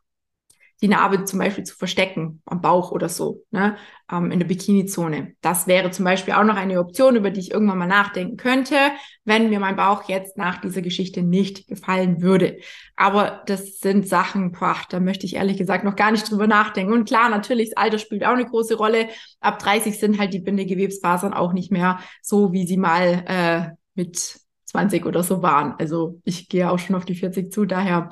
die 0.84 0.88
Narbe 0.88 1.24
zum 1.24 1.38
Beispiel 1.38 1.64
zu 1.64 1.74
verstecken 1.74 2.42
am 2.44 2.60
Bauch 2.60 2.92
oder 2.92 3.08
so, 3.08 3.42
ne, 3.50 3.78
ähm, 4.12 4.30
in 4.30 4.38
der 4.38 4.46
Bikini-Zone. 4.46 5.32
Das 5.40 5.66
wäre 5.66 5.90
zum 5.90 6.04
Beispiel 6.04 6.34
auch 6.34 6.44
noch 6.44 6.56
eine 6.56 6.78
Option, 6.78 7.16
über 7.16 7.30
die 7.30 7.40
ich 7.40 7.52
irgendwann 7.52 7.78
mal 7.78 7.86
nachdenken 7.86 8.36
könnte, 8.36 8.76
wenn 9.24 9.48
mir 9.48 9.60
mein 9.60 9.76
Bauch 9.76 10.10
jetzt 10.10 10.36
nach 10.36 10.60
dieser 10.60 10.82
Geschichte 10.82 11.22
nicht 11.22 11.68
gefallen 11.68 12.20
würde. 12.20 12.58
Aber 12.96 13.42
das 13.46 13.78
sind 13.78 14.06
Sachen, 14.06 14.52
boah, 14.52 14.76
da 14.90 15.00
möchte 15.00 15.24
ich 15.24 15.36
ehrlich 15.36 15.56
gesagt 15.56 15.84
noch 15.84 15.96
gar 15.96 16.12
nicht 16.12 16.30
drüber 16.30 16.46
nachdenken. 16.46 16.92
Und 16.92 17.08
klar, 17.08 17.30
natürlich, 17.30 17.70
das 17.70 17.82
Alter 17.82 17.98
spielt 17.98 18.26
auch 18.26 18.34
eine 18.34 18.44
große 18.44 18.74
Rolle. 18.74 19.08
Ab 19.40 19.60
30 19.60 19.98
sind 19.98 20.18
halt 20.18 20.34
die 20.34 20.40
Bindegewebsfasern 20.40 21.32
auch 21.32 21.54
nicht 21.54 21.72
mehr 21.72 21.98
so, 22.20 22.52
wie 22.52 22.66
sie 22.66 22.76
mal 22.76 23.24
äh, 23.26 23.74
mit 23.94 24.38
20 24.66 25.06
oder 25.06 25.22
so 25.22 25.40
waren. 25.40 25.76
Also 25.78 26.20
ich 26.24 26.50
gehe 26.50 26.70
auch 26.70 26.78
schon 26.78 26.94
auf 26.94 27.06
die 27.06 27.14
40 27.14 27.50
zu, 27.50 27.64
daher 27.64 28.10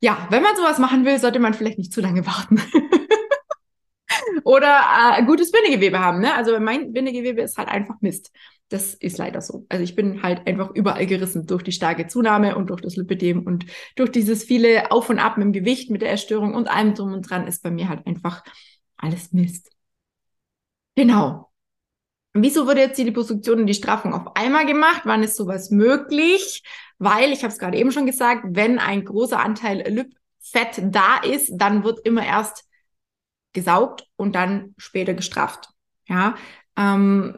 ja, 0.00 0.26
wenn 0.30 0.42
man 0.42 0.56
sowas 0.56 0.78
machen 0.78 1.04
will, 1.04 1.18
sollte 1.18 1.38
man 1.38 1.54
vielleicht 1.54 1.78
nicht 1.78 1.92
zu 1.92 2.00
lange 2.00 2.26
warten. 2.26 2.60
Oder 4.44 4.80
äh, 5.18 5.24
gutes 5.24 5.50
Bindegewebe 5.50 5.98
haben. 5.98 6.20
Ne? 6.20 6.34
Also 6.34 6.58
mein 6.60 6.92
Bindegewebe 6.92 7.42
ist 7.42 7.58
halt 7.58 7.68
einfach 7.68 7.96
Mist. 8.00 8.30
Das 8.70 8.94
ist 8.94 9.18
leider 9.18 9.40
so. 9.40 9.66
Also 9.68 9.82
ich 9.82 9.94
bin 9.94 10.22
halt 10.22 10.46
einfach 10.46 10.70
überall 10.74 11.06
gerissen 11.06 11.46
durch 11.46 11.62
die 11.62 11.72
starke 11.72 12.06
Zunahme 12.06 12.56
und 12.56 12.70
durch 12.70 12.80
das 12.82 12.96
Lipidem 12.96 13.42
und 13.44 13.66
durch 13.96 14.10
dieses 14.10 14.44
viele 14.44 14.90
Auf 14.90 15.08
und 15.10 15.18
Ab 15.18 15.38
mit 15.38 15.46
dem 15.46 15.52
Gewicht, 15.52 15.90
mit 15.90 16.02
der 16.02 16.10
Erstörung 16.10 16.54
und 16.54 16.68
allem 16.68 16.94
drum 16.94 17.12
und 17.14 17.22
dran 17.22 17.46
ist 17.46 17.62
bei 17.62 17.70
mir 17.70 17.88
halt 17.88 18.06
einfach 18.06 18.42
alles 18.96 19.32
Mist. 19.32 19.70
Genau. 20.96 21.47
Wieso 22.42 22.66
wurde 22.66 22.80
jetzt 22.80 22.98
die 22.98 23.04
Liposuktion 23.04 23.60
und 23.60 23.66
die 23.66 23.74
Straffung 23.74 24.14
auf 24.14 24.36
einmal 24.36 24.66
gemacht? 24.66 25.02
Wann 25.04 25.22
ist 25.22 25.36
sowas 25.36 25.70
möglich? 25.70 26.62
Weil, 26.98 27.32
ich 27.32 27.42
habe 27.42 27.52
es 27.52 27.58
gerade 27.58 27.78
eben 27.78 27.92
schon 27.92 28.06
gesagt, 28.06 28.44
wenn 28.48 28.78
ein 28.78 29.04
großer 29.04 29.38
Anteil 29.38 29.82
Lipfett 29.88 30.82
da 30.94 31.18
ist, 31.18 31.52
dann 31.54 31.84
wird 31.84 32.00
immer 32.04 32.24
erst 32.24 32.64
gesaugt 33.52 34.06
und 34.16 34.34
dann 34.34 34.74
später 34.76 35.14
gestrafft. 35.14 35.68
Ja, 36.06 36.34
ähm, 36.76 37.36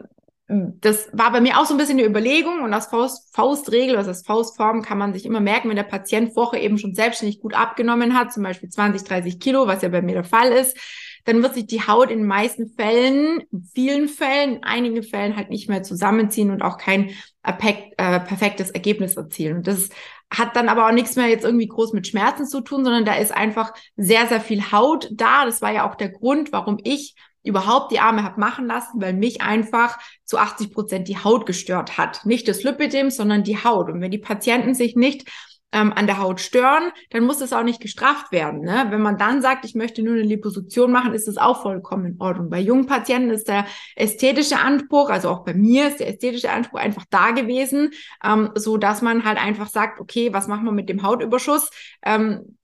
das 0.50 1.08
war 1.12 1.30
bei 1.30 1.40
mir 1.40 1.58
auch 1.58 1.64
so 1.64 1.74
ein 1.74 1.76
bisschen 1.76 1.98
eine 1.98 2.08
Überlegung 2.08 2.62
und 2.62 2.74
als 2.74 2.86
Faust, 2.86 3.34
Faustregel, 3.34 3.96
also 3.96 4.10
als 4.10 4.26
Faustform 4.26 4.82
kann 4.82 4.98
man 4.98 5.12
sich 5.12 5.24
immer 5.24 5.40
merken, 5.40 5.68
wenn 5.68 5.76
der 5.76 5.84
Patient 5.84 6.34
vorher 6.34 6.60
eben 6.60 6.76
schon 6.76 6.94
selbstständig 6.94 7.40
gut 7.40 7.54
abgenommen 7.54 8.18
hat, 8.18 8.32
zum 8.32 8.42
Beispiel 8.42 8.68
20, 8.68 9.04
30 9.04 9.38
Kilo, 9.38 9.68
was 9.68 9.82
ja 9.82 9.88
bei 9.88 10.02
mir 10.02 10.14
der 10.14 10.24
Fall 10.24 10.50
ist, 10.50 10.76
dann 11.24 11.42
wird 11.42 11.54
sich 11.54 11.66
die 11.66 11.86
Haut 11.86 12.10
in 12.10 12.18
den 12.18 12.26
meisten 12.26 12.70
Fällen, 12.70 13.40
in 13.52 13.62
vielen 13.74 14.08
Fällen, 14.08 14.56
in 14.56 14.64
einigen 14.64 15.02
Fällen 15.02 15.36
halt 15.36 15.50
nicht 15.50 15.68
mehr 15.68 15.82
zusammenziehen 15.82 16.50
und 16.50 16.62
auch 16.62 16.78
kein 16.78 17.10
äh, 17.42 18.20
perfektes 18.20 18.70
Ergebnis 18.70 19.16
erzielen. 19.16 19.58
Und 19.58 19.66
das 19.66 19.88
hat 20.32 20.54
dann 20.56 20.68
aber 20.68 20.86
auch 20.86 20.92
nichts 20.92 21.16
mehr 21.16 21.26
jetzt 21.26 21.44
irgendwie 21.44 21.68
groß 21.68 21.92
mit 21.92 22.06
Schmerzen 22.06 22.46
zu 22.46 22.60
tun, 22.60 22.84
sondern 22.84 23.04
da 23.04 23.14
ist 23.14 23.32
einfach 23.32 23.72
sehr, 23.96 24.26
sehr 24.26 24.40
viel 24.40 24.70
Haut 24.70 25.08
da. 25.12 25.44
Das 25.44 25.60
war 25.60 25.72
ja 25.72 25.88
auch 25.88 25.96
der 25.96 26.10
Grund, 26.10 26.52
warum 26.52 26.78
ich 26.84 27.14
überhaupt 27.42 27.90
die 27.90 28.00
Arme 28.00 28.22
habe 28.22 28.38
machen 28.38 28.66
lassen, 28.66 29.00
weil 29.00 29.14
mich 29.14 29.40
einfach 29.40 29.98
zu 30.24 30.38
80 30.38 30.72
Prozent 30.72 31.08
die 31.08 31.16
Haut 31.16 31.46
gestört 31.46 31.96
hat. 31.96 32.24
Nicht 32.26 32.48
das 32.48 32.62
Lipidem, 32.62 33.10
sondern 33.10 33.44
die 33.44 33.62
Haut. 33.64 33.88
Und 33.88 34.00
wenn 34.00 34.10
die 34.10 34.18
Patienten 34.18 34.74
sich 34.74 34.94
nicht 34.94 35.30
ähm, 35.72 35.92
an 35.92 36.06
der 36.06 36.18
Haut 36.18 36.40
stören, 36.40 36.90
dann 37.10 37.24
muss 37.24 37.38
das 37.38 37.52
auch 37.52 37.62
nicht 37.62 37.80
gestraft 37.80 38.32
werden. 38.32 38.60
Ne? 38.60 38.86
Wenn 38.90 39.02
man 39.02 39.18
dann 39.18 39.42
sagt, 39.42 39.64
ich 39.64 39.74
möchte 39.74 40.02
nur 40.02 40.14
eine 40.14 40.22
Liposuktion 40.22 40.90
machen, 40.90 41.14
ist 41.14 41.28
das 41.28 41.36
auch 41.36 41.62
vollkommen 41.62 42.06
in 42.06 42.20
Ordnung. 42.20 42.50
Bei 42.50 42.60
jungen 42.60 42.86
Patienten 42.86 43.30
ist 43.30 43.48
der 43.48 43.66
ästhetische 43.96 44.58
Anspruch, 44.58 45.10
also 45.10 45.28
auch 45.28 45.44
bei 45.44 45.54
mir 45.54 45.88
ist 45.88 46.00
der 46.00 46.08
ästhetische 46.08 46.50
Anspruch 46.50 46.80
einfach 46.80 47.04
da 47.10 47.30
gewesen, 47.30 47.92
ähm, 48.24 48.50
so 48.54 48.76
dass 48.76 49.02
man 49.02 49.24
halt 49.24 49.38
einfach 49.38 49.68
sagt, 49.68 50.00
okay, 50.00 50.32
was 50.32 50.48
machen 50.48 50.64
wir 50.64 50.72
mit 50.72 50.88
dem 50.88 51.02
Hautüberschuss? 51.02 51.70
Ähm, 52.04 52.56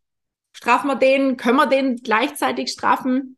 strafen 0.53 0.89
wir 0.89 0.97
den? 0.97 1.37
Können 1.37 1.57
wir 1.57 1.67
den 1.67 1.97
gleichzeitig 1.97 2.71
strafen? 2.71 3.37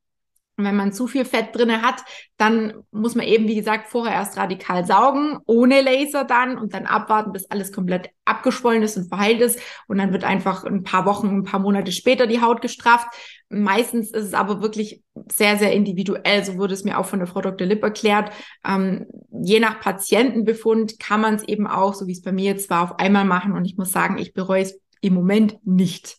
Wenn 0.60 0.74
man 0.74 0.92
zu 0.92 1.06
viel 1.06 1.24
Fett 1.24 1.54
drinne 1.54 1.82
hat, 1.82 2.02
dann 2.36 2.74
muss 2.90 3.14
man 3.14 3.24
eben, 3.24 3.46
wie 3.46 3.54
gesagt, 3.54 3.88
vorher 3.88 4.14
erst 4.14 4.36
radikal 4.36 4.84
saugen, 4.84 5.38
ohne 5.46 5.82
Laser 5.82 6.24
dann 6.24 6.58
und 6.58 6.74
dann 6.74 6.84
abwarten, 6.84 7.30
bis 7.30 7.48
alles 7.48 7.70
komplett 7.70 8.10
abgeschwollen 8.24 8.82
ist 8.82 8.96
und 8.96 9.08
verheilt 9.08 9.40
ist. 9.40 9.60
Und 9.86 9.98
dann 9.98 10.12
wird 10.12 10.24
einfach 10.24 10.64
ein 10.64 10.82
paar 10.82 11.06
Wochen, 11.06 11.28
ein 11.28 11.44
paar 11.44 11.60
Monate 11.60 11.92
später 11.92 12.26
die 12.26 12.40
Haut 12.40 12.60
gestrafft. 12.60 13.06
Meistens 13.48 14.10
ist 14.10 14.26
es 14.26 14.34
aber 14.34 14.60
wirklich 14.60 15.00
sehr, 15.30 15.58
sehr 15.58 15.72
individuell. 15.72 16.44
So 16.44 16.56
wurde 16.56 16.74
es 16.74 16.82
mir 16.82 16.98
auch 16.98 17.06
von 17.06 17.20
der 17.20 17.28
Frau 17.28 17.40
Dr. 17.40 17.64
Lipp 17.64 17.84
erklärt. 17.84 18.32
Ähm, 18.66 19.06
je 19.30 19.60
nach 19.60 19.78
Patientenbefund 19.78 20.98
kann 20.98 21.20
man 21.20 21.36
es 21.36 21.44
eben 21.44 21.68
auch, 21.68 21.94
so 21.94 22.08
wie 22.08 22.12
es 22.12 22.22
bei 22.22 22.32
mir 22.32 22.46
jetzt 22.46 22.68
war, 22.68 22.82
auf 22.82 22.98
einmal 22.98 23.24
machen. 23.24 23.52
Und 23.52 23.64
ich 23.64 23.76
muss 23.76 23.92
sagen, 23.92 24.18
ich 24.18 24.34
bereue 24.34 24.62
es 24.62 24.80
im 25.02 25.14
Moment 25.14 25.64
nicht. 25.64 26.18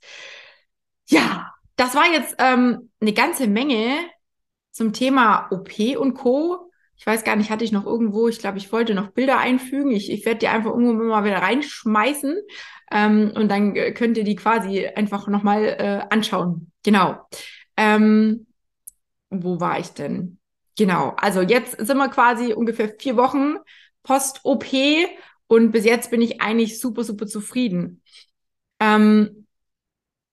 Ja, 1.09 1.51
das 1.75 1.95
war 1.95 2.11
jetzt 2.11 2.35
ähm, 2.39 2.89
eine 3.01 3.13
ganze 3.13 3.47
Menge 3.47 3.95
zum 4.71 4.93
Thema 4.93 5.47
OP 5.51 5.97
und 5.97 6.13
Co. 6.13 6.71
Ich 6.95 7.05
weiß 7.05 7.23
gar 7.23 7.35
nicht, 7.35 7.49
hatte 7.49 7.63
ich 7.63 7.71
noch 7.71 7.85
irgendwo, 7.85 8.27
ich 8.27 8.39
glaube, 8.39 8.57
ich 8.57 8.71
wollte 8.71 8.93
noch 8.93 9.11
Bilder 9.11 9.39
einfügen. 9.39 9.91
Ich, 9.91 10.11
ich 10.11 10.25
werde 10.25 10.39
die 10.39 10.47
einfach 10.47 10.71
irgendwo 10.71 11.03
mal 11.05 11.23
wieder 11.23 11.41
reinschmeißen 11.41 12.35
ähm, 12.91 13.31
und 13.35 13.49
dann 13.49 13.75
äh, 13.75 13.93
könnt 13.93 14.17
ihr 14.17 14.23
die 14.23 14.35
quasi 14.35 14.85
einfach 14.85 15.27
nochmal 15.27 15.65
äh, 15.65 16.13
anschauen. 16.13 16.71
Genau. 16.83 17.17
Ähm, 17.77 18.47
wo 19.29 19.59
war 19.59 19.79
ich 19.79 19.89
denn? 19.89 20.39
Genau. 20.77 21.13
Also 21.17 21.41
jetzt 21.41 21.77
sind 21.77 21.97
wir 21.97 22.09
quasi 22.09 22.53
ungefähr 22.53 22.89
vier 22.99 23.15
Wochen 23.15 23.55
post-OP 24.03 24.65
und 25.47 25.71
bis 25.71 25.85
jetzt 25.85 26.11
bin 26.11 26.21
ich 26.21 26.41
eigentlich 26.41 26.79
super, 26.79 27.03
super 27.03 27.27
zufrieden. 27.27 28.01
Ähm, 28.79 29.47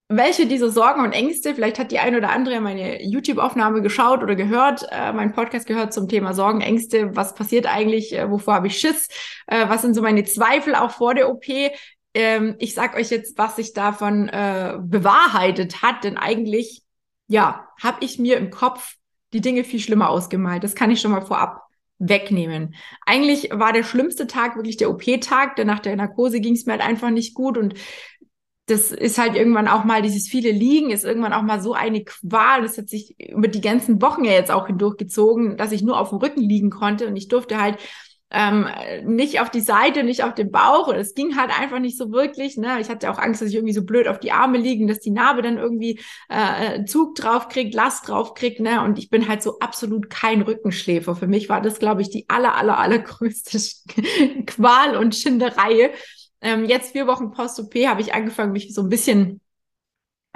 welche 0.08 0.46
dieser 0.46 0.70
Sorgen 0.70 1.02
und 1.02 1.12
Ängste, 1.12 1.54
vielleicht 1.54 1.78
hat 1.78 1.90
die 1.90 1.98
ein 1.98 2.14
oder 2.14 2.30
andere 2.30 2.60
meine 2.60 3.02
YouTube-Aufnahme 3.02 3.82
geschaut 3.82 4.22
oder 4.22 4.36
gehört, 4.36 4.86
äh, 4.90 5.12
meinen 5.12 5.32
Podcast 5.32 5.66
gehört 5.66 5.92
zum 5.92 6.08
Thema 6.08 6.32
Sorgen, 6.32 6.60
Ängste, 6.60 7.16
was 7.16 7.34
passiert 7.34 7.66
eigentlich, 7.66 8.16
äh, 8.16 8.30
wovor 8.30 8.54
habe 8.54 8.68
ich 8.68 8.78
Schiss, 8.78 9.08
äh, 9.48 9.68
was 9.68 9.82
sind 9.82 9.94
so 9.94 10.02
meine 10.02 10.24
Zweifel 10.24 10.76
auch 10.76 10.92
vor 10.92 11.14
der 11.14 11.28
OP. 11.28 11.72
Ähm, 12.14 12.54
ich 12.60 12.74
sag 12.74 12.96
euch 12.96 13.10
jetzt, 13.10 13.36
was 13.36 13.56
sich 13.56 13.72
davon 13.72 14.28
äh, 14.28 14.78
bewahrheitet 14.80 15.82
hat, 15.82 16.04
denn 16.04 16.16
eigentlich, 16.16 16.82
ja, 17.26 17.66
habe 17.82 18.04
ich 18.04 18.18
mir 18.18 18.36
im 18.36 18.50
Kopf 18.50 18.94
die 19.32 19.40
Dinge 19.40 19.64
viel 19.64 19.80
schlimmer 19.80 20.08
ausgemalt. 20.08 20.62
Das 20.62 20.76
kann 20.76 20.92
ich 20.92 21.00
schon 21.00 21.10
mal 21.10 21.20
vorab 21.20 21.62
wegnehmen. 21.98 22.74
Eigentlich 23.06 23.50
war 23.52 23.72
der 23.72 23.82
schlimmste 23.82 24.26
Tag 24.26 24.56
wirklich 24.56 24.76
der 24.76 24.90
OP-Tag, 24.90 25.56
denn 25.56 25.66
nach 25.66 25.80
der 25.80 25.96
Narkose 25.96 26.40
ging 26.40 26.54
es 26.54 26.66
mir 26.66 26.72
halt 26.72 26.82
einfach 26.82 27.10
nicht 27.10 27.34
gut 27.34 27.56
und 27.56 27.74
das 28.66 28.90
ist 28.90 29.18
halt 29.18 29.36
irgendwann 29.36 29.68
auch 29.68 29.84
mal, 29.84 30.02
dieses 30.02 30.28
viele 30.28 30.50
Liegen 30.50 30.90
ist 30.90 31.04
irgendwann 31.04 31.32
auch 31.32 31.42
mal 31.42 31.60
so 31.60 31.72
eine 31.72 32.02
Qual. 32.04 32.62
Das 32.62 32.76
hat 32.76 32.88
sich 32.88 33.14
über 33.20 33.48
die 33.48 33.60
ganzen 33.60 34.02
Wochen 34.02 34.24
ja 34.24 34.32
jetzt 34.32 34.50
auch 34.50 34.66
hindurchgezogen, 34.66 35.56
dass 35.56 35.72
ich 35.72 35.82
nur 35.82 36.00
auf 36.00 36.10
dem 36.10 36.18
Rücken 36.18 36.42
liegen 36.42 36.70
konnte 36.70 37.06
und 37.06 37.16
ich 37.16 37.28
durfte 37.28 37.60
halt 37.60 37.78
ähm, 38.30 38.66
nicht 39.04 39.40
auf 39.40 39.50
die 39.50 39.60
Seite, 39.60 40.02
nicht 40.02 40.24
auf 40.24 40.34
den 40.34 40.50
Bauch. 40.50 40.88
Und 40.88 40.96
es 40.96 41.14
ging 41.14 41.36
halt 41.36 41.56
einfach 41.58 41.78
nicht 41.78 41.96
so 41.96 42.10
wirklich. 42.10 42.56
Ne? 42.56 42.80
Ich 42.80 42.88
hatte 42.88 43.10
auch 43.10 43.18
Angst, 43.18 43.40
dass 43.40 43.50
ich 43.50 43.54
irgendwie 43.54 43.72
so 43.72 43.84
blöd 43.84 44.08
auf 44.08 44.18
die 44.18 44.32
Arme 44.32 44.58
liegen, 44.58 44.88
dass 44.88 44.98
die 44.98 45.12
Narbe 45.12 45.42
dann 45.42 45.58
irgendwie 45.58 46.00
äh, 46.28 46.84
Zug 46.84 47.14
drauf 47.14 47.48
kriegt, 47.48 47.72
Last 47.72 48.08
drauf 48.08 48.34
kriegt. 48.34 48.58
Ne? 48.60 48.82
Und 48.82 48.98
ich 48.98 49.10
bin 49.10 49.28
halt 49.28 49.42
so 49.42 49.60
absolut 49.60 50.10
kein 50.10 50.42
Rückenschläfer. 50.42 51.14
Für 51.14 51.28
mich 51.28 51.48
war 51.48 51.60
das, 51.60 51.78
glaube 51.78 52.02
ich, 52.02 52.10
die 52.10 52.28
aller, 52.28 52.56
aller, 52.56 52.78
allergrößte 52.78 53.58
Qual 54.46 54.96
und 54.96 55.14
Schinderei. 55.14 55.92
Ähm, 56.40 56.64
jetzt 56.64 56.92
vier 56.92 57.06
Wochen 57.06 57.30
Post-OP 57.30 57.74
habe 57.86 58.00
ich 58.00 58.14
angefangen, 58.14 58.52
mich 58.52 58.74
so 58.74 58.82
ein 58.82 58.88
bisschen 58.88 59.40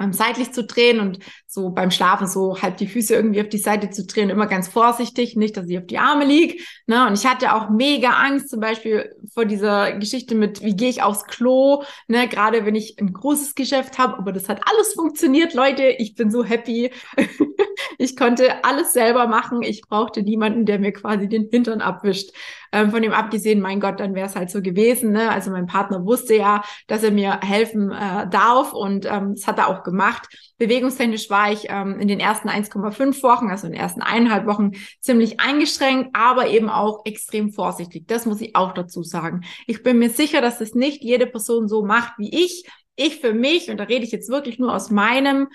ähm, 0.01 0.13
seitlich 0.13 0.51
zu 0.51 0.63
drehen 0.63 0.99
und 0.99 1.19
so 1.47 1.69
beim 1.69 1.91
Schlafen 1.91 2.27
so 2.27 2.61
halb 2.61 2.77
die 2.77 2.87
Füße 2.87 3.13
irgendwie 3.13 3.41
auf 3.41 3.49
die 3.49 3.57
Seite 3.57 3.89
zu 3.91 4.05
drehen, 4.05 4.29
immer 4.29 4.47
ganz 4.47 4.67
vorsichtig, 4.67 5.35
nicht, 5.35 5.57
dass 5.57 5.67
ich 5.69 5.77
auf 5.77 5.85
die 5.85 5.99
Arme 5.99 6.25
lieg. 6.25 6.65
Ne? 6.87 7.05
Und 7.07 7.13
ich 7.13 7.25
hatte 7.25 7.53
auch 7.53 7.69
mega 7.69 8.09
Angst, 8.09 8.49
zum 8.49 8.59
Beispiel 8.59 9.13
vor 9.33 9.45
dieser 9.45 9.93
Geschichte 9.93 10.33
mit, 10.35 10.63
wie 10.63 10.75
gehe 10.75 10.89
ich 10.89 11.03
aufs 11.03 11.25
Klo, 11.25 11.83
ne? 12.07 12.27
gerade 12.27 12.65
wenn 12.65 12.75
ich 12.75 12.99
ein 12.99 13.13
großes 13.13 13.53
Geschäft 13.55 13.97
habe, 13.97 14.17
aber 14.17 14.31
das 14.31 14.49
hat 14.49 14.61
alles 14.67 14.93
funktioniert, 14.93 15.53
Leute. 15.53 15.83
Ich 15.83 16.15
bin 16.15 16.31
so 16.31 16.43
happy. 16.43 16.91
ich 17.97 18.15
konnte 18.15 18.63
alles 18.63 18.93
selber 18.93 19.27
machen. 19.27 19.61
Ich 19.61 19.81
brauchte 19.81 20.23
niemanden, 20.23 20.65
der 20.65 20.79
mir 20.79 20.93
quasi 20.93 21.27
den 21.29 21.49
Hintern 21.51 21.81
abwischt. 21.81 22.31
Ähm, 22.71 22.91
von 22.91 23.01
dem 23.01 23.11
abgesehen, 23.11 23.59
mein 23.59 23.79
Gott, 23.79 23.99
dann 23.99 24.15
wäre 24.15 24.27
es 24.27 24.35
halt 24.35 24.49
so 24.49 24.61
gewesen. 24.61 25.11
Ne? 25.11 25.29
Also 25.29 25.51
mein 25.51 25.65
Partner 25.65 26.05
wusste 26.05 26.35
ja, 26.35 26.63
dass 26.87 27.03
er 27.03 27.11
mir 27.11 27.39
helfen 27.41 27.91
äh, 27.91 28.29
darf 28.29 28.73
und 28.73 29.05
ähm, 29.05 29.35
das 29.35 29.47
hat 29.47 29.57
er 29.57 29.67
auch 29.67 29.83
gemacht. 29.83 30.27
Bewegungstechnisch 30.57 31.29
war 31.29 31.51
ich 31.51 31.65
ähm, 31.69 31.99
in 31.99 32.07
den 32.07 32.19
ersten 32.19 32.49
1,5 32.49 33.23
Wochen, 33.23 33.49
also 33.49 33.67
in 33.67 33.73
den 33.73 33.81
ersten 33.81 34.01
eineinhalb 34.01 34.45
Wochen, 34.45 34.71
ziemlich 34.99 35.39
eingeschränkt, 35.39 36.11
aber 36.13 36.47
eben 36.47 36.69
auch 36.69 37.05
extrem 37.05 37.51
vorsichtig. 37.51 38.07
Das 38.07 38.25
muss 38.25 38.41
ich 38.41 38.55
auch 38.55 38.73
dazu 38.73 39.03
sagen. 39.03 39.41
Ich 39.67 39.83
bin 39.83 39.99
mir 39.99 40.09
sicher, 40.09 40.41
dass 40.41 40.59
das 40.59 40.73
nicht 40.73 41.03
jede 41.03 41.27
Person 41.27 41.67
so 41.67 41.83
macht 41.83 42.13
wie 42.17 42.43
ich. 42.43 42.65
Ich 42.95 43.19
für 43.19 43.33
mich, 43.33 43.69
und 43.69 43.77
da 43.77 43.85
rede 43.85 44.05
ich 44.05 44.11
jetzt 44.11 44.29
wirklich 44.29 44.59
nur 44.59 44.73
aus 44.73 44.91
meinem 44.91 45.47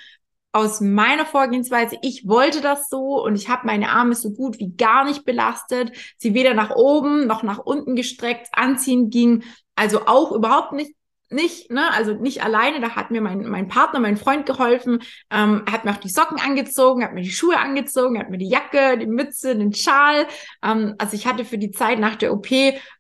aus 0.53 0.81
meiner 0.81 1.27
Vorgehensweise, 1.27 1.99
ich 2.03 2.27
wollte 2.27 2.61
das 2.63 2.89
so 2.89 3.23
und 3.23 3.37
ich 3.37 3.49
habe 3.49 3.67
meine 3.67 3.91
Arme 3.91 4.15
so 4.15 4.33
gut 4.33 4.59
wie 4.59 4.75
gar 4.75 5.05
nicht 5.05 5.25
belastet, 5.25 5.93
sie 6.17 6.33
weder 6.33 6.55
nach 6.55 6.71
oben 6.75 7.27
noch 7.27 7.43
nach 7.43 7.59
unten 7.59 7.95
gestreckt, 7.95 8.49
anziehen 8.53 9.11
ging, 9.11 9.45
also 9.75 10.07
auch 10.07 10.33
überhaupt 10.33 10.73
nicht 10.73 10.96
nicht, 11.31 11.71
ne, 11.71 11.93
also 11.93 12.15
nicht 12.15 12.43
alleine, 12.43 12.81
da 12.81 12.91
hat 12.91 13.11
mir 13.11 13.21
mein, 13.21 13.49
mein 13.49 13.69
Partner, 13.69 14.01
mein 14.01 14.17
Freund 14.17 14.47
geholfen, 14.47 15.01
ähm, 15.31 15.65
hat 15.71 15.85
mir 15.85 15.91
auch 15.91 15.97
die 15.97 16.09
Socken 16.09 16.39
angezogen, 16.41 17.05
hat 17.05 17.15
mir 17.15 17.23
die 17.23 17.31
Schuhe 17.31 17.59
angezogen, 17.59 18.19
hat 18.19 18.31
mir 18.31 18.39
die 18.39 18.49
Jacke, 18.49 18.99
die 18.99 19.07
Mütze, 19.07 19.57
den 19.57 19.73
Schal. 19.73 20.27
Ähm, 20.63 20.95
also 20.99 21.15
ich 21.17 21.27
hatte 21.27 21.45
für 21.45 21.59
die 21.59 21.71
Zeit 21.71 21.99
nach 21.99 22.17
der 22.17 22.33
OP 22.33 22.51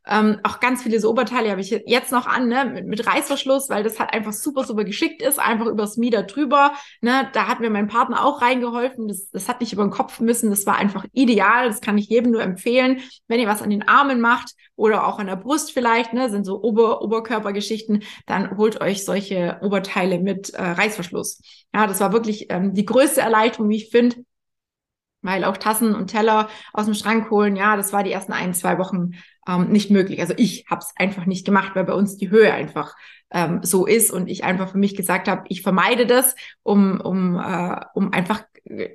ähm, 0.08 0.38
auch 0.44 0.60
ganz 0.60 0.82
viele 0.82 1.00
so 1.00 1.10
Oberteile, 1.10 1.50
habe 1.50 1.60
ich 1.60 1.70
jetzt 1.86 2.12
noch 2.12 2.26
an, 2.26 2.48
ne, 2.48 2.64
mit, 2.64 2.86
mit 2.86 3.06
Reißverschluss, 3.06 3.68
weil 3.68 3.82
das 3.82 3.98
halt 3.98 4.12
einfach 4.12 4.32
super, 4.32 4.64
super 4.64 4.84
geschickt 4.84 5.20
ist, 5.20 5.38
einfach 5.38 5.66
übers 5.66 5.96
Mieder 5.96 6.22
drüber. 6.22 6.72
Ne, 7.00 7.28
da 7.32 7.48
hat 7.48 7.60
mir 7.60 7.70
mein 7.70 7.88
Partner 7.88 8.24
auch 8.24 8.40
reingeholfen. 8.40 9.08
Das, 9.08 9.30
das 9.30 9.48
hat 9.48 9.60
nicht 9.60 9.72
über 9.72 9.84
den 9.84 9.90
Kopf 9.90 10.20
müssen, 10.20 10.50
das 10.50 10.66
war 10.66 10.76
einfach 10.76 11.04
ideal. 11.12 11.68
Das 11.68 11.80
kann 11.80 11.98
ich 11.98 12.08
jedem 12.08 12.32
nur 12.32 12.42
empfehlen, 12.42 13.00
wenn 13.26 13.40
ihr 13.40 13.48
was 13.48 13.62
an 13.62 13.70
den 13.70 13.86
Armen 13.88 14.20
macht 14.20 14.54
oder 14.76 15.06
auch 15.06 15.18
an 15.18 15.26
der 15.26 15.36
Brust 15.36 15.72
vielleicht, 15.72 16.12
ne, 16.12 16.30
sind 16.30 16.44
so 16.44 16.62
Ober 16.62 17.02
Oberkörpergeschichten, 17.02 18.04
dann 18.26 18.56
holt 18.56 18.80
euch 18.80 19.04
solche 19.04 19.58
Oberteile 19.62 20.18
mit 20.18 20.50
äh, 20.50 20.62
Reißverschluss. 20.62 21.42
Ja, 21.74 21.86
das 21.86 22.00
war 22.00 22.12
wirklich 22.12 22.46
ähm, 22.50 22.74
die 22.74 22.86
größte 22.86 23.20
Erleichterung, 23.20 23.68
wie 23.68 23.76
ich 23.76 23.90
finde, 23.90 24.16
weil 25.22 25.44
auch 25.44 25.56
Tassen 25.56 25.94
und 25.94 26.08
Teller 26.08 26.48
aus 26.72 26.86
dem 26.86 26.94
Schrank 26.94 27.30
holen, 27.30 27.56
ja, 27.56 27.76
das 27.76 27.92
war 27.92 28.04
die 28.04 28.12
ersten 28.12 28.32
ein, 28.32 28.54
zwei 28.54 28.78
Wochen 28.78 29.12
ähm, 29.48 29.68
nicht 29.68 29.90
möglich. 29.90 30.20
Also 30.20 30.34
ich 30.36 30.66
habe 30.70 30.80
es 30.80 30.92
einfach 30.96 31.26
nicht 31.26 31.44
gemacht, 31.44 31.72
weil 31.74 31.84
bei 31.84 31.94
uns 31.94 32.16
die 32.16 32.30
Höhe 32.30 32.52
einfach 32.52 32.94
ähm, 33.30 33.60
so 33.62 33.86
ist 33.86 34.10
und 34.10 34.28
ich 34.28 34.44
einfach 34.44 34.70
für 34.70 34.78
mich 34.78 34.96
gesagt 34.96 35.28
habe, 35.28 35.44
ich 35.48 35.62
vermeide 35.62 36.06
das, 36.06 36.34
um, 36.62 37.00
um, 37.00 37.38
äh, 37.38 37.80
um 37.94 38.12
einfach 38.12 38.44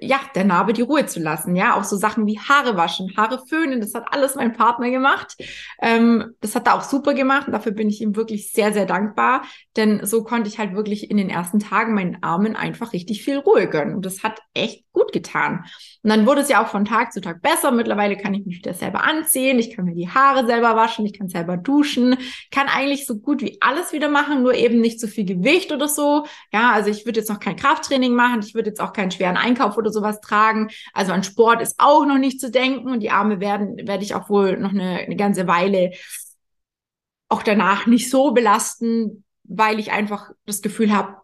ja, 0.01 0.19
der 0.35 0.43
Narbe 0.43 0.73
die 0.73 0.81
Ruhe 0.81 1.05
zu 1.05 1.19
lassen. 1.19 1.55
Ja, 1.55 1.75
auch 1.75 1.83
so 1.83 1.95
Sachen 1.95 2.25
wie 2.27 2.39
Haare 2.39 2.75
waschen, 2.75 3.15
Haare 3.15 3.41
föhnen, 3.47 3.79
das 3.79 3.93
hat 3.93 4.05
alles 4.11 4.35
mein 4.35 4.53
Partner 4.53 4.89
gemacht. 4.89 5.35
Ähm, 5.81 6.35
das 6.41 6.55
hat 6.55 6.67
er 6.67 6.75
auch 6.75 6.83
super 6.83 7.13
gemacht 7.13 7.47
und 7.47 7.53
dafür 7.53 7.71
bin 7.71 7.89
ich 7.89 8.01
ihm 8.01 8.15
wirklich 8.15 8.51
sehr, 8.51 8.73
sehr 8.73 8.85
dankbar, 8.85 9.43
denn 9.77 10.05
so 10.05 10.23
konnte 10.23 10.49
ich 10.49 10.59
halt 10.59 10.75
wirklich 10.75 11.09
in 11.09 11.17
den 11.17 11.29
ersten 11.29 11.59
Tagen 11.59 11.93
meinen 11.93 12.21
Armen 12.21 12.55
einfach 12.55 12.93
richtig 12.93 13.23
viel 13.23 13.37
Ruhe 13.37 13.67
gönnen 13.67 13.95
und 13.95 14.05
das 14.05 14.23
hat 14.23 14.39
echt 14.53 14.83
gut 14.91 15.13
getan. 15.13 15.65
Und 16.03 16.09
dann 16.09 16.25
wurde 16.25 16.41
es 16.41 16.49
ja 16.49 16.63
auch 16.63 16.67
von 16.67 16.85
Tag 16.85 17.13
zu 17.13 17.21
Tag 17.21 17.41
besser. 17.41 17.71
Mittlerweile 17.71 18.17
kann 18.17 18.33
ich 18.33 18.45
mich 18.45 18.57
wieder 18.57 18.73
selber 18.73 19.03
anziehen, 19.03 19.59
ich 19.59 19.75
kann 19.75 19.85
mir 19.85 19.93
die 19.93 20.09
Haare 20.09 20.45
selber 20.47 20.75
waschen, 20.75 21.05
ich 21.05 21.17
kann 21.17 21.27
selber 21.27 21.57
duschen, 21.57 22.17
kann 22.49 22.67
eigentlich 22.67 23.05
so 23.05 23.17
gut 23.17 23.41
wie 23.41 23.57
alles 23.61 23.93
wieder 23.93 24.09
machen, 24.09 24.41
nur 24.41 24.55
eben 24.55 24.81
nicht 24.81 24.99
so 24.99 25.07
viel 25.07 25.25
Gewicht 25.25 25.71
oder 25.71 25.87
so. 25.87 26.25
Ja, 26.51 26.71
also 26.71 26.89
ich 26.89 27.05
würde 27.05 27.19
jetzt 27.19 27.29
noch 27.29 27.39
kein 27.39 27.55
Krafttraining 27.55 28.15
machen, 28.15 28.41
ich 28.43 28.55
würde 28.55 28.69
jetzt 28.69 28.81
auch 28.81 28.93
keinen 28.93 29.11
schweren 29.11 29.37
Einkauf 29.37 29.77
oder 29.77 29.91
sowas 29.91 30.21
tragen. 30.21 30.69
Also 30.93 31.11
an 31.11 31.23
Sport 31.23 31.61
ist 31.61 31.75
auch 31.77 32.05
noch 32.05 32.17
nicht 32.17 32.39
zu 32.41 32.49
denken 32.49 32.89
und 32.89 33.01
die 33.01 33.11
Arme 33.11 33.39
werden, 33.39 33.77
werde 33.87 34.03
ich 34.03 34.15
auch 34.15 34.29
wohl 34.29 34.57
noch 34.57 34.71
eine, 34.71 34.99
eine 34.99 35.15
ganze 35.15 35.47
Weile 35.47 35.91
auch 37.29 37.43
danach 37.43 37.85
nicht 37.85 38.09
so 38.09 38.31
belasten, 38.31 39.23
weil 39.43 39.79
ich 39.79 39.91
einfach 39.91 40.31
das 40.45 40.61
Gefühl 40.61 40.91
habe, 40.91 41.17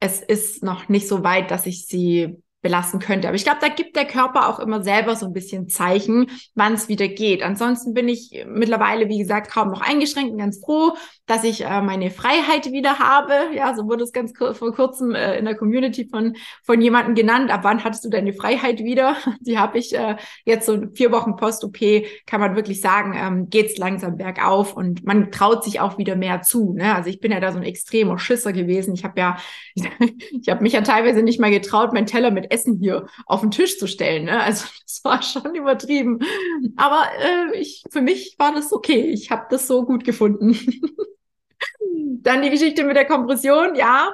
es 0.00 0.20
ist 0.20 0.62
noch 0.62 0.88
nicht 0.88 1.08
so 1.08 1.24
weit, 1.24 1.50
dass 1.50 1.66
ich 1.66 1.86
sie 1.86 2.42
belassen 2.60 2.98
könnte. 2.98 3.28
Aber 3.28 3.36
ich 3.36 3.44
glaube, 3.44 3.58
da 3.60 3.68
gibt 3.68 3.94
der 3.94 4.04
Körper 4.04 4.48
auch 4.48 4.58
immer 4.58 4.82
selber 4.82 5.14
so 5.14 5.26
ein 5.26 5.32
bisschen 5.32 5.68
Zeichen, 5.68 6.28
wann 6.54 6.74
es 6.74 6.88
wieder 6.88 7.06
geht. 7.06 7.42
Ansonsten 7.42 7.94
bin 7.94 8.08
ich 8.08 8.44
mittlerweile, 8.48 9.08
wie 9.08 9.18
gesagt, 9.18 9.50
kaum 9.50 9.70
noch 9.70 9.80
eingeschränkt 9.80 10.32
und 10.32 10.38
ganz 10.38 10.60
froh, 10.64 10.94
dass 11.26 11.44
ich 11.44 11.64
äh, 11.64 11.80
meine 11.82 12.10
Freiheit 12.10 12.72
wieder 12.72 12.98
habe. 12.98 13.32
Ja, 13.54 13.76
so 13.76 13.86
wurde 13.86 14.02
es 14.02 14.12
ganz 14.12 14.34
kur 14.34 14.54
vor 14.54 14.74
kurzem 14.74 15.14
äh, 15.14 15.38
in 15.38 15.44
der 15.44 15.54
Community 15.54 16.08
von, 16.08 16.34
von 16.64 16.80
jemandem 16.80 17.14
genannt. 17.14 17.52
Ab 17.52 17.60
wann 17.62 17.84
hattest 17.84 18.04
du 18.04 18.08
deine 18.10 18.32
Freiheit 18.32 18.80
wieder? 18.80 19.16
Die 19.40 19.58
habe 19.58 19.78
ich 19.78 19.94
äh, 19.94 20.16
jetzt 20.44 20.66
so 20.66 20.82
vier 20.94 21.12
Wochen 21.12 21.36
Post-OP, 21.36 21.78
kann 22.26 22.40
man 22.40 22.56
wirklich 22.56 22.80
sagen, 22.80 23.14
ähm, 23.16 23.50
geht's 23.50 23.78
langsam 23.78 24.16
bergauf 24.16 24.76
und 24.76 25.04
man 25.04 25.30
traut 25.30 25.62
sich 25.62 25.78
auch 25.78 25.96
wieder 25.96 26.16
mehr 26.16 26.42
zu. 26.42 26.74
Ne? 26.74 26.92
Also 26.94 27.08
ich 27.08 27.20
bin 27.20 27.30
ja 27.30 27.38
da 27.38 27.52
so 27.52 27.58
ein 27.58 27.64
extremer 27.64 28.18
Schisser 28.18 28.52
gewesen. 28.52 28.94
Ich 28.94 29.04
habe 29.04 29.20
ja, 29.20 29.36
ich 29.76 30.48
habe 30.48 30.62
mich 30.62 30.72
ja 30.72 30.80
teilweise 30.80 31.22
nicht 31.22 31.38
mal 31.38 31.52
getraut, 31.52 31.92
meinen 31.92 32.06
Teller 32.06 32.32
mit 32.32 32.47
Essen 32.50 32.78
hier 32.78 33.06
auf 33.26 33.40
den 33.40 33.50
Tisch 33.50 33.78
zu 33.78 33.86
stellen. 33.86 34.24
Ne? 34.24 34.40
Also 34.40 34.66
das 34.82 35.04
war 35.04 35.22
schon 35.22 35.54
übertrieben. 35.54 36.20
Aber 36.76 37.06
äh, 37.18 37.58
ich, 37.58 37.84
für 37.90 38.00
mich 38.00 38.36
war 38.38 38.52
das 38.52 38.72
okay. 38.72 39.10
Ich 39.10 39.30
habe 39.30 39.46
das 39.50 39.66
so 39.66 39.84
gut 39.84 40.04
gefunden. 40.04 40.58
Dann 42.22 42.42
die 42.42 42.50
Geschichte 42.50 42.84
mit 42.84 42.96
der 42.96 43.06
Kompression, 43.06 43.74
ja. 43.74 44.12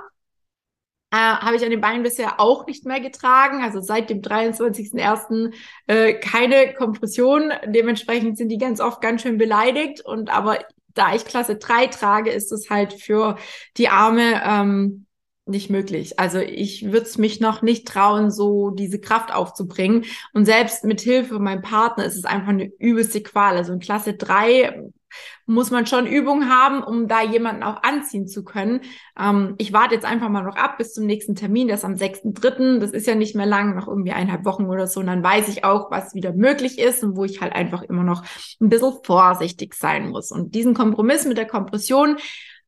Äh, 1.11 1.17
habe 1.17 1.55
ich 1.57 1.65
an 1.65 1.71
den 1.71 1.81
Beinen 1.81 2.03
bisher 2.03 2.41
auch 2.41 2.67
nicht 2.67 2.87
mehr 2.87 3.01
getragen. 3.01 3.63
Also 3.63 3.81
seit 3.81 4.11
dem 4.11 4.21
23.01. 4.21 5.55
Äh, 5.87 6.15
keine 6.15 6.75
Kompression. 6.75 7.53
Dementsprechend 7.67 8.37
sind 8.37 8.49
die 8.49 8.59
ganz 8.59 8.81
oft 8.81 9.01
ganz 9.01 9.23
schön 9.23 9.39
beleidigt. 9.39 10.01
Und 10.05 10.31
aber 10.31 10.59
da 10.95 11.15
ich 11.15 11.25
Klasse 11.25 11.57
3 11.57 11.89
trage, 11.89 12.31
ist 12.31 12.53
es 12.53 12.71
halt 12.71 12.95
für 12.95 13.37
die 13.77 13.89
Arme 13.89 14.43
ähm, 14.45 15.07
nicht 15.47 15.71
möglich. 15.71 16.19
Also 16.19 16.39
ich 16.39 16.87
würde 16.87 17.07
es 17.07 17.19
mich 17.19 17.41
noch 17.41 17.61
nicht 17.61 17.87
trauen, 17.87 18.31
so 18.31 18.71
diese 18.71 18.99
Kraft 18.99 19.35
aufzubringen. 19.35 20.05
Und 20.33 20.47
selbst 20.47 20.85
mit 20.85 21.01
Hilfe 21.01 21.39
meinem 21.39 21.63
Partner 21.63 22.05
ist 22.05 22.17
es 22.17 22.25
einfach 22.25 22.49
eine 22.49 22.73
übelste 22.79 23.23
Qual. 23.23 23.57
Also 23.57 23.73
in 23.73 23.79
Klasse 23.81 24.15
3 24.15 24.91
muss 25.47 25.71
man 25.71 25.87
schon 25.87 26.07
Übung 26.07 26.49
haben, 26.49 26.83
um 26.83 27.09
da 27.09 27.23
jemanden 27.23 27.63
auch 27.63 27.83
anziehen 27.83 28.27
zu 28.27 28.45
können. 28.45 28.81
Ähm, 29.19 29.55
ich 29.59 29.73
warte 29.73 29.95
jetzt 29.95 30.07
einfach 30.07 30.29
mal 30.29 30.43
noch 30.43 30.57
ab 30.57 30.79
bis 30.79 30.93
zum 30.93 31.07
nächsten 31.07 31.35
Termin, 31.35 31.69
das 31.69 31.81
ist 31.81 31.85
am 31.85 31.95
6.3. 31.95 32.79
Das 32.79 32.91
ist 32.91 33.07
ja 33.07 33.15
nicht 33.15 33.37
mehr 33.37 33.47
lang, 33.47 33.77
noch 33.77 33.87
irgendwie 33.87 34.13
eineinhalb 34.13 34.45
Wochen 34.45 34.65
oder 34.65 34.87
so. 34.87 35.01
Und 35.01 35.07
dann 35.07 35.23
weiß 35.23 35.49
ich 35.49 35.65
auch, 35.65 35.91
was 35.91 36.15
wieder 36.15 36.33
möglich 36.33 36.79
ist 36.79 37.05
und 37.05 37.17
wo 37.17 37.25
ich 37.25 37.41
halt 37.41 37.55
einfach 37.55 37.83
immer 37.83 38.03
noch 38.03 38.25
ein 38.61 38.71
bisschen 38.71 38.95
vorsichtig 39.05 39.75
sein 39.75 40.09
muss. 40.09 40.31
Und 40.31 40.55
diesen 40.55 40.75
Kompromiss 40.75 41.27
mit 41.27 41.37
der 41.37 41.47
Kompression, 41.47 42.17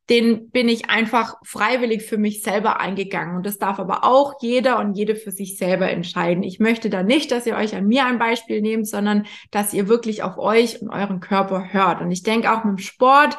den 0.08 0.50
bin 0.50 0.68
ich 0.68 0.88
einfach 0.88 1.34
freiwillig 1.44 2.02
für 2.02 2.16
mich 2.16 2.42
selber 2.42 2.78
eingegangen. 2.80 3.36
Und 3.36 3.46
das 3.46 3.58
darf 3.58 3.80
aber 3.80 4.04
auch 4.04 4.34
jeder 4.40 4.78
und 4.78 4.94
jede 4.94 5.16
für 5.16 5.32
sich 5.32 5.58
selber 5.58 5.90
entscheiden. 5.90 6.44
Ich 6.44 6.60
möchte 6.60 6.90
da 6.90 7.02
nicht, 7.02 7.32
dass 7.32 7.46
ihr 7.46 7.56
euch 7.56 7.74
an 7.74 7.88
mir 7.88 8.06
ein 8.06 8.18
Beispiel 8.18 8.60
nehmt, 8.60 8.86
sondern 8.86 9.26
dass 9.50 9.74
ihr 9.74 9.88
wirklich 9.88 10.22
auf 10.22 10.38
euch 10.38 10.80
und 10.80 10.90
euren 10.90 11.18
Körper 11.20 11.72
hört. 11.72 12.00
Und 12.00 12.12
ich 12.12 12.22
denke 12.22 12.52
auch 12.52 12.62
mit 12.62 12.78
dem 12.78 12.78
Sport, 12.78 13.36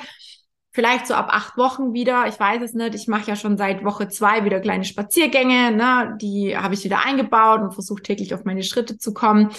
vielleicht 0.77 1.07
so 1.07 1.13
ab 1.13 1.29
acht 1.31 1.57
Wochen 1.57 1.93
wieder. 1.93 2.27
Ich 2.27 2.39
weiß 2.39 2.61
es 2.61 2.73
nicht. 2.73 2.93
Ich 2.95 3.07
mache 3.07 3.29
ja 3.29 3.35
schon 3.35 3.57
seit 3.57 3.85
Woche 3.85 4.09
zwei 4.09 4.43
wieder 4.43 4.59
kleine 4.59 4.83
Spaziergänge. 4.83 5.71
Ne? 5.71 6.17
Die 6.21 6.55
habe 6.55 6.73
ich 6.73 6.83
wieder 6.83 7.03
eingebaut 7.05 7.61
und 7.61 7.73
versuche 7.73 8.03
täglich 8.03 8.33
auf 8.33 8.43
meine 8.43 8.61
Schritte 8.61 8.97
zu 8.97 9.13
kommen. 9.13 9.51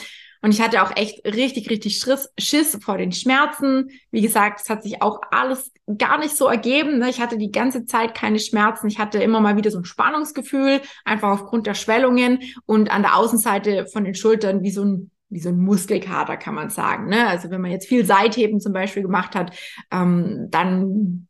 Und 0.43 0.53
ich 0.53 0.61
hatte 0.61 0.82
auch 0.82 0.97
echt 0.97 1.24
richtig, 1.24 1.70
richtig 1.70 1.99
Schiss, 1.99 2.30
Schiss 2.39 2.78
vor 2.82 2.99
den 2.99 3.12
Schmerzen. 3.12 3.91
Wie 4.11 4.20
gesagt, 4.20 4.61
es 4.62 4.70
hat 4.70 4.82
sich 4.82 5.03
auch 5.03 5.20
alles 5.30 5.72
gar 5.99 6.18
nicht 6.18 6.36
so 6.36 6.47
ergeben. 6.47 6.99
Ne? 6.99 7.11
Ich 7.11 7.20
hatte 7.20 7.39
die 7.39 7.51
ganze 7.51 7.86
Zeit 7.86 8.14
keine 8.14 8.39
Schmerzen. 8.39 8.89
Ich 8.89 8.99
hatte 8.99 9.22
immer 9.22 9.41
mal 9.41 9.57
wieder 9.57 9.70
so 9.70 9.78
ein 9.78 9.84
Spannungsgefühl, 9.84 10.80
einfach 11.05 11.30
aufgrund 11.30 11.66
der 11.66 11.74
Schwellungen 11.74 12.41
und 12.66 12.91
an 12.91 13.03
der 13.03 13.16
Außenseite 13.16 13.86
von 13.86 14.05
den 14.05 14.14
Schultern 14.14 14.62
wie 14.62 14.70
so 14.70 14.84
ein 14.84 15.11
wie 15.30 15.41
so 15.41 15.51
ein 15.51 15.59
Muskelkater, 15.59 16.39
kann 16.39 16.55
man 16.55 16.70
sagen. 16.70 17.09
Ne? 17.09 17.26
Also 17.26 17.51
wenn 17.51 17.61
man 17.61 17.70
jetzt 17.70 17.86
viel 17.86 18.07
Seitheben 18.07 18.61
zum 18.61 18.72
Beispiel 18.72 19.03
gemacht 19.03 19.34
hat, 19.34 19.55
ähm, 19.93 20.47
dann 20.51 21.28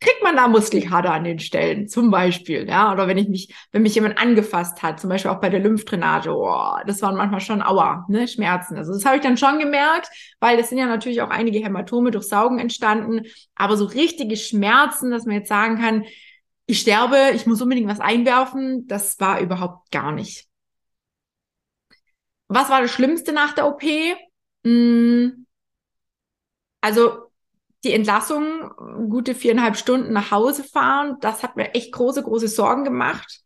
kriegt 0.00 0.22
man 0.22 0.36
da 0.36 0.46
Muskelkater 0.46 1.12
an 1.12 1.24
den 1.24 1.40
Stellen, 1.40 1.88
zum 1.88 2.10
Beispiel, 2.10 2.68
ja, 2.68 2.92
oder 2.92 3.08
wenn 3.08 3.18
ich 3.18 3.28
mich, 3.28 3.54
wenn 3.72 3.82
mich 3.82 3.96
jemand 3.96 4.16
angefasst 4.18 4.82
hat, 4.82 5.00
zum 5.00 5.10
Beispiel 5.10 5.30
auch 5.30 5.40
bei 5.40 5.48
der 5.48 5.60
Lymphdrainage, 5.60 6.30
oh, 6.30 6.76
das 6.86 7.02
waren 7.02 7.16
manchmal 7.16 7.40
schon 7.40 7.62
Aua, 7.62 8.06
ne, 8.08 8.28
Schmerzen. 8.28 8.76
Also 8.76 8.92
das 8.92 9.04
habe 9.04 9.16
ich 9.16 9.22
dann 9.22 9.36
schon 9.36 9.58
gemerkt, 9.58 10.08
weil 10.38 10.58
es 10.58 10.68
sind 10.68 10.78
ja 10.78 10.86
natürlich 10.86 11.20
auch 11.20 11.30
einige 11.30 11.58
Hämatome 11.58 12.12
durch 12.12 12.28
Saugen 12.28 12.60
entstanden, 12.60 13.22
aber 13.56 13.76
so 13.76 13.86
richtige 13.86 14.36
Schmerzen, 14.36 15.10
dass 15.10 15.24
man 15.26 15.36
jetzt 15.36 15.48
sagen 15.48 15.78
kann, 15.80 16.04
ich 16.66 16.80
sterbe, 16.80 17.32
ich 17.34 17.46
muss 17.46 17.62
unbedingt 17.62 17.88
was 17.88 18.00
einwerfen, 18.00 18.86
das 18.86 19.18
war 19.18 19.40
überhaupt 19.40 19.90
gar 19.90 20.12
nicht. 20.12 20.46
Was 22.46 22.70
war 22.70 22.80
das 22.82 22.90
Schlimmste 22.92 23.32
nach 23.32 23.52
der 23.54 23.66
OP? 23.66 23.82
Hm, 24.64 25.46
also 26.80 27.27
die 27.84 27.92
Entlassung, 27.92 28.70
gute 29.08 29.34
viereinhalb 29.34 29.76
Stunden 29.76 30.12
nach 30.12 30.30
Hause 30.30 30.64
fahren, 30.64 31.16
das 31.20 31.42
hat 31.42 31.56
mir 31.56 31.74
echt 31.74 31.92
große, 31.92 32.22
große 32.22 32.48
Sorgen 32.48 32.84
gemacht. 32.84 33.40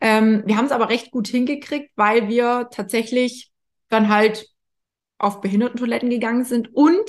Ähm, 0.00 0.42
wir 0.44 0.56
haben 0.56 0.66
es 0.66 0.72
aber 0.72 0.88
recht 0.88 1.10
gut 1.10 1.28
hingekriegt, 1.28 1.90
weil 1.96 2.28
wir 2.28 2.68
tatsächlich 2.70 3.50
dann 3.88 4.08
halt 4.08 4.46
auf 5.18 5.40
Behindertentoiletten 5.40 6.10
gegangen 6.10 6.44
sind 6.44 6.74
und 6.74 7.08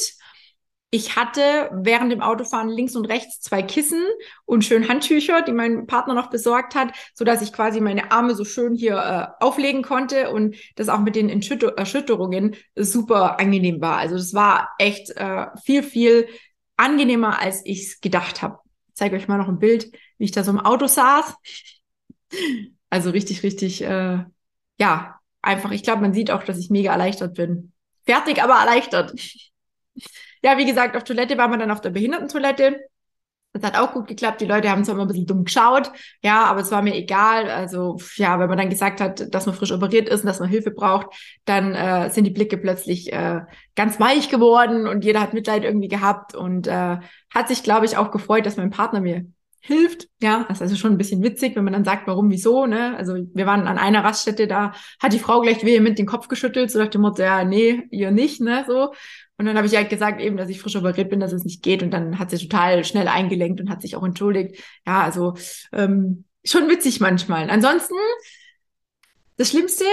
ich 0.89 1.17
hatte 1.17 1.69
während 1.73 2.13
dem 2.13 2.21
Autofahren 2.21 2.69
links 2.69 2.95
und 2.95 3.05
rechts 3.07 3.41
zwei 3.41 3.61
Kissen 3.61 4.01
und 4.45 4.63
schön 4.63 4.87
Handtücher, 4.87 5.41
die 5.41 5.51
mein 5.51 5.85
Partner 5.85 6.13
noch 6.13 6.29
besorgt 6.29 6.75
hat, 6.75 6.93
so 7.13 7.25
dass 7.25 7.41
ich 7.41 7.51
quasi 7.51 7.81
meine 7.81 8.11
Arme 8.11 8.35
so 8.35 8.45
schön 8.45 8.73
hier 8.73 8.95
äh, 8.95 9.43
auflegen 9.43 9.81
konnte 9.81 10.31
und 10.31 10.55
das 10.75 10.87
auch 10.87 10.99
mit 10.99 11.17
den 11.17 11.29
Erschütterungen 11.29 12.55
super 12.75 13.37
angenehm 13.37 13.81
war. 13.81 13.97
Also 13.97 14.15
das 14.15 14.33
war 14.33 14.69
echt 14.77 15.09
äh, 15.17 15.47
viel, 15.61 15.83
viel 15.83 16.27
angenehmer, 16.77 17.39
als 17.39 17.61
ich 17.65 17.87
es 17.87 18.01
gedacht 18.01 18.41
habe. 18.41 18.59
Ich 18.87 18.95
zeige 18.95 19.15
euch 19.15 19.27
mal 19.27 19.37
noch 19.37 19.49
ein 19.49 19.59
Bild, 19.59 19.91
wie 20.17 20.25
ich 20.25 20.31
da 20.31 20.43
so 20.43 20.51
im 20.51 20.59
Auto 20.59 20.87
saß. 20.87 21.35
Also 22.89 23.09
richtig, 23.09 23.43
richtig, 23.43 23.81
äh, 23.81 24.23
ja, 24.79 25.19
einfach. 25.41 25.71
Ich 25.71 25.83
glaube, 25.83 26.01
man 26.01 26.13
sieht 26.13 26.31
auch, 26.31 26.43
dass 26.43 26.57
ich 26.57 26.69
mega 26.69 26.91
erleichtert 26.91 27.35
bin. 27.35 27.73
Fertig, 28.05 28.41
aber 28.41 28.55
erleichtert. 28.55 29.13
Ja, 30.43 30.57
wie 30.57 30.65
gesagt, 30.65 30.95
auf 30.95 31.03
Toilette 31.03 31.37
waren 31.37 31.51
wir 31.51 31.57
dann 31.57 31.71
auf 31.71 31.81
der 31.81 31.89
Behindertentoilette. 31.89 32.86
Das 33.59 33.71
hat 33.71 33.79
auch 33.79 33.93
gut 33.93 34.07
geklappt. 34.07 34.41
Die 34.41 34.45
Leute 34.45 34.69
haben 34.69 34.83
zwar 34.83 34.95
immer 34.95 35.05
ein 35.05 35.07
bisschen 35.07 35.25
dumm 35.25 35.45
geschaut, 35.45 35.91
ja, 36.23 36.45
aber 36.45 36.61
es 36.61 36.71
war 36.71 36.81
mir 36.81 36.95
egal. 36.95 37.49
Also 37.49 37.97
ja, 38.15 38.39
wenn 38.39 38.49
man 38.49 38.57
dann 38.57 38.69
gesagt 38.69 39.01
hat, 39.01 39.33
dass 39.33 39.45
man 39.45 39.55
frisch 39.55 39.71
operiert 39.71 40.09
ist 40.09 40.21
und 40.21 40.27
dass 40.27 40.39
man 40.39 40.49
Hilfe 40.49 40.71
braucht, 40.71 41.07
dann 41.45 41.73
äh, 41.73 42.09
sind 42.09 42.25
die 42.25 42.31
Blicke 42.31 42.57
plötzlich 42.57 43.11
äh, 43.11 43.41
ganz 43.75 43.99
weich 43.99 44.29
geworden 44.29 44.87
und 44.87 45.03
jeder 45.03 45.21
hat 45.21 45.33
Mitleid 45.33 45.63
irgendwie 45.63 45.87
gehabt 45.87 46.35
und 46.35 46.67
äh, 46.67 46.97
hat 47.33 47.47
sich, 47.47 47.63
glaube 47.63 47.85
ich, 47.85 47.97
auch 47.97 48.11
gefreut, 48.11 48.45
dass 48.45 48.57
mein 48.57 48.69
Partner 48.69 49.01
mir 49.01 49.25
hilft. 49.59 50.07
Ja, 50.21 50.45
das 50.47 50.57
ist 50.57 50.61
also 50.61 50.75
schon 50.75 50.93
ein 50.93 50.97
bisschen 50.97 51.23
witzig, 51.23 51.55
wenn 51.55 51.63
man 51.63 51.73
dann 51.73 51.83
sagt, 51.83 52.07
warum, 52.07 52.31
wieso, 52.31 52.65
ne? 52.65 52.95
Also 52.97 53.15
wir 53.15 53.45
waren 53.45 53.67
an 53.67 53.77
einer 53.77 54.03
Raststätte, 54.03 54.47
da 54.47 54.73
hat 54.99 55.13
die 55.13 55.19
Frau 55.19 55.41
gleich 55.41 55.63
vehement 55.63 55.99
den 55.99 56.05
Kopf 56.05 56.27
geschüttelt, 56.27 56.71
so 56.71 56.79
nach 56.79 56.87
dem 56.87 57.01
Motto, 57.01 57.21
ja, 57.21 57.43
nee, 57.43 57.83
ihr 57.91 58.11
nicht, 58.11 58.39
ne, 58.41 58.63
so. 58.67 58.93
Und 59.37 59.45
dann 59.45 59.55
habe 59.55 59.67
ich 59.67 59.75
halt 59.75 59.89
gesagt 59.89 60.19
eben, 60.19 60.37
dass 60.37 60.49
ich 60.49 60.59
frisch 60.59 60.75
operiert 60.75 61.09
bin, 61.09 61.19
dass 61.19 61.31
es 61.31 61.43
nicht 61.43 61.61
geht. 61.61 61.83
Und 61.83 61.91
dann 61.91 62.17
hat 62.17 62.31
sie 62.31 62.37
total 62.37 62.83
schnell 62.83 63.07
eingelenkt 63.07 63.61
und 63.61 63.69
hat 63.69 63.81
sich 63.81 63.95
auch 63.95 64.03
entschuldigt. 64.03 64.63
Ja, 64.85 65.03
also 65.03 65.35
ähm, 65.71 66.25
schon 66.43 66.67
witzig 66.69 66.99
manchmal. 66.99 67.49
Ansonsten, 67.49 67.95
das 69.37 69.51
Schlimmste 69.51 69.85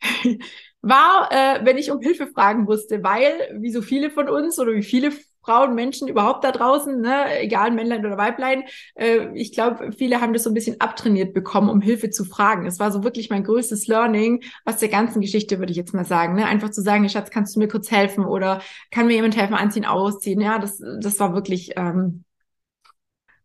war, 0.82 1.30
äh, 1.32 1.64
wenn 1.64 1.78
ich 1.78 1.90
um 1.90 2.00
Hilfe 2.00 2.28
fragen 2.28 2.64
musste, 2.64 3.02
weil, 3.02 3.58
wie 3.58 3.72
so 3.72 3.82
viele 3.82 4.10
von 4.10 4.28
uns 4.28 4.58
oder 4.58 4.72
wie 4.72 4.84
viele 4.84 5.12
Frauen, 5.46 5.74
Menschen 5.74 6.08
überhaupt 6.08 6.42
da 6.42 6.50
draußen, 6.50 7.00
ne, 7.00 7.40
egal 7.40 7.70
Männlein 7.70 8.04
oder 8.04 8.18
Weiblein. 8.18 8.64
Äh, 8.94 9.28
ich 9.34 9.52
glaube, 9.52 9.92
viele 9.92 10.20
haben 10.20 10.32
das 10.32 10.42
so 10.42 10.50
ein 10.50 10.54
bisschen 10.54 10.80
abtrainiert 10.80 11.32
bekommen, 11.34 11.70
um 11.70 11.80
Hilfe 11.80 12.10
zu 12.10 12.24
fragen. 12.24 12.66
Es 12.66 12.80
war 12.80 12.90
so 12.90 13.04
wirklich 13.04 13.30
mein 13.30 13.44
größtes 13.44 13.86
Learning 13.86 14.42
aus 14.64 14.78
der 14.78 14.88
ganzen 14.88 15.20
Geschichte, 15.20 15.60
würde 15.60 15.70
ich 15.70 15.76
jetzt 15.76 15.94
mal 15.94 16.04
sagen. 16.04 16.34
Ne? 16.34 16.46
Einfach 16.46 16.70
zu 16.70 16.82
sagen, 16.82 17.08
Schatz, 17.08 17.30
kannst 17.30 17.54
du 17.54 17.60
mir 17.60 17.68
kurz 17.68 17.90
helfen 17.90 18.24
oder 18.24 18.60
kann 18.90 19.06
mir 19.06 19.14
jemand 19.14 19.36
helfen, 19.36 19.54
anziehen, 19.54 19.84
ausziehen. 19.84 20.40
Ja, 20.40 20.58
das, 20.58 20.82
das 21.00 21.20
war 21.20 21.32
wirklich 21.32 21.72
ähm, 21.76 22.24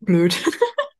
blöd. 0.00 0.34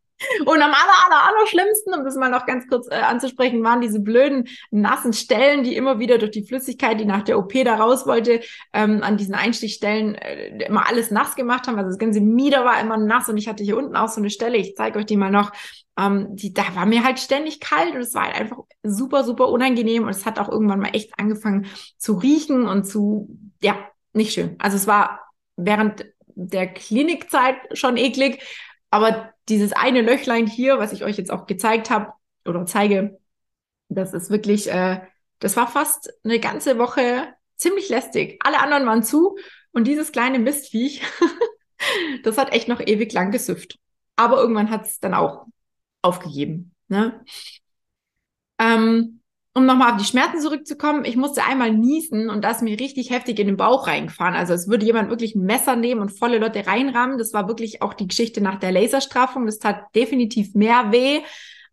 Und 0.45 0.63
am 0.63 0.71
aller, 0.71 0.99
aller, 1.07 1.29
aller 1.29 1.47
schlimmsten, 1.47 1.95
um 1.95 2.05
das 2.05 2.17
mal 2.17 2.31
noch 2.31 2.47
ganz 2.47 2.69
kurz 2.69 2.89
äh, 2.91 2.95
anzusprechen, 2.95 3.63
waren 3.63 3.81
diese 3.81 4.01
blöden 4.01 4.49
nassen 4.71 5.13
Stellen, 5.13 5.65
die 5.65 5.77
immer 5.77 5.99
wieder 5.99 6.19
durch 6.19 6.31
die 6.31 6.47
Flüssigkeit, 6.47 7.01
die 7.01 7.05
nach 7.05 7.23
der 7.23 7.39
OP 7.39 7.53
da 7.65 7.77
raus 7.77 8.07
wollte, 8.07 8.41
ähm, 8.73 9.03
an 9.03 9.17
diesen 9.17 9.35
Einstichstellen 9.35 10.15
äh, 10.15 10.65
immer 10.67 10.89
alles 10.89 11.11
nass 11.11 11.35
gemacht 11.35 11.67
haben. 11.67 11.77
Also 11.77 11.91
das 11.91 11.99
ganze 11.99 12.21
Mieder 12.21 12.65
war 12.65 12.81
immer 12.81 12.97
nass 12.97 13.29
und 13.29 13.37
ich 13.37 13.49
hatte 13.49 13.65
hier 13.65 13.77
unten 13.77 13.97
auch 13.97 14.09
so 14.09 14.21
eine 14.21 14.31
Stelle, 14.31 14.57
ich 14.57 14.75
zeige 14.77 14.99
euch 14.99 15.07
die 15.07 15.17
mal 15.17 15.31
noch, 15.31 15.53
ähm, 15.99 16.29
die, 16.37 16.53
da 16.53 16.63
war 16.75 16.87
mir 16.87 17.05
halt 17.05 17.19
ständig 17.19 17.61
kalt 17.61 17.95
und 17.95 18.01
es 18.01 18.15
war 18.15 18.25
halt 18.25 18.37
einfach 18.37 18.59
super, 18.83 19.25
super 19.25 19.49
unangenehm 19.49 20.05
und 20.05 20.11
es 20.11 20.27
hat 20.27 20.39
auch 20.39 20.49
irgendwann 20.49 20.81
mal 20.81 20.95
echt 20.95 21.19
angefangen 21.19 21.67
zu 21.99 22.15
riechen 22.15 22.67
und 22.67 22.85
zu, 22.85 23.37
ja, 23.63 23.77
nicht 24.13 24.33
schön. 24.33 24.57
Also 24.59 24.77
es 24.77 24.87
war 24.87 25.21
während 25.57 26.07
der 26.35 26.67
Klinikzeit 26.67 27.57
schon 27.73 27.97
eklig, 27.97 28.43
aber 28.91 29.32
dieses 29.49 29.73
eine 29.73 30.03
Löchlein 30.03 30.47
hier, 30.47 30.79
was 30.79 30.93
ich 30.93 31.05
euch 31.05 31.17
jetzt 31.17 31.31
auch 31.31 31.47
gezeigt 31.47 31.91
habe 31.91 32.13
oder 32.45 32.65
zeige, 32.67 33.19
das 33.89 34.15
ist 34.15 34.31
wirklich, 34.31 34.71
äh, 34.71 35.01
das 35.39 35.57
war 35.57 35.69
fast 35.69 36.13
eine 36.25 36.39
ganze 36.39 36.79
Woche 36.79 37.29
ziemlich 37.57 37.89
lästig. 37.89 38.39
Alle 38.45 38.61
anderen 38.61 38.87
waren 38.87 39.03
zu 39.03 39.37
und 39.73 39.87
dieses 39.87 40.13
kleine 40.13 40.39
Mistviech, 40.39 41.03
das 42.23 42.39
hat 42.39 42.53
echt 42.53 42.69
noch 42.69 42.81
ewig 42.81 43.13
lang 43.13 43.31
gesüfft. 43.31 43.79
Aber 44.17 44.37
irgendwann 44.39 44.71
hat 44.71 44.87
es 44.87 45.01
dann 45.01 45.15
auch 45.15 45.47
aufgegeben. 46.03 46.75
Ne? 46.89 47.25
Ähm, 48.59 49.22
um 49.55 49.67
nochmal 49.67 49.93
auf 49.93 49.99
die 49.99 50.07
Schmerzen 50.07 50.41
zurückzukommen, 50.41 51.05
ich 51.05 51.17
musste 51.17 51.45
einmal 51.45 51.73
niesen 51.73 52.31
und 52.31 52.43
da 52.43 52.53
ist 52.53 52.63
mir 52.63 52.79
richtig 52.79 53.11
heftig 53.11 53.39
in 53.39 53.49
den 53.49 53.57
Bauch 53.57 53.87
reingefahren. 53.87 54.35
Also 54.35 54.55
es 54.55 54.67
würde 54.67 54.87
jemand 54.87 55.11
wirklich 55.11 55.35
ein 55.35 55.45
Messer 55.45 55.77
nehmen 55.77 56.01
und 56.01 56.17
volle 56.17 56.39
Leute 56.39 56.67
reinrammen. 56.67 57.19
Das 57.19 57.35
war 57.35 57.49
wirklich 57.49 57.83
auch 57.83 57.93
die 57.93 58.09
Geschichte 58.09 58.41
nach 58.41 58.59
der 58.59 58.73
Laserstraffung. 58.73 59.45
Das 59.45 59.59
tat 59.59 59.95
definitiv 59.95 60.55
mehr 60.55 60.91
weh 60.91 61.21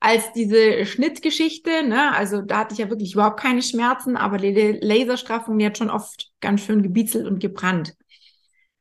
als 0.01 0.33
diese 0.33 0.85
Schnittgeschichte. 0.85 1.87
Ne? 1.87 2.13
Also 2.13 2.41
da 2.41 2.59
hatte 2.59 2.73
ich 2.73 2.79
ja 2.79 2.89
wirklich 2.89 3.13
überhaupt 3.13 3.39
keine 3.39 3.61
Schmerzen, 3.61 4.17
aber 4.17 4.37
die 4.37 4.77
Laserstraffung, 4.81 5.57
die 5.57 5.65
hat 5.65 5.77
schon 5.77 5.89
oft 5.89 6.31
ganz 6.41 6.61
schön 6.61 6.83
gebiezelt 6.83 7.27
und 7.27 7.39
gebrannt. 7.39 7.95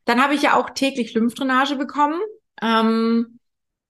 Dann 0.07 0.22
habe 0.22 0.34
ich 0.34 0.42
ja 0.42 0.57
auch 0.57 0.70
täglich 0.70 1.14
Lymphdrainage 1.14 1.76
bekommen. 1.76 2.20
Ähm, 2.62 3.38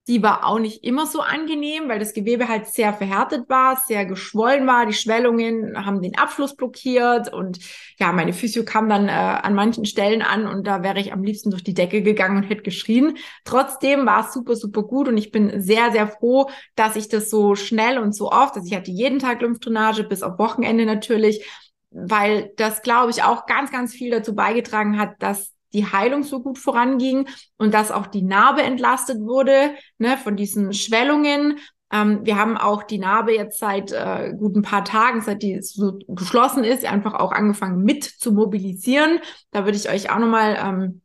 die 0.09 0.22
war 0.22 0.46
auch 0.46 0.59
nicht 0.59 0.84
immer 0.84 1.06
so 1.06 1.20
angenehm, 1.20 1.88
weil 1.88 1.98
das 1.98 2.14
Gewebe 2.14 2.48
halt 2.48 2.66
sehr 2.66 2.94
verhärtet 2.94 3.48
war, 3.50 3.76
sehr 3.86 4.06
geschwollen 4.06 4.66
war. 4.66 4.86
Die 4.86 4.94
Schwellungen 4.94 5.84
haben 5.84 6.00
den 6.00 6.16
Abfluss 6.16 6.56
blockiert 6.56 7.30
und 7.30 7.59
ja, 7.98 8.11
meine 8.12 8.32
Physio 8.32 8.64
kam 8.64 8.88
dann 8.88 9.09
äh, 9.09 9.12
an 9.12 9.54
manchen 9.54 9.84
Stellen 9.84 10.22
an 10.22 10.46
und 10.46 10.66
da 10.66 10.82
wäre 10.82 10.98
ich 10.98 11.12
am 11.12 11.22
liebsten 11.22 11.50
durch 11.50 11.62
die 11.62 11.74
Decke 11.74 12.02
gegangen 12.02 12.38
und 12.38 12.44
hätte 12.44 12.62
geschrien. 12.62 13.18
Trotzdem 13.44 14.06
war 14.06 14.26
es 14.26 14.32
super, 14.32 14.56
super 14.56 14.82
gut 14.82 15.09
und 15.09 15.18
ich 15.18 15.30
bin 15.30 15.61
sehr, 15.61 15.92
sehr 15.92 16.09
froh, 16.09 16.48
dass 16.74 16.96
ich 16.96 17.09
das 17.09 17.28
so 17.28 17.54
schnell 17.54 17.98
und 17.98 18.16
so 18.16 18.32
oft, 18.32 18.56
also 18.56 18.66
ich 18.66 18.74
hatte 18.74 18.90
jeden 18.90 19.18
Tag 19.18 19.42
Lymphdrainage 19.42 20.04
bis 20.04 20.22
auf 20.22 20.38
Wochenende 20.38 20.86
natürlich, 20.86 21.46
weil 21.90 22.50
das, 22.56 22.80
glaube 22.80 23.11
ich, 23.11 23.22
auch 23.22 23.44
ganz, 23.44 23.70
ganz 23.70 23.92
viel 23.92 24.11
dazu 24.11 24.34
beigetragen 24.34 24.98
hat, 24.98 25.16
dass 25.18 25.52
die 25.72 25.86
Heilung 25.86 26.22
so 26.22 26.40
gut 26.40 26.58
voranging 26.58 27.28
und 27.56 27.74
dass 27.74 27.90
auch 27.90 28.06
die 28.06 28.22
Narbe 28.22 28.62
entlastet 28.62 29.20
wurde 29.20 29.72
ne, 29.98 30.16
von 30.16 30.36
diesen 30.36 30.72
Schwellungen. 30.72 31.58
Ähm, 31.92 32.20
wir 32.24 32.36
haben 32.36 32.56
auch 32.56 32.82
die 32.82 32.98
Narbe 32.98 33.34
jetzt 33.34 33.58
seit 33.58 33.92
äh, 33.92 34.34
guten 34.38 34.62
paar 34.62 34.84
Tagen, 34.84 35.20
seit 35.20 35.42
die 35.42 35.60
so 35.62 35.98
geschlossen 36.08 36.64
ist, 36.64 36.84
einfach 36.84 37.14
auch 37.14 37.32
angefangen 37.32 37.82
mit 37.82 38.04
zu 38.04 38.32
mobilisieren. 38.32 39.20
Da 39.50 39.64
würde 39.64 39.78
ich 39.78 39.88
euch 39.88 40.10
auch 40.10 40.18
nochmal 40.18 40.58
ähm, 40.62 41.02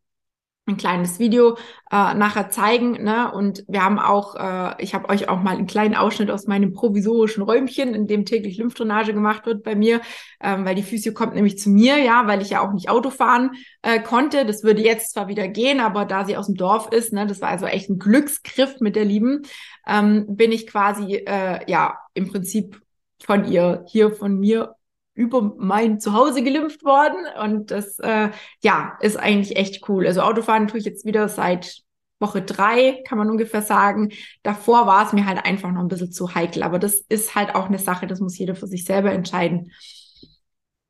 ein 0.66 0.78
kleines 0.78 1.20
Video 1.20 1.57
äh, 1.91 2.14
nachher 2.14 2.49
zeigen. 2.49 3.03
Ne? 3.03 3.32
Und 3.32 3.66
wir 3.68 3.84
haben 3.84 3.99
auch, 3.99 4.36
äh, 4.36 4.82
ich 4.82 4.93
habe 4.93 5.09
euch 5.09 5.28
auch 5.28 5.41
mal 5.41 5.57
einen 5.57 5.68
kleinen 5.68 5.93
Ausschnitt 5.93 6.32
aus 6.32 6.47
meinem 6.47 6.74
provisorischen 6.74 7.43
Räumchen, 7.43 7.93
in 7.93 8.07
dem 8.07 8.26
täglich 8.26 8.57
Lymphdrainage 8.57 9.14
gemacht 9.14 9.45
wird 9.45 9.64
bei 9.64 9.76
mir, 9.76 9.99
ähm, 10.41 10.66
weil 10.66 10.76
die 10.76 10.84
Physio 10.84 11.14
kommt 11.14 11.36
nämlich 11.36 11.59
zu 11.59 11.70
mir, 11.70 11.97
ja, 11.97 12.28
weil 12.28 12.41
ich 12.41 12.51
ja 12.51 12.61
auch 12.61 12.72
nicht 12.72 12.89
Auto 12.89 13.09
fahren 13.09 13.51
äh, 13.82 13.99
konnte. 14.01 14.45
Das 14.45 14.64
würde 14.64 14.82
jetzt 14.82 15.14
zwar 15.14 15.28
wieder 15.28 15.49
gehen, 15.49 15.82
aber 15.82 16.05
da 16.05 16.24
sie 16.24 16.38
aus 16.38 16.47
dem 16.47 16.55
Dorf 16.55 16.89
ist, 16.91 17.11
ne, 17.11 17.28
das 17.28 17.41
war 17.41 17.49
also 17.49 17.66
echt 17.66 17.89
ein 17.89 17.99
Glücksgriff 17.99 18.80
mit 18.80 18.95
der 18.95 19.05
Lieben, 19.05 19.41
ähm, 19.86 20.26
bin 20.30 20.53
ich 20.53 20.68
quasi, 20.68 21.16
äh, 21.16 21.59
ja, 21.70 21.97
im 22.14 22.32
Prinzip 22.32 22.82
von 23.22 23.45
ihr 23.45 23.84
hier 23.88 24.11
von 24.11 24.39
mir 24.39 24.76
über 25.16 25.53
mein 25.57 25.99
Zuhause 25.99 26.43
gelimpft 26.43 26.84
worden. 26.84 27.26
Und 27.41 27.72
das, 27.72 27.99
äh, 27.99 28.30
ja, 28.61 28.97
ist 29.01 29.18
eigentlich 29.18 29.55
echt 29.55 29.88
cool. 29.89 30.07
Also 30.07 30.22
Autofahren 30.22 30.68
tue 30.68 30.80
ich 30.80 30.86
jetzt 30.86 31.05
wieder 31.05 31.30
seit 31.30 31.84
Woche 32.20 32.41
drei, 32.41 33.03
kann 33.07 33.18
man 33.18 33.30
ungefähr 33.30 33.61
sagen. 33.61 34.11
Davor 34.43 34.88
war 34.88 35.05
es 35.05 35.14
mir 35.14 35.26
halt 35.26 35.45
einfach 35.45 35.72
noch 35.72 35.82
ein 35.82 35.88
bisschen 35.89 36.11
zu 36.11 36.34
heikel. 36.34 36.64
Aber 36.64 36.80
das 36.80 36.95
ist 37.09 37.36
halt 37.36 37.53
auch 37.55 37.68
eine 37.68 37.80
Sache, 37.80 38.07
das 38.07 38.20
muss 38.20 38.38
jeder 38.38 38.55
für 38.55 38.68
sich 38.68 38.86
selber 38.86 39.11
entscheiden. 39.11 39.72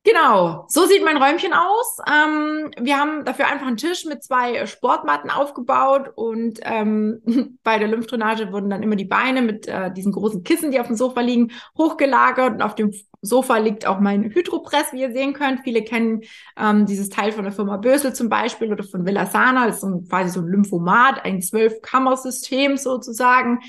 Genau, 0.05 0.65
so 0.67 0.85
sieht 0.85 1.03
mein 1.03 1.15
Räumchen 1.15 1.53
aus. 1.53 1.97
Ähm, 2.05 2.71
wir 2.77 2.99
haben 2.99 3.23
dafür 3.23 3.47
einfach 3.47 3.67
einen 3.67 3.77
Tisch 3.77 4.03
mit 4.03 4.21
zwei 4.21 4.65
Sportmatten 4.65 5.29
aufgebaut 5.29 6.11
und 6.15 6.59
ähm, 6.63 7.21
bei 7.63 7.79
der 7.79 7.87
Lymphdrainage 7.87 8.51
wurden 8.51 8.69
dann 8.69 8.83
immer 8.83 8.97
die 8.97 9.05
Beine 9.05 9.41
mit 9.41 9.65
äh, 9.67 9.93
diesen 9.93 10.11
großen 10.11 10.43
Kissen, 10.43 10.71
die 10.71 10.81
auf 10.81 10.87
dem 10.87 10.97
Sofa 10.97 11.21
liegen, 11.21 11.51
hochgelagert 11.77 12.55
und 12.55 12.61
auf 12.61 12.75
dem 12.75 12.91
Sofa 13.23 13.57
liegt 13.57 13.87
auch 13.87 13.99
mein 13.99 14.23
Hydropress, 14.23 14.91
wie 14.91 15.01
ihr 15.01 15.13
sehen 15.13 15.33
könnt. 15.33 15.61
Viele 15.63 15.83
kennen 15.83 16.21
ähm, 16.57 16.85
dieses 16.85 17.09
Teil 17.09 17.31
von 17.31 17.45
der 17.45 17.53
Firma 17.53 17.77
Bösel 17.77 18.13
zum 18.13 18.27
Beispiel 18.29 18.71
oder 18.71 18.83
von 18.83 19.05
Villasana. 19.05 19.65
Das 19.65 19.75
ist 19.75 19.81
so 19.81 19.87
ein, 19.87 20.07
quasi 20.07 20.29
so 20.29 20.41
ein 20.41 20.47
Lymphomat, 20.47 21.23
ein 21.23 21.41
Zwölf-Kammer-System 21.41 22.75
sozusagen. 22.77 23.59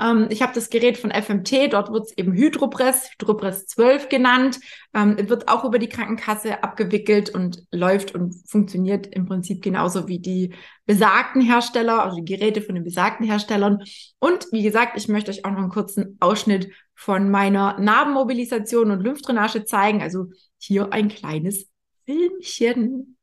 Ähm, 0.00 0.26
ich 0.30 0.42
habe 0.42 0.52
das 0.52 0.68
Gerät 0.68 0.98
von 0.98 1.12
FMT, 1.12 1.72
dort 1.72 1.92
wird 1.92 2.06
es 2.06 2.18
eben 2.18 2.32
Hydropress, 2.32 3.12
Hydropress 3.12 3.66
12 3.66 4.08
genannt, 4.08 4.58
ähm, 4.92 5.16
wird 5.28 5.48
auch 5.48 5.64
über 5.64 5.78
die 5.78 5.88
Krankenkasse 5.88 6.64
abgewickelt 6.64 7.30
und 7.30 7.62
läuft 7.70 8.14
und 8.14 8.34
funktioniert 8.48 9.06
im 9.06 9.26
Prinzip 9.26 9.62
genauso 9.62 10.08
wie 10.08 10.18
die 10.18 10.52
besagten 10.86 11.40
Hersteller, 11.40 12.02
also 12.02 12.16
die 12.16 12.24
Geräte 12.24 12.60
von 12.60 12.74
den 12.74 12.84
besagten 12.84 13.26
Herstellern. 13.26 13.82
Und 14.18 14.46
wie 14.50 14.62
gesagt, 14.62 14.96
ich 14.96 15.08
möchte 15.08 15.30
euch 15.30 15.44
auch 15.44 15.50
noch 15.50 15.58
einen 15.58 15.70
kurzen 15.70 16.16
Ausschnitt 16.20 16.68
von 16.94 17.30
meiner 17.30 17.78
Narbenmobilisation 17.78 18.90
und 18.90 19.00
Lymphdrainage 19.00 19.64
zeigen. 19.64 20.00
Also 20.02 20.30
hier 20.58 20.92
ein 20.92 21.08
kleines 21.08 21.68
Filmchen. 22.04 23.13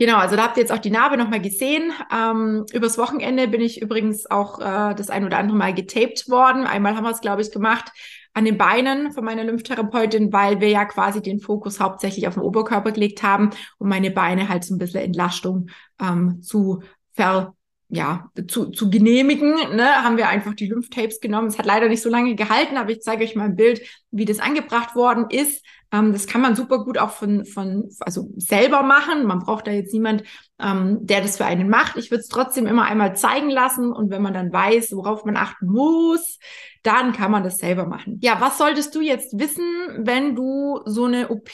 Genau, 0.00 0.16
also 0.16 0.34
da 0.34 0.44
habt 0.44 0.56
ihr 0.56 0.62
jetzt 0.62 0.72
auch 0.72 0.78
die 0.78 0.90
Narbe 0.90 1.18
nochmal 1.18 1.42
gesehen. 1.42 1.92
Ähm, 2.10 2.64
übers 2.72 2.96
Wochenende 2.96 3.46
bin 3.48 3.60
ich 3.60 3.82
übrigens 3.82 4.30
auch 4.30 4.58
äh, 4.58 4.94
das 4.94 5.10
ein 5.10 5.26
oder 5.26 5.36
andere 5.36 5.58
Mal 5.58 5.74
getaped 5.74 6.30
worden. 6.30 6.64
Einmal 6.64 6.96
haben 6.96 7.04
wir 7.04 7.10
es, 7.10 7.20
glaube 7.20 7.42
ich, 7.42 7.52
gemacht 7.52 7.92
an 8.32 8.46
den 8.46 8.56
Beinen 8.56 9.12
von 9.12 9.26
meiner 9.26 9.44
Lymphtherapeutin, 9.44 10.32
weil 10.32 10.58
wir 10.62 10.70
ja 10.70 10.86
quasi 10.86 11.20
den 11.20 11.38
Fokus 11.38 11.80
hauptsächlich 11.80 12.26
auf 12.26 12.32
den 12.32 12.42
Oberkörper 12.44 12.92
gelegt 12.92 13.22
haben, 13.22 13.50
um 13.76 13.90
meine 13.90 14.10
Beine 14.10 14.48
halt 14.48 14.64
so 14.64 14.74
ein 14.74 14.78
bisschen 14.78 15.02
Entlastung 15.02 15.68
ähm, 16.00 16.40
zu 16.40 16.82
ver 17.12 17.54
ja, 17.92 18.30
zu, 18.46 18.70
zu 18.70 18.88
genehmigen, 18.88 19.50
ne, 19.74 20.04
haben 20.04 20.16
wir 20.16 20.28
einfach 20.28 20.54
die 20.54 20.68
Lymphtapes 20.68 21.20
genommen. 21.20 21.48
Es 21.48 21.58
hat 21.58 21.66
leider 21.66 21.88
nicht 21.88 22.02
so 22.02 22.08
lange 22.08 22.36
gehalten, 22.36 22.76
aber 22.76 22.90
ich 22.90 23.02
zeige 23.02 23.24
euch 23.24 23.34
mal 23.34 23.46
ein 23.46 23.56
Bild, 23.56 23.82
wie 24.12 24.24
das 24.24 24.38
angebracht 24.38 24.94
worden 24.94 25.26
ist. 25.28 25.64
Ähm, 25.92 26.12
das 26.12 26.26
kann 26.26 26.40
man 26.40 26.54
super 26.54 26.84
gut 26.84 26.98
auch 26.98 27.10
von, 27.10 27.44
von, 27.44 27.88
also 28.00 28.30
selber 28.36 28.82
machen. 28.82 29.26
Man 29.26 29.40
braucht 29.40 29.66
da 29.66 29.72
jetzt 29.72 29.92
niemand, 29.92 30.22
ähm, 30.58 30.98
der 31.00 31.20
das 31.20 31.36
für 31.36 31.44
einen 31.44 31.68
macht. 31.68 31.96
Ich 31.96 32.10
würde 32.10 32.20
es 32.20 32.28
trotzdem 32.28 32.66
immer 32.66 32.84
einmal 32.84 33.16
zeigen 33.16 33.50
lassen 33.50 33.92
und 33.92 34.10
wenn 34.10 34.22
man 34.22 34.34
dann 34.34 34.52
weiß, 34.52 34.92
worauf 34.92 35.24
man 35.24 35.36
achten 35.36 35.66
muss, 35.66 36.38
dann 36.82 37.12
kann 37.12 37.30
man 37.30 37.42
das 37.42 37.58
selber 37.58 37.86
machen. 37.86 38.18
Ja, 38.22 38.40
was 38.40 38.58
solltest 38.58 38.94
du 38.94 39.00
jetzt 39.00 39.38
wissen, 39.38 39.64
wenn 39.98 40.34
du 40.34 40.80
so 40.86 41.04
eine 41.04 41.28
OP 41.28 41.50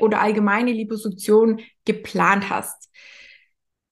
oder 0.00 0.20
allgemeine 0.20 0.72
Liposuktion 0.72 1.60
geplant 1.84 2.50
hast? 2.50 2.90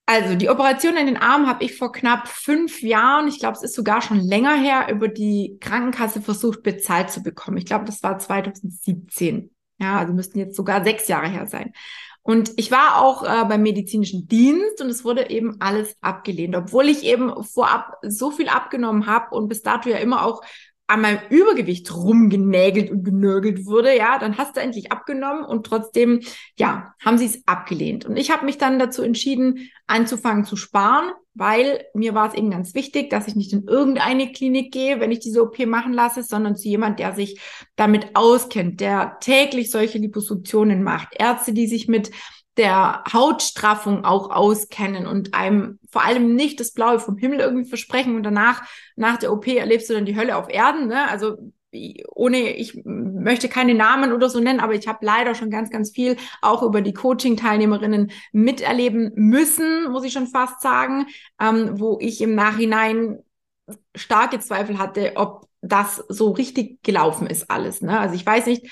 Also 0.07 0.35
die 0.35 0.51
Operation 0.51 0.97
in 0.97 1.07
den 1.07 1.17
Arm 1.17 1.47
habe 1.47 1.65
ich 1.65 1.77
vor 1.77 1.93
knapp 1.93 2.27
fünf 2.27 2.83
Jahren, 2.83 3.29
ich 3.29 3.39
glaube, 3.39 3.57
es 3.57 3.63
ist 3.63 3.75
sogar 3.75 4.03
schon 4.03 4.19
länger 4.19 4.55
her, 4.55 4.89
über 4.91 5.09
die 5.09 5.59
Krankenkasse 5.61 6.21
versucht 6.21 6.63
bezahlt 6.63 7.11
zu 7.11 7.23
bekommen. 7.23 7.57
Ich 7.57 7.67
glaube, 7.67 7.85
das 7.85 8.03
war 8.03 8.19
2017. 8.19 9.51
Ja, 9.83 9.99
also 9.99 10.13
müssten 10.13 10.39
jetzt 10.39 10.55
sogar 10.55 10.85
sechs 10.85 11.09
Jahre 11.09 11.29
her 11.29 11.47
sein. 11.47 11.73
Und 12.23 12.53
ich 12.57 12.71
war 12.71 13.03
auch 13.03 13.25
äh, 13.25 13.45
beim 13.47 13.63
medizinischen 13.63 14.29
Dienst 14.29 14.81
und 14.81 14.89
es 14.89 15.05
wurde 15.05 15.29
eben 15.29 15.57
alles 15.61 15.97
abgelehnt, 16.01 16.55
obwohl 16.55 16.89
ich 16.89 17.03
eben 17.03 17.43
vorab 17.43 17.97
so 18.03 18.31
viel 18.31 18.49
abgenommen 18.49 19.07
habe 19.07 19.35
und 19.35 19.49
bis 19.49 19.63
dato 19.63 19.89
ja 19.89 19.97
immer 19.97 20.25
auch 20.25 20.41
an 20.93 21.01
meinem 21.01 21.21
Übergewicht 21.31 21.95
rumgenägelt 21.95 22.91
und 22.91 23.03
genörgelt 23.03 23.65
wurde, 23.65 23.97
ja, 23.97 24.19
dann 24.19 24.37
hast 24.37 24.57
du 24.57 24.61
endlich 24.61 24.93
abgenommen 24.93 25.43
und 25.43 25.65
trotzdem, 25.65 26.21
ja, 26.59 26.93
haben 27.03 27.17
sie 27.17 27.25
es 27.25 27.43
abgelehnt. 27.47 28.05
Und 28.05 28.19
ich 28.19 28.31
habe 28.31 28.45
mich 28.45 28.59
dann 28.59 28.79
dazu 28.79 29.03
entschieden, 29.03 29.71
anzufangen 29.87 30.45
zu 30.45 30.55
sparen, 30.55 31.13
weil 31.33 31.87
mir 31.95 32.15
war 32.15 32.29
es 32.29 32.35
eben 32.35 32.51
ganz 32.51 32.75
wichtig, 32.75 33.09
dass 33.09 33.27
ich 33.27 33.37
nicht 33.37 33.55
in 33.55 33.67
irgendeine 33.67 34.33
Klinik 34.33 34.71
gehe, 34.71 35.01
wenn 35.01 35.13
ich 35.13 35.21
diese 35.21 35.43
OP 35.43 35.59
machen 35.65 35.95
lasse, 35.95 36.23
sondern 36.23 36.57
zu 36.57 36.69
jemand, 36.69 36.99
der 36.99 37.15
sich 37.15 37.41
damit 37.75 38.15
auskennt, 38.15 38.81
der 38.83 39.17
täglich 39.21 39.71
solche 39.71 39.97
Liposuktionen 39.97 40.83
macht. 40.83 41.09
Ärzte, 41.19 41.55
die 41.55 41.69
sich 41.69 41.89
mit 41.89 42.11
der 42.57 43.03
Hautstraffung 43.13 44.05
auch 44.05 44.31
auskennen 44.31 45.07
und 45.07 45.35
einem 45.35 45.79
vor 45.91 46.05
allem 46.05 46.35
nicht 46.35 46.61
das 46.61 46.73
Blaue 46.73 47.01
vom 47.01 47.17
Himmel 47.17 47.41
irgendwie 47.41 47.69
versprechen 47.69 48.17
und 48.17 48.23
danach, 48.23 48.63
nach 48.97 49.17
der 49.17 49.33
OP 49.33 49.47
erlebst 49.47 49.89
du 49.89 49.95
dann 49.95 50.05
die 50.05 50.17
Hölle 50.17 50.37
auf 50.37 50.49
Erden. 50.51 50.89
Ne? 50.89 51.09
Also 51.09 51.37
ohne, 52.15 52.55
ich 52.57 52.83
möchte 52.85 53.49
keine 53.49 53.75
Namen 53.75 54.13
oder 54.13 54.29
so 54.29 54.41
nennen, 54.41 54.61
aber 54.61 54.75
ich 54.75 54.87
habe 54.87 55.05
leider 55.05 55.35
schon 55.35 55.51
ganz, 55.51 55.71
ganz 55.71 55.91
viel 55.91 56.17
auch 56.43 56.63
über 56.63 56.83
die 56.83 56.93
Coaching-Teilnehmerinnen 56.93 58.11
miterleben 58.33 59.13
müssen, 59.15 59.91
muss 59.91 60.05
ich 60.05 60.13
schon 60.13 60.27
fast 60.27 60.61
sagen, 60.61 61.07
ähm, 61.41 61.81
wo 61.81 61.99
ich 62.01 62.21
im 62.21 62.35
Nachhinein 62.35 63.21
starke 63.95 64.39
Zweifel 64.41 64.79
hatte, 64.79 65.13
ob 65.15 65.49
das 65.63 66.05
so 66.09 66.33
richtig 66.33 66.83
gelaufen 66.83 67.27
ist 67.27 67.51
alles. 67.51 67.81
Ne? 67.81 67.99
Also 67.99 68.17
ich 68.17 68.27
weiß 68.27 68.47
nicht, 68.47 68.69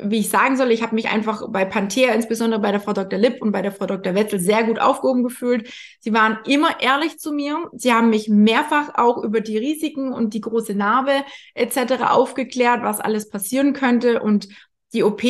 wie 0.00 0.18
ich 0.18 0.28
sagen 0.28 0.56
soll, 0.56 0.70
ich 0.70 0.82
habe 0.82 0.94
mich 0.94 1.08
einfach 1.08 1.48
bei 1.50 1.64
Panthea, 1.64 2.12
insbesondere 2.12 2.60
bei 2.60 2.72
der 2.72 2.80
Frau 2.80 2.92
Dr. 2.92 3.18
Lipp 3.18 3.40
und 3.40 3.52
bei 3.52 3.62
der 3.62 3.72
Frau 3.72 3.86
Dr. 3.86 4.14
Wetzel, 4.14 4.40
sehr 4.40 4.64
gut 4.64 4.78
aufgehoben 4.78 5.22
gefühlt. 5.22 5.72
Sie 6.00 6.12
waren 6.12 6.38
immer 6.46 6.80
ehrlich 6.80 7.18
zu 7.18 7.32
mir. 7.32 7.70
Sie 7.72 7.92
haben 7.92 8.10
mich 8.10 8.28
mehrfach 8.28 8.94
auch 8.94 9.22
über 9.22 9.40
die 9.40 9.58
Risiken 9.58 10.12
und 10.12 10.34
die 10.34 10.40
große 10.40 10.74
Narbe 10.74 11.24
etc. 11.54 12.02
aufgeklärt, 12.10 12.82
was 12.82 13.00
alles 13.00 13.28
passieren 13.28 13.72
könnte. 13.72 14.20
Und 14.20 14.48
die 14.92 15.02
OP 15.02 15.22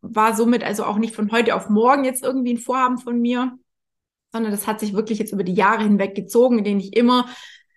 war 0.00 0.34
somit 0.36 0.64
also 0.64 0.84
auch 0.84 0.98
nicht 0.98 1.14
von 1.14 1.32
heute 1.32 1.54
auf 1.54 1.68
morgen 1.68 2.04
jetzt 2.04 2.22
irgendwie 2.22 2.54
ein 2.54 2.58
Vorhaben 2.58 2.98
von 2.98 3.20
mir. 3.20 3.52
sondern 4.32 4.52
das 4.52 4.66
hat 4.66 4.80
sich 4.80 4.94
wirklich 4.94 5.18
jetzt 5.18 5.32
über 5.32 5.44
die 5.44 5.54
Jahre 5.54 5.82
hinweg 5.84 6.14
gezogen, 6.14 6.58
in 6.58 6.64
denen 6.64 6.80
ich 6.80 6.96
immer 6.96 7.26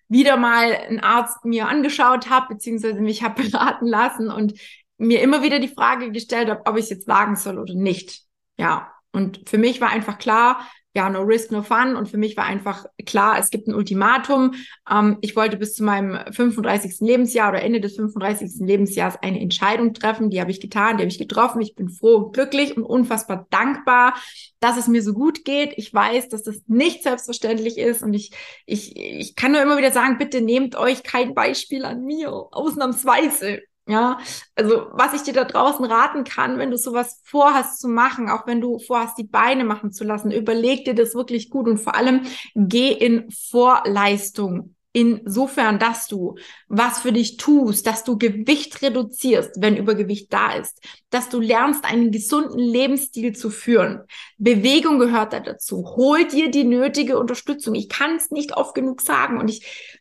wieder 0.10 0.36
mal 0.36 0.74
einen 0.74 1.00
Arzt 1.00 1.46
mir 1.46 1.70
angeschaut 1.70 2.30
habe, 2.30 2.56
beziehungsweise 2.56 3.00
mich 3.00 3.24
habe 3.24 3.44
beraten 3.50 3.88
lassen 3.88 4.30
und 4.30 4.54
mir 5.02 5.22
immer 5.22 5.44
wieder 5.44 5.60
die 5.60 5.68
Frage 5.68 6.12
gestellt 6.12 6.50
habe, 6.50 6.62
ob 6.66 6.78
ich 6.78 6.86
es 6.86 6.90
jetzt 6.90 7.08
wagen 7.08 7.36
soll 7.36 7.60
oder 7.60 7.74
nicht. 7.74 8.22
Ja, 8.58 8.92
und 9.12 9.42
für 9.50 9.58
mich 9.58 9.82
war 9.82 9.90
einfach 9.90 10.18
klar, 10.18 10.66
ja, 10.94 11.10
no 11.10 11.22
risk, 11.22 11.52
no 11.52 11.64
fun. 11.64 11.96
Und 11.96 12.10
für 12.10 12.18
mich 12.18 12.36
war 12.36 12.46
einfach 12.46 12.86
klar, 13.06 13.40
es 13.40 13.50
gibt 13.50 13.68
ein 13.68 13.74
Ultimatum. 13.74 14.56
Ähm, 14.90 15.18
ich 15.22 15.36
wollte 15.36 15.56
bis 15.58 15.74
zu 15.74 15.84
meinem 15.84 16.20
35. 16.34 17.00
Lebensjahr 17.00 17.50
oder 17.50 17.62
Ende 17.62 17.80
des 17.80 17.96
35. 17.96 18.60
Lebensjahres 18.60 19.18
eine 19.22 19.40
Entscheidung 19.40 19.94
treffen. 19.94 20.30
Die 20.30 20.42
habe 20.42 20.52
ich 20.52 20.60
getan, 20.60 20.98
die 20.98 21.04
habe 21.04 21.12
ich 21.12 21.18
getroffen. 21.18 21.62
Ich 21.62 21.76
bin 21.76 21.90
froh 21.90 22.18
und 22.18 22.34
glücklich 22.34 22.76
und 22.76 22.84
unfassbar 22.84 23.48
dankbar, 23.50 24.16
dass 24.60 24.78
es 24.78 24.88
mir 24.88 25.02
so 25.02 25.14
gut 25.14 25.46
geht. 25.46 25.74
Ich 25.78 25.94
weiß, 25.94 26.28
dass 26.28 26.44
das 26.44 26.62
nicht 26.68 27.04
selbstverständlich 27.04 27.78
ist. 27.78 28.04
Und 28.04 28.14
ich, 28.14 28.34
ich, 28.66 28.96
ich 28.98 29.36
kann 29.36 29.54
nur 29.54 29.62
immer 29.62 29.78
wieder 29.78 29.92
sagen, 29.92 30.18
bitte 30.18 30.42
nehmt 30.42 30.76
euch 30.76 31.04
kein 31.04 31.34
Beispiel 31.34 31.86
an 31.86 32.04
mir, 32.04 32.32
ausnahmsweise. 32.52 33.62
Ja, 33.88 34.20
also 34.56 34.88
was 34.92 35.14
ich 35.14 35.24
dir 35.24 35.34
da 35.34 35.44
draußen 35.44 35.84
raten 35.84 36.24
kann, 36.24 36.60
wenn 36.60 36.70
du 36.70 36.78
sowas 36.78 37.20
vorhast 37.24 37.82
zu 37.82 37.88
machen, 37.90 38.30
auch 38.30 38.46
wenn 38.46 38.62
du 38.62 38.78
vorhast, 38.80 39.18
die 39.18 39.24
Beine 39.24 39.64
machen 39.66 39.92
zu 39.92 40.04
lassen, 40.04 40.32
überleg 40.32 40.86
dir 40.86 40.94
das 40.94 41.16
wirklich 41.16 41.50
gut 41.50 41.68
und 41.68 41.80
vor 41.80 41.96
allem 41.96 42.22
geh 42.56 42.92
in 42.92 43.30
Vorleistung. 43.32 44.76
Insofern, 44.94 45.80
dass 45.80 46.08
du 46.08 46.36
was 46.68 47.00
für 47.00 47.14
dich 47.14 47.38
tust, 47.38 47.88
dass 47.88 48.04
du 48.04 48.18
Gewicht 48.18 48.82
reduzierst, 48.82 49.52
wenn 49.58 49.78
Übergewicht 49.78 50.32
da 50.34 50.54
ist, 50.54 50.80
dass 51.10 51.30
du 51.30 51.40
lernst, 51.40 51.86
einen 51.86 52.12
gesunden 52.12 52.60
Lebensstil 52.60 53.34
zu 53.34 53.50
führen. 53.50 54.02
Bewegung 54.38 55.00
gehört 55.00 55.32
da 55.32 55.40
dazu. 55.40 55.96
Hol 55.96 56.26
dir 56.26 56.52
die 56.52 56.66
nötige 56.66 57.18
Unterstützung. 57.18 57.74
Ich 57.74 57.88
kann 57.88 58.18
es 58.18 58.32
nicht 58.32 58.58
oft 58.58 58.76
genug 58.76 59.00
sagen 59.00 59.40
und 59.40 59.50
ich 59.50 60.01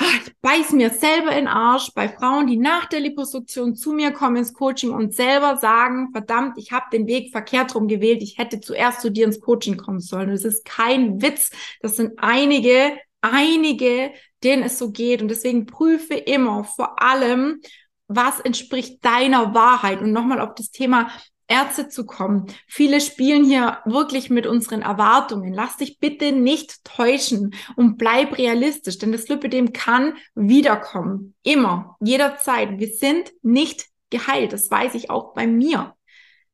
ich 0.00 0.32
beiß 0.40 0.72
mir 0.72 0.90
selber 0.90 1.30
in 1.30 1.44
den 1.44 1.48
Arsch 1.48 1.92
bei 1.94 2.08
Frauen, 2.08 2.46
die 2.46 2.56
nach 2.56 2.86
der 2.86 3.00
Liposuktion 3.00 3.74
zu 3.74 3.92
mir 3.92 4.12
kommen 4.12 4.36
ins 4.36 4.54
Coaching 4.54 4.90
und 4.90 5.14
selber 5.14 5.56
sagen, 5.56 6.10
verdammt, 6.12 6.56
ich 6.56 6.72
habe 6.72 6.86
den 6.92 7.06
Weg 7.06 7.32
verkehrt 7.32 7.74
rum 7.74 7.88
gewählt, 7.88 8.22
ich 8.22 8.38
hätte 8.38 8.60
zuerst 8.60 9.00
zu 9.00 9.10
dir 9.10 9.26
ins 9.26 9.40
Coaching 9.40 9.76
kommen 9.76 10.00
sollen. 10.00 10.30
Das 10.30 10.44
ist 10.44 10.64
kein 10.64 11.20
Witz, 11.20 11.50
das 11.80 11.96
sind 11.96 12.12
einige, 12.18 12.96
einige, 13.20 14.12
denen 14.44 14.62
es 14.62 14.78
so 14.78 14.92
geht. 14.92 15.22
Und 15.22 15.28
deswegen 15.28 15.66
prüfe 15.66 16.14
immer 16.14 16.64
vor 16.64 17.02
allem, 17.02 17.60
was 18.06 18.40
entspricht 18.40 19.04
deiner 19.04 19.54
Wahrheit? 19.54 20.00
Und 20.00 20.12
nochmal 20.12 20.40
auf 20.40 20.54
das 20.54 20.70
Thema 20.70 21.10
Ärzte 21.48 21.88
zu 21.88 22.04
kommen. 22.04 22.46
Viele 22.66 23.00
spielen 23.00 23.42
hier 23.42 23.78
wirklich 23.86 24.30
mit 24.30 24.46
unseren 24.46 24.82
Erwartungen. 24.82 25.52
Lass 25.52 25.78
dich 25.78 25.98
bitte 25.98 26.30
nicht 26.30 26.84
täuschen 26.84 27.54
und 27.74 27.96
bleib 27.96 28.36
realistisch, 28.36 28.98
denn 28.98 29.12
das 29.12 29.28
Lipidem 29.28 29.72
kann 29.72 30.14
wiederkommen. 30.34 31.34
Immer, 31.42 31.96
jederzeit. 32.00 32.78
Wir 32.78 32.88
sind 32.88 33.32
nicht 33.42 33.86
geheilt. 34.10 34.52
Das 34.52 34.70
weiß 34.70 34.94
ich 34.94 35.10
auch 35.10 35.34
bei 35.34 35.46
mir. 35.46 35.94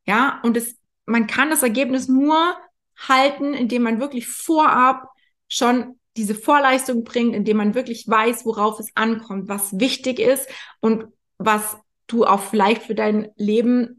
Ja, 0.07 0.41
und 0.45 0.57
es, 0.57 0.77
man 1.07 1.27
kann 1.27 1.51
das 1.51 1.63
Ergebnis 1.63 2.09
nur 2.09 2.57
halten, 2.97 3.53
indem 3.53 3.83
man 3.83 4.01
wirklich 4.01 4.29
vorab 4.29 5.09
schon 5.49 5.99
diese 6.17 6.35
Vorleistung 6.35 7.03
bringt, 7.03 7.35
indem 7.35 7.57
man 7.57 7.75
wirklich 7.75 8.07
weiß, 8.07 8.47
worauf 8.47 8.79
es 8.79 8.91
ankommt, 8.95 9.49
was 9.49 9.79
wichtig 9.81 10.21
ist 10.21 10.49
und 10.81 11.07
was 11.39 11.77
du 12.07 12.25
auch 12.25 12.41
vielleicht 12.41 12.83
für 12.83 12.95
dein 12.95 13.33
Leben 13.37 13.99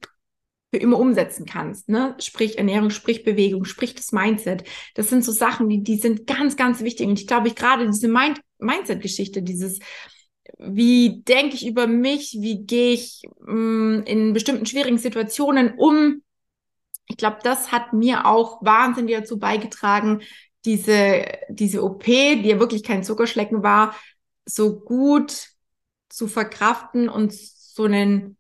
für 0.76 0.82
immer 0.82 1.00
umsetzen 1.00 1.46
kannst. 1.46 1.88
Ne? 1.88 2.16
Sprich 2.20 2.58
Ernährung, 2.58 2.90
sprich 2.90 3.24
Bewegung, 3.24 3.64
sprich 3.64 3.96
das 3.96 4.12
Mindset. 4.12 4.66
Das 4.94 5.08
sind 5.08 5.24
so 5.24 5.32
Sachen, 5.32 5.70
die, 5.70 5.84
die 5.84 5.96
sind 5.96 6.28
ganz, 6.28 6.58
ganz 6.58 6.82
wichtig. 6.82 7.08
Und 7.08 7.18
ich 7.18 7.28
glaube, 7.28 7.48
ich 7.48 7.56
gerade 7.56 7.90
diese 7.90 8.10
Mind 8.10 8.42
Mindset-Geschichte, 8.58 9.42
dieses, 9.42 9.80
wie 10.60 11.22
denke 11.22 11.56
ich 11.56 11.66
über 11.66 11.88
mich, 11.88 12.36
wie 12.42 12.66
gehe 12.66 12.92
ich 12.92 13.22
mh, 13.40 13.54
mm, 13.54 14.04
in 14.04 14.34
bestimmten 14.34 14.66
schwierigen 14.66 14.98
Situationen 14.98 15.76
um. 15.78 16.24
Ich 17.08 17.16
glaube, 17.16 17.38
das 17.42 17.72
hat 17.72 17.94
mir 17.94 18.26
auch 18.26 18.62
wahnsinnig 18.62 19.16
dazu 19.16 19.40
beigetragen, 19.40 20.24
diese, 20.66 21.26
diese 21.48 21.86
OP, 21.86 22.04
die 22.04 22.50
ja 22.50 22.60
wirklich 22.60 22.84
kein 22.84 23.06
Zuckerschlecken 23.06 23.64
war, 23.64 23.96
so 24.44 24.78
gut 24.78 25.52
zu 26.10 26.28
verkraften 26.28 27.08
und 27.08 27.32
so 27.34 27.84
einen 27.84 28.36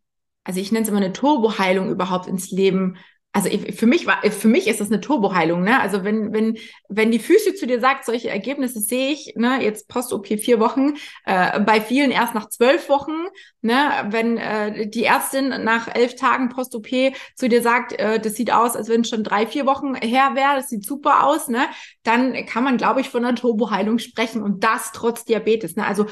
also 0.45 0.59
ich 0.59 0.71
nenne 0.71 0.83
es 0.83 0.89
immer 0.89 0.99
eine 0.99 1.11
Turboheilung 1.11 1.89
überhaupt 1.89 2.27
ins 2.27 2.51
Leben. 2.51 2.97
Also 3.33 3.49
für 3.49 3.85
mich 3.85 4.07
war, 4.07 4.21
für 4.21 4.47
mich 4.47 4.65
ist 4.67 4.79
das 4.79 4.89
eine 4.89 5.01
Turboheilung, 5.01 5.61
ne? 5.61 5.81
Also 5.81 6.05
wenn, 6.05 6.31
wenn, 6.31 6.57
wenn 6.87 7.11
die 7.11 7.19
Füße 7.19 7.53
zu 7.55 7.67
dir 7.67 7.81
sagt, 7.81 8.05
solche 8.05 8.29
Ergebnisse 8.29 8.79
sehe 8.79 9.11
ich, 9.11 9.33
ne, 9.35 9.61
jetzt 9.61 9.89
Post-OP 9.89 10.27
vier 10.27 10.61
Wochen, 10.61 10.93
äh, 11.25 11.59
bei 11.59 11.81
vielen 11.81 12.11
erst 12.11 12.33
nach 12.33 12.47
zwölf 12.47 12.87
Wochen, 12.87 13.27
ne, 13.61 14.07
wenn 14.09 14.37
äh, 14.37 14.87
die 14.87 15.03
Ärztin 15.03 15.49
nach 15.49 15.93
elf 15.93 16.15
Tagen 16.15 16.47
Post-OP 16.47 16.87
zu 17.35 17.49
dir 17.49 17.61
sagt, 17.61 17.91
äh, 17.99 18.21
das 18.21 18.35
sieht 18.35 18.53
aus, 18.53 18.77
als 18.77 18.87
wenn 18.87 19.01
es 19.01 19.09
schon 19.09 19.25
drei, 19.25 19.47
vier 19.47 19.65
Wochen 19.65 19.95
her 19.95 20.31
wäre, 20.35 20.55
das 20.55 20.69
sieht 20.69 20.85
super 20.85 21.25
aus, 21.25 21.49
ne, 21.49 21.65
dann 22.03 22.45
kann 22.45 22.63
man, 22.63 22.77
glaube 22.77 23.01
ich, 23.01 23.09
von 23.09 23.25
einer 23.25 23.35
Turboheilung 23.35 23.99
sprechen 23.99 24.41
und 24.41 24.63
das 24.63 24.93
trotz 24.93 25.25
Diabetes, 25.25 25.75
ne? 25.75 25.85
Also 25.85 26.05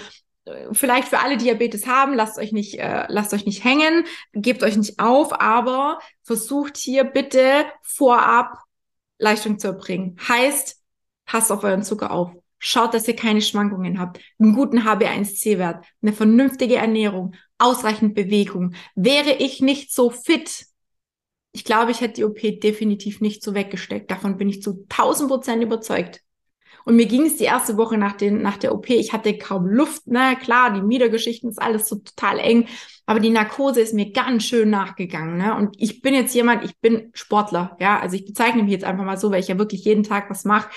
vielleicht 0.72 1.08
für 1.08 1.20
alle 1.20 1.38
Diabetes 1.38 1.88
haben, 1.88 2.14
lasst 2.14 2.38
euch 2.38 2.52
nicht, 2.52 2.80
äh, 2.80 3.06
lasst 3.08 3.34
euch 3.34 3.46
nicht 3.46 3.64
hängen, 3.64 4.06
gebt 4.34 4.64
euch 4.64 4.76
nicht 4.76 5.00
auf, 5.00 5.40
aber 5.40 6.00
versucht 6.22 6.78
hier 6.78 7.04
bitte 7.04 7.66
vorab 7.82 8.58
Leistung 9.20 9.60
zu 9.60 9.68
erbringen. 9.68 10.18
Heißt, 10.28 10.82
passt 11.26 11.52
auf 11.52 11.64
euren 11.64 11.84
Zucker 11.84 12.12
auf. 12.12 12.32
Schaut, 12.60 12.94
dass 12.94 13.08
ihr 13.08 13.16
keine 13.16 13.42
Schwankungen 13.42 14.00
habt, 14.00 14.20
einen 14.40 14.56
guten 14.56 14.80
HB1C-Wert, 14.80 15.86
eine 16.02 16.14
vernünftige 16.14 16.76
Ernährung, 16.76 17.36
ausreichend 17.58 18.16
Bewegung. 18.16 18.76
Wäre 18.96 19.32
ich 19.32 19.62
nicht 19.62 19.94
so 19.94 20.10
fit, 20.10 20.68
ich 21.54 21.64
glaube, 21.64 21.92
ich 21.92 22.02
hätte 22.02 22.16
die 22.16 22.24
OP 22.24 22.40
definitiv 22.60 23.22
nicht 23.22 23.44
so 23.44 23.54
weggesteckt. 23.54 24.10
Davon 24.10 24.38
bin 24.38 24.50
ich 24.50 24.62
zu 24.62 24.86
1000 24.90 25.30
Prozent 25.30 25.64
überzeugt. 25.64 26.22
Und 26.86 26.96
mir 26.96 27.06
ging 27.06 27.26
es 27.26 27.38
die 27.38 27.46
erste 27.46 27.78
Woche 27.78 27.98
nach, 27.98 28.14
den, 28.14 28.42
nach 28.42 28.58
der 28.58 28.74
OP, 28.74 28.90
ich 28.90 29.14
hatte 29.14 29.38
kaum 29.38 29.66
Luft, 29.68 30.08
ne, 30.08 30.36
klar, 30.42 30.74
die 30.74 30.82
Miedergeschichten 30.82 31.50
ist 31.50 31.62
alles 31.62 31.88
so 31.88 31.96
total 31.98 32.40
eng, 32.40 32.68
aber 33.06 33.20
die 33.20 33.30
Narkose 33.30 33.82
ist 33.82 33.94
mir 33.94 34.12
ganz 34.12 34.44
schön 34.44 34.70
nachgegangen, 34.70 35.38
ne, 35.38 35.56
und 35.56 35.76
ich 35.78 36.02
bin 36.02 36.14
jetzt 36.14 36.36
jemand, 36.36 36.64
ich 36.66 36.78
bin 36.80 37.10
Sportler, 37.14 37.78
ja, 37.80 38.00
also 38.00 38.16
ich 38.16 38.26
bezeichne 38.26 38.64
mich 38.64 38.72
jetzt 38.72 38.86
einfach 38.86 39.06
mal 39.06 39.18
so, 39.18 39.32
weil 39.32 39.40
ich 39.40 39.48
ja 39.48 39.58
wirklich 39.58 39.86
jeden 39.86 40.04
Tag 40.04 40.30
was 40.30 40.46
mache. 40.46 40.70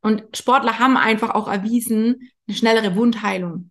Und 0.00 0.24
Sportler 0.36 0.78
haben 0.78 0.98
einfach 0.98 1.30
auch 1.30 1.48
erwiesen, 1.48 2.30
eine 2.46 2.56
schnellere 2.56 2.94
Wundheilung. 2.94 3.70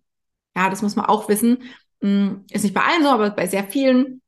Ja, 0.56 0.68
das 0.68 0.82
muss 0.82 0.96
man 0.96 1.06
auch 1.06 1.28
wissen. 1.28 1.58
Hm, 2.00 2.44
ist 2.50 2.64
nicht 2.64 2.74
bei 2.74 2.82
allen 2.82 3.04
so, 3.04 3.08
aber 3.08 3.30
bei 3.30 3.46
sehr 3.46 3.64
vielen. 3.64 4.20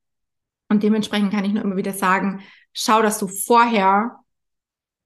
Und 0.69 0.83
dementsprechend 0.83 1.33
kann 1.33 1.45
ich 1.45 1.53
nur 1.53 1.65
immer 1.65 1.77
wieder 1.77 1.93
sagen, 1.93 2.43
schau, 2.73 3.03
dass 3.03 3.19
du 3.19 3.29
vorher 3.29 4.21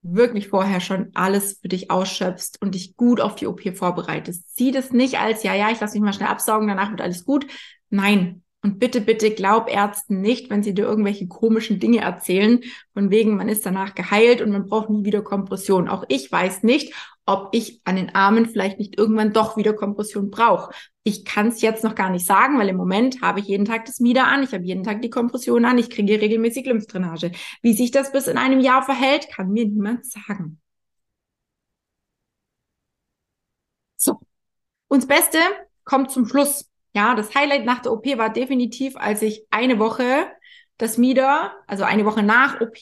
wirklich 0.03 0.49
vorher 0.49 0.81
schon 0.81 1.11
alles 1.15 1.59
für 1.61 1.69
dich 1.69 1.91
ausschöpfst 1.91 2.61
und 2.61 2.75
dich 2.75 2.97
gut 2.97 3.21
auf 3.21 3.35
die 3.35 3.47
OP 3.47 3.61
vorbereitest. 3.77 4.57
Sieh 4.57 4.71
das 4.71 4.93
nicht 4.93 5.19
als, 5.19 5.43
ja, 5.43 5.55
ja, 5.55 5.71
ich 5.71 5.81
lasse 5.81 5.95
mich 5.95 6.03
mal 6.03 6.13
schnell 6.13 6.29
absaugen, 6.29 6.69
danach 6.69 6.91
wird 6.91 7.01
alles 7.01 7.25
gut. 7.25 7.47
Nein. 7.91 8.43
Und 8.63 8.79
bitte, 8.79 9.01
bitte 9.01 9.31
glaub 9.31 9.73
Ärzten 9.73 10.21
nicht, 10.21 10.51
wenn 10.51 10.63
sie 10.63 10.75
dir 10.75 10.85
irgendwelche 10.85 11.27
komischen 11.29 11.81
Dinge 11.81 12.01
erzählen, 12.01 12.61
von 12.93 13.11
wegen, 13.11 13.37
man 13.37 13.49
ist 13.49 13.65
danach 13.65 13.95
geheilt 13.95 14.43
und 14.43 14.51
man 14.51 14.67
braucht 14.67 14.91
nie 14.91 15.03
wieder 15.03 15.23
Kompression. 15.23 15.89
Auch 15.89 16.05
ich 16.09 16.31
weiß 16.31 16.63
nicht, 16.63 16.93
ob 17.25 17.49
ich 17.53 17.81
an 17.85 17.97
den 17.97 18.15
Armen 18.15 18.47
vielleicht 18.47 18.79
nicht 18.79 18.99
irgendwann 18.99 19.33
doch 19.33 19.57
wieder 19.57 19.73
Kompression 19.73 20.31
brauche. 20.31 20.75
Ich 21.03 21.25
kann 21.25 21.49
es 21.49 21.63
jetzt 21.63 21.83
noch 21.83 21.95
gar 21.95 22.11
nicht 22.11 22.27
sagen, 22.27 22.59
weil 22.59 22.69
im 22.69 22.77
Moment 22.77 23.23
habe 23.23 23.41
ich 23.41 23.47
jeden 23.47 23.65
Tag 23.65 23.87
das 23.87 24.01
Mieder 24.01 24.27
an, 24.27 24.43
ich 24.43 24.53
habe 24.53 24.65
jeden 24.65 24.85
Tag 24.85 25.01
die 25.03 25.11
Kompression 25.11 25.65
an, 25.65 25.79
ich 25.79 25.89
kriege 25.91 26.21
regelmäßig 26.21 26.67
Lymphdrainage. 26.67 27.33
Wie 27.63 27.73
sich 27.73 27.91
das 27.91 28.13
bis 28.13 28.27
in 28.27 28.37
einem 28.39 28.61
Jahr 28.61 28.83
verhält, 28.83 29.29
kann 29.31 29.51
mir 29.51 29.67
niemand 29.67 30.05
sagen. 30.07 30.61
So. 33.97 34.21
Und 34.89 35.03
das 35.03 35.09
Beste 35.09 35.39
kommt 35.85 36.11
zum 36.11 36.27
Schluss. 36.27 36.69
Ja, 36.95 37.15
das 37.15 37.35
Highlight 37.35 37.65
nach 37.65 37.81
der 37.81 37.93
OP 37.93 38.07
war 38.19 38.31
definitiv, 38.33 38.97
als 38.97 39.23
ich 39.23 39.47
eine 39.51 39.79
Woche 39.79 40.27
das 40.81 40.97
Mieder, 40.97 41.53
also 41.67 41.85
eine 41.85 42.07
Woche 42.07 42.23
nach 42.23 42.63
OP, 42.63 42.79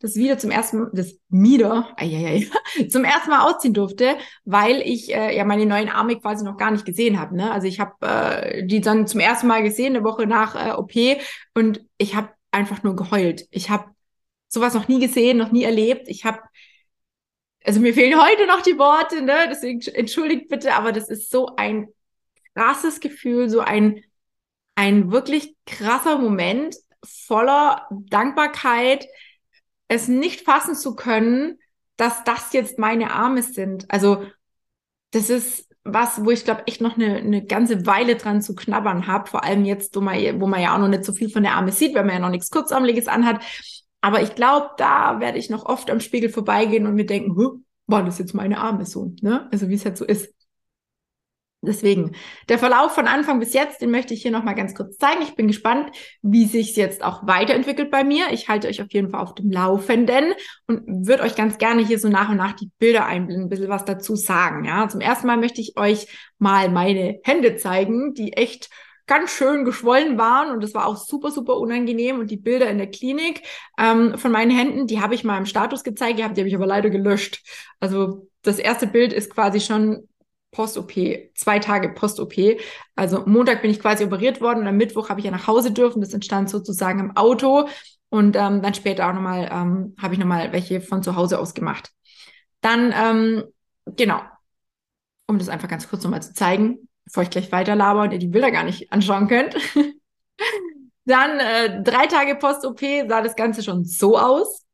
das 0.00 0.16
wieder 0.16 0.36
zum 0.36 0.50
ersten, 0.50 0.88
das 0.92 1.16
Mieder, 1.28 1.94
ai, 1.96 2.44
zum 2.90 3.04
ersten 3.04 3.30
Mal 3.30 3.48
ausziehen 3.48 3.72
durfte, 3.72 4.16
weil 4.44 4.82
ich 4.82 5.14
äh, 5.14 5.36
ja 5.36 5.44
meine 5.44 5.64
neuen 5.64 5.88
Arme 5.88 6.18
quasi 6.18 6.44
noch 6.44 6.56
gar 6.56 6.72
nicht 6.72 6.84
gesehen 6.84 7.20
habe. 7.20 7.36
Ne? 7.36 7.52
Also 7.52 7.68
ich 7.68 7.78
habe 7.78 7.94
äh, 8.04 8.66
die 8.66 8.80
dann 8.80 9.06
zum 9.06 9.20
ersten 9.20 9.46
Mal 9.46 9.62
gesehen, 9.62 9.94
eine 9.94 10.04
Woche 10.04 10.26
nach 10.26 10.56
äh, 10.56 10.72
OP, 10.72 11.20
und 11.54 11.86
ich 11.98 12.16
habe 12.16 12.30
einfach 12.50 12.82
nur 12.82 12.96
geheult. 12.96 13.46
Ich 13.52 13.70
habe 13.70 13.84
sowas 14.48 14.74
noch 14.74 14.88
nie 14.88 14.98
gesehen, 14.98 15.38
noch 15.38 15.52
nie 15.52 15.62
erlebt. 15.62 16.08
Ich 16.08 16.24
habe 16.24 16.40
also 17.64 17.78
mir 17.78 17.94
fehlen 17.94 18.20
heute 18.20 18.46
noch 18.48 18.62
die 18.62 18.78
Worte, 18.78 19.22
ne? 19.22 19.46
Deswegen 19.48 19.80
entschuldigt 19.94 20.48
bitte, 20.48 20.74
aber 20.74 20.90
das 20.90 21.08
ist 21.08 21.30
so 21.30 21.54
ein 21.56 21.88
krasses 22.54 22.98
Gefühl, 22.98 23.48
so 23.48 23.60
ein 23.60 24.02
ein 24.76 25.10
wirklich 25.10 25.56
krasser 25.64 26.18
Moment, 26.18 26.76
voller 27.06 27.86
Dankbarkeit, 27.90 29.06
es 29.88 30.08
nicht 30.08 30.42
fassen 30.42 30.74
zu 30.74 30.94
können, 30.94 31.58
dass 31.96 32.24
das 32.24 32.52
jetzt 32.52 32.78
meine 32.78 33.12
Arme 33.12 33.42
sind. 33.42 33.90
Also 33.90 34.24
das 35.12 35.30
ist 35.30 35.66
was, 35.84 36.24
wo 36.24 36.30
ich 36.30 36.44
glaube 36.44 36.66
echt 36.66 36.80
noch 36.80 36.96
eine, 36.96 37.16
eine 37.16 37.44
ganze 37.44 37.86
Weile 37.86 38.16
dran 38.16 38.42
zu 38.42 38.54
knabbern 38.54 39.06
habe. 39.06 39.30
Vor 39.30 39.44
allem 39.44 39.64
jetzt, 39.64 39.94
wo 39.94 40.00
man, 40.00 40.40
wo 40.40 40.46
man 40.46 40.60
ja 40.60 40.74
auch 40.74 40.80
noch 40.80 40.88
nicht 40.88 41.04
so 41.04 41.12
viel 41.12 41.30
von 41.30 41.44
der 41.44 41.52
Arme 41.52 41.72
sieht, 41.72 41.94
weil 41.94 42.04
man 42.04 42.14
ja 42.14 42.20
noch 42.20 42.30
nichts 42.30 42.50
Kurzarmliches 42.50 43.06
anhat. 43.06 43.42
Aber 44.00 44.20
ich 44.22 44.34
glaube, 44.34 44.70
da 44.76 45.20
werde 45.20 45.38
ich 45.38 45.48
noch 45.48 45.64
oft 45.64 45.90
am 45.90 46.00
Spiegel 46.00 46.28
vorbeigehen 46.30 46.86
und 46.86 46.94
mir 46.94 47.06
denken, 47.06 47.64
war 47.86 48.04
das 48.04 48.18
jetzt 48.18 48.34
meine 48.34 48.58
Arme 48.58 48.84
so, 48.84 49.14
ne? 49.22 49.48
Also 49.52 49.68
wie 49.68 49.74
es 49.74 49.84
halt 49.84 49.96
so 49.96 50.04
ist. 50.04 50.34
Deswegen, 51.66 52.12
der 52.48 52.58
Verlauf 52.58 52.94
von 52.94 53.06
Anfang 53.06 53.40
bis 53.40 53.52
jetzt, 53.52 53.82
den 53.82 53.90
möchte 53.90 54.14
ich 54.14 54.22
hier 54.22 54.30
nochmal 54.30 54.54
ganz 54.54 54.74
kurz 54.74 54.96
zeigen. 54.96 55.22
Ich 55.22 55.34
bin 55.34 55.46
gespannt, 55.48 55.90
wie 56.22 56.44
sich 56.46 56.76
jetzt 56.76 57.04
auch 57.04 57.26
weiterentwickelt 57.26 57.90
bei 57.90 58.04
mir. 58.04 58.26
Ich 58.32 58.48
halte 58.48 58.68
euch 58.68 58.80
auf 58.80 58.92
jeden 58.92 59.10
Fall 59.10 59.20
auf 59.20 59.34
dem 59.34 59.50
Laufenden 59.50 60.32
und 60.66 61.06
würde 61.06 61.22
euch 61.22 61.34
ganz 61.34 61.58
gerne 61.58 61.84
hier 61.84 61.98
so 61.98 62.08
nach 62.08 62.28
und 62.28 62.36
nach 62.36 62.52
die 62.52 62.70
Bilder 62.78 63.06
einblenden, 63.06 63.46
ein 63.46 63.48
bisschen 63.48 63.68
was 63.68 63.84
dazu 63.84 64.16
sagen. 64.16 64.64
Ja, 64.64 64.88
zum 64.88 65.00
ersten 65.00 65.26
Mal 65.26 65.36
möchte 65.36 65.60
ich 65.60 65.76
euch 65.76 66.06
mal 66.38 66.70
meine 66.70 67.18
Hände 67.24 67.56
zeigen, 67.56 68.14
die 68.14 68.32
echt 68.32 68.70
ganz 69.06 69.30
schön 69.30 69.64
geschwollen 69.64 70.18
waren 70.18 70.50
und 70.50 70.62
das 70.62 70.74
war 70.74 70.86
auch 70.86 70.96
super, 70.96 71.30
super 71.30 71.56
unangenehm. 71.56 72.18
Und 72.18 72.30
die 72.30 72.36
Bilder 72.36 72.68
in 72.68 72.78
der 72.78 72.90
Klinik 72.90 73.42
ähm, 73.78 74.18
von 74.18 74.32
meinen 74.32 74.50
Händen, 74.50 74.86
die 74.86 75.00
habe 75.00 75.14
ich 75.14 75.24
mal 75.24 75.38
im 75.38 75.46
Status 75.46 75.84
gezeigt 75.84 76.18
die 76.18 76.24
habe 76.24 76.48
ich 76.48 76.54
aber 76.54 76.66
leider 76.66 76.90
gelöscht. 76.90 77.42
Also 77.80 78.28
das 78.42 78.58
erste 78.58 78.86
Bild 78.86 79.12
ist 79.12 79.32
quasi 79.32 79.60
schon 79.60 80.08
Post-OP, 80.56 80.92
zwei 81.34 81.58
Tage 81.58 81.90
Post-OP. 81.90 82.58
Also 82.94 83.24
Montag 83.26 83.60
bin 83.60 83.70
ich 83.70 83.78
quasi 83.78 84.04
operiert 84.04 84.40
worden 84.40 84.60
und 84.60 84.66
am 84.66 84.78
Mittwoch 84.78 85.10
habe 85.10 85.20
ich 85.20 85.26
ja 85.26 85.30
nach 85.30 85.46
Hause 85.46 85.70
dürfen. 85.70 86.00
Das 86.00 86.14
entstand 86.14 86.48
sozusagen 86.48 86.98
im 86.98 87.14
Auto 87.14 87.68
und 88.08 88.36
ähm, 88.36 88.62
dann 88.62 88.72
später 88.72 89.06
auch 89.06 89.12
nochmal, 89.12 89.50
ähm, 89.52 89.94
habe 90.00 90.14
ich 90.14 90.18
nochmal 90.18 90.52
welche 90.52 90.80
von 90.80 91.02
zu 91.02 91.14
Hause 91.14 91.38
aus 91.38 91.52
gemacht. 91.52 91.90
Dann, 92.62 92.94
ähm, 92.96 93.44
genau, 93.84 94.22
um 95.26 95.38
das 95.38 95.50
einfach 95.50 95.68
ganz 95.68 95.90
kurz 95.90 96.02
nochmal 96.02 96.22
zu 96.22 96.32
zeigen, 96.32 96.88
bevor 97.04 97.22
ich 97.22 97.30
gleich 97.30 97.52
weiter 97.52 97.76
laber 97.76 98.04
und 98.04 98.12
ihr 98.12 98.18
die 98.18 98.28
Bilder 98.28 98.50
gar 98.50 98.64
nicht 98.64 98.90
anschauen 98.90 99.28
könnt. 99.28 99.56
dann 101.04 101.38
äh, 101.38 101.82
drei 101.82 102.06
Tage 102.06 102.34
Post-OP 102.34 102.80
sah 103.06 103.20
das 103.20 103.36
Ganze 103.36 103.62
schon 103.62 103.84
so 103.84 104.18
aus. 104.18 104.65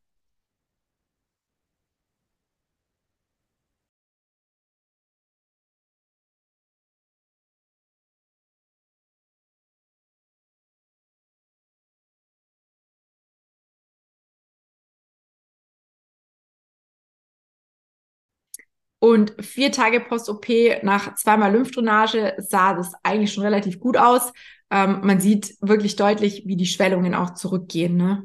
Und 19.03 19.33
vier 19.41 19.69
Tage 19.73 19.99
Post-OP 19.99 20.47
nach 20.81 21.15
zweimal 21.15 21.51
Lymphdrainage 21.51 22.35
sah 22.37 22.73
das 22.73 22.93
eigentlich 23.03 23.33
schon 23.33 23.43
relativ 23.43 23.81
gut 23.81 23.97
aus. 23.97 24.31
Ähm, 24.71 25.01
man 25.03 25.19
sieht 25.19 25.57
wirklich 25.59 25.97
deutlich, 25.97 26.43
wie 26.45 26.55
die 26.55 26.65
Schwellungen 26.65 27.13
auch 27.13 27.33
zurückgehen. 27.33 27.97
Ne? 27.97 28.23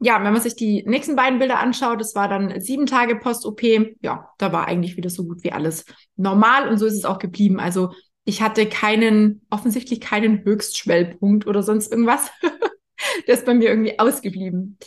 Ja, 0.00 0.24
wenn 0.24 0.32
man 0.32 0.40
sich 0.40 0.56
die 0.56 0.84
nächsten 0.86 1.16
beiden 1.16 1.38
Bilder 1.38 1.58
anschaut, 1.58 2.00
das 2.00 2.14
war 2.14 2.28
dann 2.28 2.58
sieben 2.62 2.86
Tage 2.86 3.16
Post-OP. 3.16 3.62
Ja, 4.00 4.30
da 4.38 4.52
war 4.54 4.68
eigentlich 4.68 4.96
wieder 4.96 5.10
so 5.10 5.26
gut 5.26 5.44
wie 5.44 5.52
alles 5.52 5.84
normal 6.16 6.66
und 6.66 6.78
so 6.78 6.86
ist 6.86 6.94
es 6.94 7.04
auch 7.04 7.18
geblieben. 7.18 7.60
Also 7.60 7.92
ich 8.24 8.40
hatte 8.40 8.64
keinen, 8.70 9.42
offensichtlich 9.50 10.00
keinen 10.00 10.46
Höchstschwellpunkt 10.46 11.46
oder 11.46 11.62
sonst 11.62 11.92
irgendwas. 11.92 12.30
Der 13.26 13.34
ist 13.34 13.44
bei 13.44 13.52
mir 13.52 13.68
irgendwie 13.68 13.98
ausgeblieben. 13.98 14.78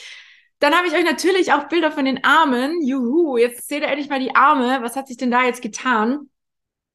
Dann 0.62 0.76
habe 0.76 0.88
ich 0.88 0.94
euch 0.94 1.04
natürlich 1.04 1.54
auch 1.54 1.68
Bilder 1.70 1.92
von 1.92 2.06
den 2.06 2.24
Armen. 2.24 2.84
Juhu, 2.84 3.36
jetzt 3.36 3.68
seht 3.68 3.82
ihr 3.82 3.88
endlich 3.88 4.10
mal 4.10 4.20
die 4.20 4.36
Arme. 4.36 4.78
Was 4.84 4.96
hat 4.96 5.08
sich 5.08 5.18
denn 5.18 5.32
da 5.32 5.44
jetzt 5.44 5.64
getan? 5.64 6.30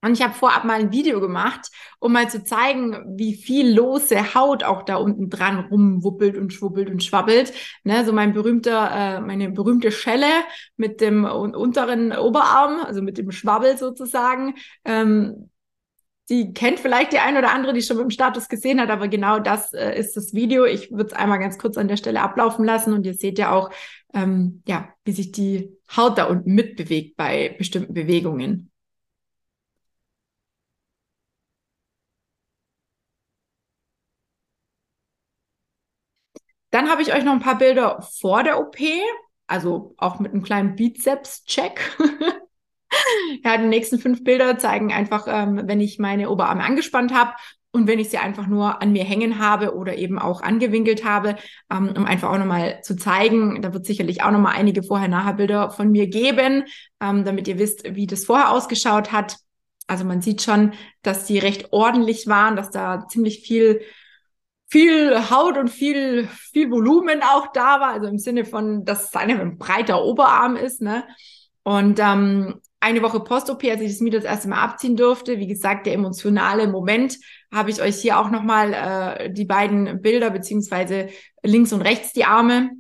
Und 0.03 0.12
ich 0.12 0.23
habe 0.23 0.35
vorab 0.35 0.62
mal 0.62 0.79
ein 0.79 0.93
Video 0.93 1.21
gemacht, 1.21 1.69
um 1.99 2.12
mal 2.12 2.31
zu 2.31 2.45
zeigen, 2.45 3.17
wie 3.19 3.35
viel 3.35 3.75
lose 3.75 4.35
Haut 4.37 4.62
auch 4.62 4.85
da 4.85 4.97
unten 4.97 5.31
dran 5.31 5.59
rumwuppelt 5.69 6.37
und 6.37 6.53
schwuppelt 6.53 6.89
und 6.91 7.03
schwabbelt. 7.03 7.53
Ne, 7.83 8.05
so 8.05 8.12
mein 8.12 8.35
berühmter, 8.35 8.91
äh, 8.93 9.21
meine 9.21 9.51
berühmte 9.51 9.91
Schelle 9.91 10.31
mit 10.77 11.01
dem 11.01 11.25
unteren 11.25 12.17
Oberarm, 12.17 12.79
also 12.85 13.03
mit 13.03 13.19
dem 13.19 13.33
Schwabbel 13.33 13.79
sozusagen. 13.79 14.55
Ähm, 14.85 15.51
die 16.29 16.53
kennt 16.53 16.81
vielleicht 16.81 17.12
die 17.12 17.18
ein 17.18 17.37
oder 17.37 17.53
andere, 17.53 17.72
die 17.72 17.83
schon 17.83 17.97
mit 17.99 18.05
dem 18.05 18.11
Status 18.11 18.49
gesehen 18.49 18.81
hat, 18.81 18.91
aber 18.91 19.09
genau 19.09 19.39
das 19.39 19.72
äh, 19.72 19.97
ist 19.99 20.16
das 20.16 20.35
Video. 20.35 20.64
Ich 20.64 20.91
würde 20.91 21.07
es 21.07 21.12
einmal 21.12 21.39
ganz 21.39 21.59
kurz 21.59 21.79
an 21.79 21.89
der 21.89 21.97
Stelle 21.97 22.20
ablaufen 22.20 22.64
lassen 22.64 22.93
und 22.93 23.07
ihr 23.07 23.14
seht 23.14 23.39
ja 23.39 23.53
auch, 23.53 23.70
ähm, 24.12 24.62
ja, 24.66 24.89
wie 25.05 25.12
sich 25.12 25.31
die 25.33 25.70
Haut 25.97 26.18
da 26.18 26.24
unten 26.24 26.53
mitbewegt 26.55 27.16
bei 27.16 27.55
bestimmten 27.59 27.95
Bewegungen. 27.95 28.70
Dann 36.70 36.89
habe 36.91 37.03
ich 37.03 37.14
euch 37.14 37.24
noch 37.24 37.33
ein 37.33 37.41
paar 37.41 37.59
Bilder 37.59 38.03
vor 38.03 38.43
der 38.43 38.61
OP, 38.61 38.77
also 39.47 39.95
auch 39.99 40.18
mit 40.20 40.33
einem 40.33 40.43
kleinen 40.43 40.77
Bizeps-Check. 40.77 41.97
Ja, 43.45 43.57
die 43.59 43.66
nächsten 43.66 43.99
fünf 43.99 44.24
Bilder 44.24 44.59
zeigen 44.59 44.93
einfach, 44.93 45.26
ähm, 45.28 45.62
wenn 45.64 45.80
ich 45.80 45.99
meine 45.99 46.30
Oberarme 46.30 46.64
angespannt 46.64 47.12
habe 47.12 47.32
und 47.72 47.87
wenn 47.87 47.99
ich 47.99 48.09
sie 48.09 48.18
einfach 48.18 48.47
nur 48.47 48.80
an 48.80 48.93
mir 48.93 49.05
hängen 49.05 49.39
habe 49.39 49.74
oder 49.74 49.97
eben 49.97 50.18
auch 50.18 50.41
angewinkelt 50.41 51.05
habe, 51.05 51.37
ähm, 51.70 51.93
um 51.97 52.07
einfach 52.07 52.30
auch 52.30 52.39
nochmal 52.39 52.80
zu 52.82 52.97
zeigen, 52.97 53.61
da 53.62 53.74
wird 53.74 53.87
sicherlich 53.87 54.22
auch 54.22 54.30
nochmal 54.30 54.55
einige 54.57 54.82
Vorher-Nachher-Bilder 54.82 55.70
von 55.70 55.91
mir 55.91 56.07
geben, 56.07 56.64
ähm, 57.01 57.24
damit 57.24 57.49
ihr 57.49 57.59
wisst, 57.59 57.95
wie 57.95 58.07
das 58.07 58.24
vorher 58.24 58.51
ausgeschaut 58.51 59.12
hat. 59.12 59.37
Also 59.87 60.05
man 60.05 60.22
sieht 60.22 60.43
schon, 60.43 60.72
dass 61.03 61.26
die 61.26 61.39
recht 61.39 61.72
ordentlich 61.72 62.26
waren, 62.26 62.57
dass 62.57 62.70
da 62.70 63.07
ziemlich 63.09 63.41
viel 63.41 63.82
viel 64.68 65.30
Haut 65.30 65.57
und 65.59 65.68
viel, 65.68 66.26
viel 66.26 66.70
Volumen 66.72 67.22
auch 67.22 67.53
da 67.53 67.80
war, 67.80 67.93
also 67.93 68.09
im 68.09 68.18
Sinne 68.18 68.45
von, 68.45 68.84
dass 68.84 69.05
es 69.05 69.14
ein 69.14 69.59
breiter 69.59 70.03
Oberarm 70.05 70.57
ist, 70.57 70.82
ne? 70.82 71.05
Und 71.62 72.01
ähm, 72.01 72.61
eine 72.87 73.03
Woche 73.03 73.18
Post-OP, 73.20 73.64
als 73.64 73.80
ich 73.80 73.91
das 73.91 74.01
mir 74.01 74.12
das 74.12 74.24
erste 74.24 74.49
Mal 74.49 74.62
abziehen 74.62 74.97
durfte, 74.97 75.39
wie 75.39 75.49
gesagt, 75.49 75.87
der 75.87 75.95
emotionale 75.95 76.68
Moment, 76.68 77.18
habe 77.53 77.70
ich 77.70 77.82
euch 77.82 77.97
hier 78.01 78.18
auch 78.18 78.30
nochmal 78.30 78.72
äh, 78.74 79.32
die 79.32 79.45
beiden 79.45 80.01
Bilder, 80.03 80.30
beziehungsweise 80.30 81.09
links 81.43 81.72
und 81.72 81.82
rechts 81.82 82.12
die 82.12 82.24
Arme. 82.24 82.70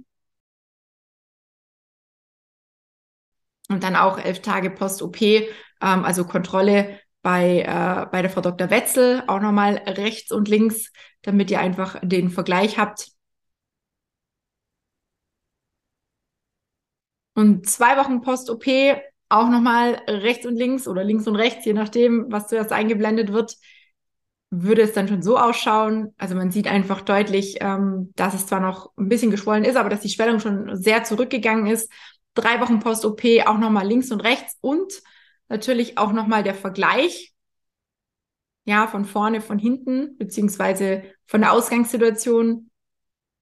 Und 3.68 3.82
dann 3.82 3.96
auch 3.96 4.18
elf 4.18 4.40
Tage 4.42 4.70
Post-OP, 4.70 5.20
ähm, 5.22 5.48
also 5.80 6.24
Kontrolle 6.24 7.00
bei, 7.22 7.62
äh, 7.62 8.06
bei 8.12 8.22
der 8.22 8.30
Frau 8.30 8.40
Dr. 8.40 8.70
Wetzel, 8.70 9.24
auch 9.26 9.40
nochmal 9.40 9.74
rechts 9.86 10.30
und 10.30 10.46
links, 10.48 10.92
damit 11.22 11.50
ihr 11.50 11.58
einfach 11.58 11.98
den 12.02 12.30
Vergleich 12.30 12.78
habt. 12.78 13.10
Und 17.34 17.68
zwei 17.68 17.96
Wochen 17.96 18.20
Post-OP 18.20 18.66
auch 19.28 19.48
nochmal 19.48 20.00
rechts 20.08 20.46
und 20.46 20.56
links 20.56 20.86
oder 20.86 21.04
links 21.04 21.26
und 21.26 21.36
rechts, 21.36 21.64
je 21.64 21.72
nachdem, 21.72 22.26
was 22.30 22.48
zuerst 22.48 22.72
eingeblendet 22.72 23.32
wird, 23.32 23.56
würde 24.50 24.82
es 24.82 24.92
dann 24.92 25.08
schon 25.08 25.22
so 25.22 25.38
ausschauen. 25.38 26.14
Also 26.18 26.34
man 26.34 26.50
sieht 26.50 26.68
einfach 26.68 27.00
deutlich, 27.00 27.56
ähm, 27.60 28.12
dass 28.14 28.34
es 28.34 28.46
zwar 28.46 28.60
noch 28.60 28.92
ein 28.96 29.08
bisschen 29.08 29.30
geschwollen 29.30 29.64
ist, 29.64 29.76
aber 29.76 29.88
dass 29.90 30.00
die 30.00 30.08
Schwellung 30.08 30.40
schon 30.40 30.76
sehr 30.76 31.04
zurückgegangen 31.04 31.66
ist. 31.66 31.90
Drei 32.34 32.60
Wochen 32.60 32.80
Post-OP 32.80 33.22
auch 33.46 33.58
nochmal 33.58 33.86
links 33.86 34.10
und 34.12 34.20
rechts 34.20 34.56
und 34.60 34.92
natürlich 35.48 35.98
auch 35.98 36.12
nochmal 36.12 36.42
der 36.42 36.54
Vergleich. 36.54 37.32
Ja, 38.64 38.86
von 38.88 39.04
vorne, 39.04 39.40
von 39.40 39.58
hinten, 39.58 40.16
beziehungsweise 40.18 41.04
von 41.26 41.40
der 41.40 41.52
Ausgangssituation 41.52 42.70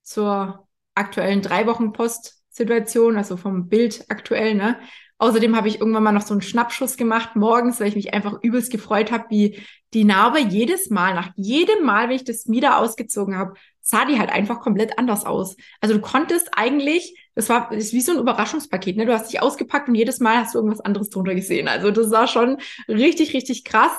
zur 0.02 0.68
aktuellen 0.94 1.42
drei 1.42 1.66
Wochen 1.66 1.92
Post-Situation, 1.92 3.16
also 3.16 3.36
vom 3.36 3.68
Bild 3.68 4.04
aktuell, 4.10 4.54
ne? 4.54 4.78
Außerdem 5.18 5.56
habe 5.56 5.68
ich 5.68 5.80
irgendwann 5.80 6.02
mal 6.02 6.12
noch 6.12 6.26
so 6.26 6.34
einen 6.34 6.42
Schnappschuss 6.42 6.96
gemacht 6.96 7.36
morgens, 7.36 7.80
weil 7.80 7.88
ich 7.88 7.96
mich 7.96 8.12
einfach 8.12 8.42
übelst 8.42 8.70
gefreut 8.70 9.12
habe, 9.12 9.26
wie 9.30 9.60
die 9.92 10.04
Narbe 10.04 10.40
jedes 10.40 10.90
Mal, 10.90 11.14
nach 11.14 11.30
jedem 11.36 11.84
Mal, 11.84 12.08
wenn 12.08 12.16
ich 12.16 12.24
das 12.24 12.48
wieder 12.48 12.78
ausgezogen 12.78 13.38
habe, 13.38 13.54
sah 13.80 14.04
die 14.06 14.18
halt 14.18 14.30
einfach 14.30 14.60
komplett 14.60 14.98
anders 14.98 15.24
aus. 15.24 15.56
Also 15.80 15.94
du 15.94 16.00
konntest 16.00 16.50
eigentlich, 16.56 17.16
das 17.34 17.48
war 17.48 17.68
das 17.70 17.84
ist 17.84 17.92
wie 17.92 18.00
so 18.00 18.12
ein 18.12 18.18
Überraschungspaket, 18.18 18.96
ne? 18.96 19.06
Du 19.06 19.12
hast 19.12 19.32
dich 19.32 19.40
ausgepackt 19.40 19.88
und 19.88 19.94
jedes 19.94 20.18
Mal 20.20 20.38
hast 20.38 20.54
du 20.54 20.58
irgendwas 20.58 20.80
anderes 20.80 21.10
drunter 21.10 21.34
gesehen. 21.34 21.68
Also 21.68 21.90
das 21.90 22.10
war 22.10 22.26
schon 22.26 22.56
richtig, 22.88 23.34
richtig 23.34 23.64
krass. 23.64 23.92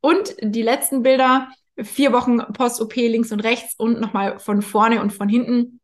Und 0.00 0.36
die 0.40 0.62
letzten 0.62 1.02
Bilder, 1.02 1.48
vier 1.82 2.12
Wochen 2.12 2.38
Post-OP 2.38 2.94
links 2.94 3.32
und 3.32 3.40
rechts 3.40 3.74
und 3.76 4.00
nochmal 4.00 4.38
von 4.38 4.62
vorne 4.62 5.00
und 5.00 5.12
von 5.12 5.28
hinten 5.28 5.80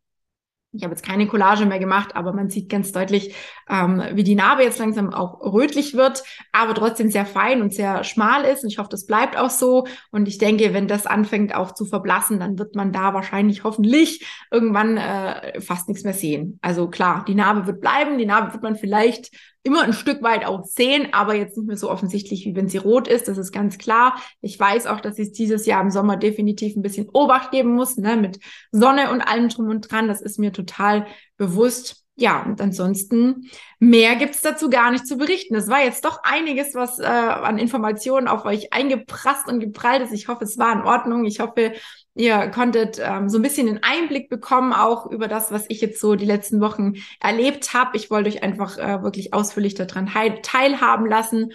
Ich 0.72 0.84
habe 0.84 0.92
jetzt 0.92 1.04
keine 1.04 1.26
Collage 1.26 1.64
mehr 1.64 1.78
gemacht, 1.78 2.14
aber 2.14 2.34
man 2.34 2.50
sieht 2.50 2.68
ganz 2.68 2.92
deutlich, 2.92 3.34
ähm, 3.70 4.02
wie 4.12 4.22
die 4.22 4.34
Narbe 4.34 4.62
jetzt 4.62 4.78
langsam 4.78 5.14
auch 5.14 5.40
rötlich 5.40 5.94
wird, 5.94 6.22
aber 6.52 6.74
trotzdem 6.74 7.10
sehr 7.10 7.24
fein 7.24 7.62
und 7.62 7.72
sehr 7.72 8.04
schmal 8.04 8.44
ist. 8.44 8.64
Und 8.64 8.70
ich 8.70 8.78
hoffe, 8.78 8.90
das 8.90 9.06
bleibt 9.06 9.38
auch 9.38 9.48
so. 9.48 9.86
Und 10.10 10.28
ich 10.28 10.36
denke, 10.36 10.74
wenn 10.74 10.86
das 10.86 11.06
anfängt 11.06 11.54
auch 11.54 11.72
zu 11.72 11.86
verblassen, 11.86 12.38
dann 12.38 12.58
wird 12.58 12.74
man 12.74 12.92
da 12.92 13.14
wahrscheinlich 13.14 13.64
hoffentlich 13.64 14.26
irgendwann 14.50 14.98
äh, 14.98 15.58
fast 15.62 15.88
nichts 15.88 16.04
mehr 16.04 16.12
sehen. 16.12 16.58
Also 16.60 16.88
klar, 16.88 17.24
die 17.26 17.34
Narbe 17.34 17.66
wird 17.66 17.80
bleiben, 17.80 18.18
die 18.18 18.26
Narbe 18.26 18.52
wird 18.52 18.62
man 18.62 18.76
vielleicht 18.76 19.30
immer 19.62 19.82
ein 19.82 19.92
Stück 19.92 20.22
weit 20.22 20.46
auch 20.46 20.64
sehen, 20.64 21.08
aber 21.12 21.34
jetzt 21.34 21.56
nicht 21.56 21.66
mehr 21.66 21.76
so 21.76 21.90
offensichtlich, 21.90 22.44
wie 22.46 22.54
wenn 22.54 22.68
sie 22.68 22.78
rot 22.78 23.08
ist. 23.08 23.28
Das 23.28 23.38
ist 23.38 23.52
ganz 23.52 23.78
klar. 23.78 24.20
Ich 24.40 24.58
weiß 24.58 24.86
auch, 24.86 25.00
dass 25.00 25.18
ich 25.18 25.32
dieses 25.32 25.66
Jahr 25.66 25.82
im 25.82 25.90
Sommer 25.90 26.16
definitiv 26.16 26.76
ein 26.76 26.82
bisschen 26.82 27.08
Obacht 27.12 27.50
geben 27.50 27.74
muss, 27.74 27.96
ne, 27.96 28.16
mit 28.16 28.38
Sonne 28.72 29.10
und 29.10 29.20
allem 29.20 29.48
drum 29.48 29.68
und 29.68 29.90
dran. 29.90 30.08
Das 30.08 30.20
ist 30.20 30.38
mir 30.38 30.52
total 30.52 31.06
bewusst. 31.36 32.04
Ja, 32.20 32.42
und 32.42 32.60
ansonsten 32.60 33.48
mehr 33.78 34.16
gibt's 34.16 34.40
dazu 34.40 34.68
gar 34.70 34.90
nicht 34.90 35.06
zu 35.06 35.18
berichten. 35.18 35.54
Es 35.54 35.68
war 35.68 35.84
jetzt 35.84 36.04
doch 36.04 36.18
einiges, 36.24 36.74
was 36.74 36.98
äh, 36.98 37.04
an 37.04 37.58
Informationen 37.58 38.26
auf 38.26 38.44
euch 38.44 38.72
eingeprasst 38.72 39.46
und 39.46 39.60
geprallt 39.60 40.02
ist. 40.02 40.12
Ich 40.12 40.26
hoffe, 40.26 40.42
es 40.42 40.58
war 40.58 40.72
in 40.72 40.82
Ordnung. 40.82 41.26
Ich 41.26 41.38
hoffe, 41.38 41.74
ihr 42.18 42.48
konntet 42.48 43.00
ähm, 43.00 43.28
so 43.28 43.38
ein 43.38 43.42
bisschen 43.42 43.68
einen 43.68 43.82
Einblick 43.82 44.28
bekommen, 44.28 44.72
auch 44.72 45.06
über 45.06 45.28
das, 45.28 45.52
was 45.52 45.66
ich 45.68 45.80
jetzt 45.80 46.00
so 46.00 46.16
die 46.16 46.26
letzten 46.26 46.60
Wochen 46.60 46.94
erlebt 47.20 47.72
habe. 47.72 47.96
Ich 47.96 48.10
wollte 48.10 48.28
euch 48.28 48.42
einfach 48.42 48.76
äh, 48.76 49.02
wirklich 49.02 49.32
ausführlich 49.32 49.74
daran 49.74 50.10
teilhaben 50.42 51.06
lassen. 51.06 51.52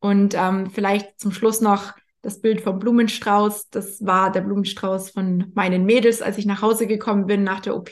Und 0.00 0.34
ähm, 0.34 0.70
vielleicht 0.70 1.20
zum 1.20 1.32
Schluss 1.32 1.60
noch 1.60 1.92
das 2.22 2.40
Bild 2.40 2.62
vom 2.62 2.78
Blumenstrauß. 2.78 3.68
Das 3.70 4.04
war 4.04 4.32
der 4.32 4.40
Blumenstrauß 4.40 5.10
von 5.10 5.52
meinen 5.54 5.84
Mädels, 5.84 6.22
als 6.22 6.38
ich 6.38 6.46
nach 6.46 6.62
Hause 6.62 6.86
gekommen 6.86 7.26
bin 7.26 7.44
nach 7.44 7.60
der 7.60 7.76
OP 7.76 7.90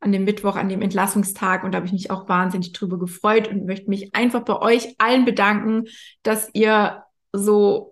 an 0.00 0.10
dem 0.10 0.24
Mittwoch, 0.24 0.56
an 0.56 0.68
dem 0.68 0.82
Entlassungstag. 0.82 1.62
Und 1.62 1.72
da 1.72 1.76
habe 1.76 1.86
ich 1.86 1.92
mich 1.92 2.10
auch 2.10 2.28
wahnsinnig 2.28 2.72
drüber 2.72 2.98
gefreut 2.98 3.46
und 3.46 3.66
möchte 3.66 3.88
mich 3.88 4.14
einfach 4.16 4.42
bei 4.42 4.58
euch 4.60 4.96
allen 4.98 5.24
bedanken, 5.24 5.84
dass 6.24 6.50
ihr 6.52 7.04
so 7.32 7.91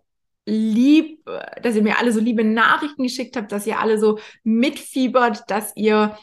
lieb, 0.51 1.25
dass 1.63 1.77
ihr 1.77 1.83
mir 1.83 1.99
alle 1.99 2.13
so 2.13 2.21
liebe 2.21 2.45
Nachrichten 2.45 3.03
geschickt 3.05 3.37
habt, 3.37 3.53
dass 3.53 3.67
ihr 3.67 3.79
alle 3.79 3.99
so 3.99 4.19
mitfiebert, 4.43 5.45
dass 5.49 5.73
ihr 5.77 6.19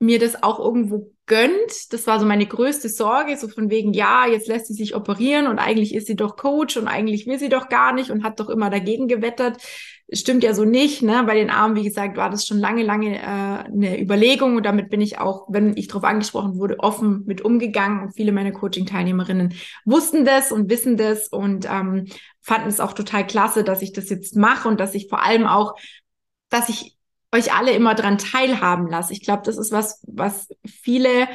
mir 0.00 0.18
das 0.18 0.42
auch 0.42 0.58
irgendwo 0.58 1.12
gönnt. 1.26 1.92
Das 1.92 2.06
war 2.06 2.20
so 2.20 2.26
meine 2.26 2.46
größte 2.46 2.88
Sorge, 2.88 3.36
so 3.36 3.48
von 3.48 3.70
wegen, 3.70 3.92
ja, 3.92 4.26
jetzt 4.26 4.48
lässt 4.48 4.66
sie 4.66 4.74
sich 4.74 4.94
operieren 4.94 5.46
und 5.46 5.58
eigentlich 5.58 5.94
ist 5.94 6.06
sie 6.06 6.16
doch 6.16 6.36
Coach 6.36 6.76
und 6.76 6.88
eigentlich 6.88 7.26
will 7.26 7.38
sie 7.38 7.48
doch 7.48 7.68
gar 7.68 7.92
nicht 7.92 8.10
und 8.10 8.24
hat 8.24 8.40
doch 8.40 8.50
immer 8.50 8.68
dagegen 8.68 9.08
gewettert. 9.08 9.62
Stimmt 10.12 10.44
ja 10.44 10.52
so 10.52 10.64
nicht, 10.64 11.02
ne? 11.02 11.24
Bei 11.26 11.34
den 11.34 11.48
Armen, 11.48 11.76
wie 11.76 11.82
gesagt, 11.82 12.16
war 12.18 12.28
das 12.28 12.46
schon 12.46 12.58
lange, 12.58 12.82
lange 12.82 13.16
äh, 13.16 13.22
eine 13.22 14.00
Überlegung 14.00 14.56
und 14.56 14.66
damit 14.66 14.90
bin 14.90 15.00
ich 15.00 15.18
auch, 15.18 15.46
wenn 15.48 15.76
ich 15.76 15.88
darauf 15.88 16.04
angesprochen 16.04 16.58
wurde, 16.58 16.78
offen 16.78 17.24
mit 17.26 17.40
umgegangen 17.40 18.02
und 18.02 18.12
viele 18.12 18.32
meiner 18.32 18.52
Coaching-Teilnehmerinnen 18.52 19.54
wussten 19.86 20.26
das 20.26 20.52
und 20.52 20.68
wissen 20.68 20.98
das 20.98 21.28
und 21.28 21.66
ähm, 21.70 22.06
fanden 22.42 22.68
es 22.68 22.80
auch 22.80 22.92
total 22.92 23.26
klasse, 23.26 23.64
dass 23.64 23.80
ich 23.80 23.92
das 23.92 24.10
jetzt 24.10 24.36
mache 24.36 24.68
und 24.68 24.78
dass 24.78 24.94
ich 24.94 25.08
vor 25.08 25.24
allem 25.24 25.46
auch, 25.46 25.74
dass 26.50 26.68
ich 26.68 26.96
euch 27.32 27.52
alle 27.52 27.72
immer 27.72 27.94
dran 27.94 28.18
teilhaben 28.18 28.86
lasse. 28.88 29.12
Ich 29.14 29.22
glaube, 29.22 29.42
das 29.44 29.56
ist 29.56 29.72
was, 29.72 30.02
was 30.06 30.48
viele 30.66 31.28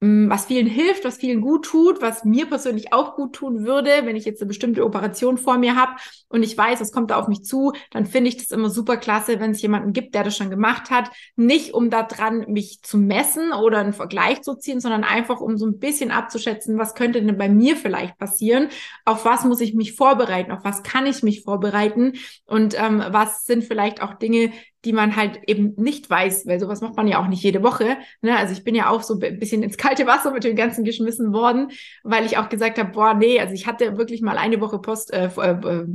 was 0.00 0.46
vielen 0.46 0.68
hilft, 0.68 1.04
was 1.04 1.16
vielen 1.16 1.40
gut 1.40 1.64
tut, 1.64 2.00
was 2.00 2.24
mir 2.24 2.46
persönlich 2.46 2.92
auch 2.92 3.16
gut 3.16 3.32
tun 3.32 3.64
würde, 3.64 3.90
wenn 4.04 4.14
ich 4.14 4.24
jetzt 4.24 4.40
eine 4.40 4.46
bestimmte 4.46 4.84
Operation 4.84 5.38
vor 5.38 5.58
mir 5.58 5.74
habe 5.74 5.92
und 6.28 6.44
ich 6.44 6.56
weiß, 6.56 6.80
es 6.80 6.92
kommt 6.92 7.10
da 7.10 7.16
auf 7.16 7.26
mich 7.26 7.42
zu, 7.42 7.72
dann 7.90 8.06
finde 8.06 8.28
ich 8.28 8.36
das 8.36 8.50
immer 8.52 8.70
super 8.70 8.96
klasse, 8.96 9.40
wenn 9.40 9.50
es 9.50 9.62
jemanden 9.62 9.92
gibt, 9.92 10.14
der 10.14 10.22
das 10.22 10.36
schon 10.36 10.50
gemacht 10.50 10.90
hat. 10.90 11.10
Nicht 11.34 11.74
um 11.74 11.90
da 11.90 12.04
dran 12.04 12.44
mich 12.48 12.80
zu 12.82 12.96
messen 12.96 13.52
oder 13.52 13.78
einen 13.78 13.92
Vergleich 13.92 14.42
zu 14.42 14.54
ziehen, 14.54 14.78
sondern 14.80 15.02
einfach 15.02 15.40
um 15.40 15.58
so 15.58 15.66
ein 15.66 15.80
bisschen 15.80 16.12
abzuschätzen, 16.12 16.78
was 16.78 16.94
könnte 16.94 17.20
denn 17.20 17.36
bei 17.36 17.48
mir 17.48 17.76
vielleicht 17.76 18.16
passieren, 18.18 18.68
auf 19.04 19.24
was 19.24 19.44
muss 19.44 19.60
ich 19.60 19.74
mich 19.74 19.96
vorbereiten, 19.96 20.52
auf 20.52 20.62
was 20.62 20.84
kann 20.84 21.06
ich 21.06 21.24
mich 21.24 21.42
vorbereiten? 21.42 22.12
Und 22.46 22.80
ähm, 22.80 23.02
was 23.10 23.46
sind 23.46 23.64
vielleicht 23.64 24.00
auch 24.00 24.14
Dinge, 24.14 24.52
die 24.84 24.92
man 24.92 25.16
halt 25.16 25.40
eben 25.46 25.74
nicht 25.76 26.08
weiß, 26.08 26.46
weil 26.46 26.60
sowas 26.60 26.80
macht 26.80 26.96
man 26.96 27.08
ja 27.08 27.20
auch 27.20 27.26
nicht 27.26 27.42
jede 27.42 27.62
Woche. 27.62 27.96
Ne? 28.22 28.36
Also 28.36 28.52
ich 28.52 28.64
bin 28.64 28.74
ja 28.74 28.90
auch 28.90 29.02
so 29.02 29.18
ein 29.18 29.38
bisschen 29.38 29.62
ins 29.62 29.76
kalte 29.76 30.06
Wasser 30.06 30.30
mit 30.30 30.44
dem 30.44 30.56
Ganzen 30.56 30.84
geschmissen 30.84 31.32
worden, 31.32 31.72
weil 32.04 32.24
ich 32.26 32.38
auch 32.38 32.48
gesagt 32.48 32.78
habe, 32.78 32.90
boah, 32.90 33.14
nee, 33.14 33.40
also 33.40 33.54
ich 33.54 33.66
hatte 33.66 33.98
wirklich 33.98 34.22
mal 34.22 34.38
eine 34.38 34.60
Woche 34.60 34.78
Post 34.78 35.12
äh, 35.12 35.26
äh, 35.26 35.86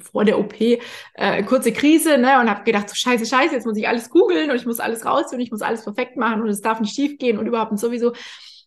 vor 0.00 0.24
der 0.24 0.38
OP 0.38 0.54
äh, 0.60 1.42
kurze 1.44 1.72
Krise 1.72 2.18
ne, 2.18 2.40
und 2.40 2.48
habe 2.48 2.62
gedacht, 2.64 2.88
so 2.88 2.94
scheiße, 2.94 3.26
scheiße, 3.26 3.54
jetzt 3.54 3.66
muss 3.66 3.76
ich 3.76 3.88
alles 3.88 4.10
googeln 4.10 4.50
und 4.50 4.56
ich 4.56 4.66
muss 4.66 4.80
alles 4.80 5.04
raus 5.04 5.32
und 5.32 5.40
ich 5.40 5.50
muss 5.50 5.62
alles 5.62 5.84
perfekt 5.84 6.16
machen 6.16 6.42
und 6.42 6.48
es 6.48 6.60
darf 6.60 6.80
nicht 6.80 6.94
schief 6.94 7.18
gehen 7.18 7.38
und 7.38 7.46
überhaupt 7.46 7.72
und 7.72 7.80
sowieso. 7.80 8.12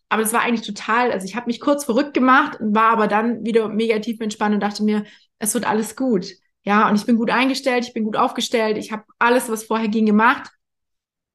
Aber 0.08 0.22
das 0.22 0.32
war 0.32 0.42
eigentlich 0.42 0.66
total, 0.66 1.12
also 1.12 1.24
ich 1.24 1.34
habe 1.34 1.46
mich 1.46 1.60
kurz 1.60 1.84
verrückt 1.84 2.14
gemacht, 2.14 2.58
war 2.60 2.90
aber 2.90 3.08
dann 3.08 3.44
wieder 3.44 3.68
mega 3.68 3.98
tief 4.00 4.20
entspannt 4.20 4.54
und 4.54 4.60
dachte 4.62 4.84
mir, 4.84 5.04
es 5.38 5.54
wird 5.54 5.66
alles 5.66 5.96
gut. 5.96 6.26
Ja, 6.64 6.88
und 6.88 6.96
ich 6.96 7.06
bin 7.06 7.16
gut 7.16 7.30
eingestellt, 7.30 7.84
ich 7.86 7.92
bin 7.92 8.04
gut 8.04 8.16
aufgestellt, 8.16 8.78
ich 8.78 8.90
habe 8.90 9.04
alles, 9.18 9.48
was 9.50 9.64
vorher 9.64 9.88
ging, 9.88 10.06
gemacht. 10.06 10.50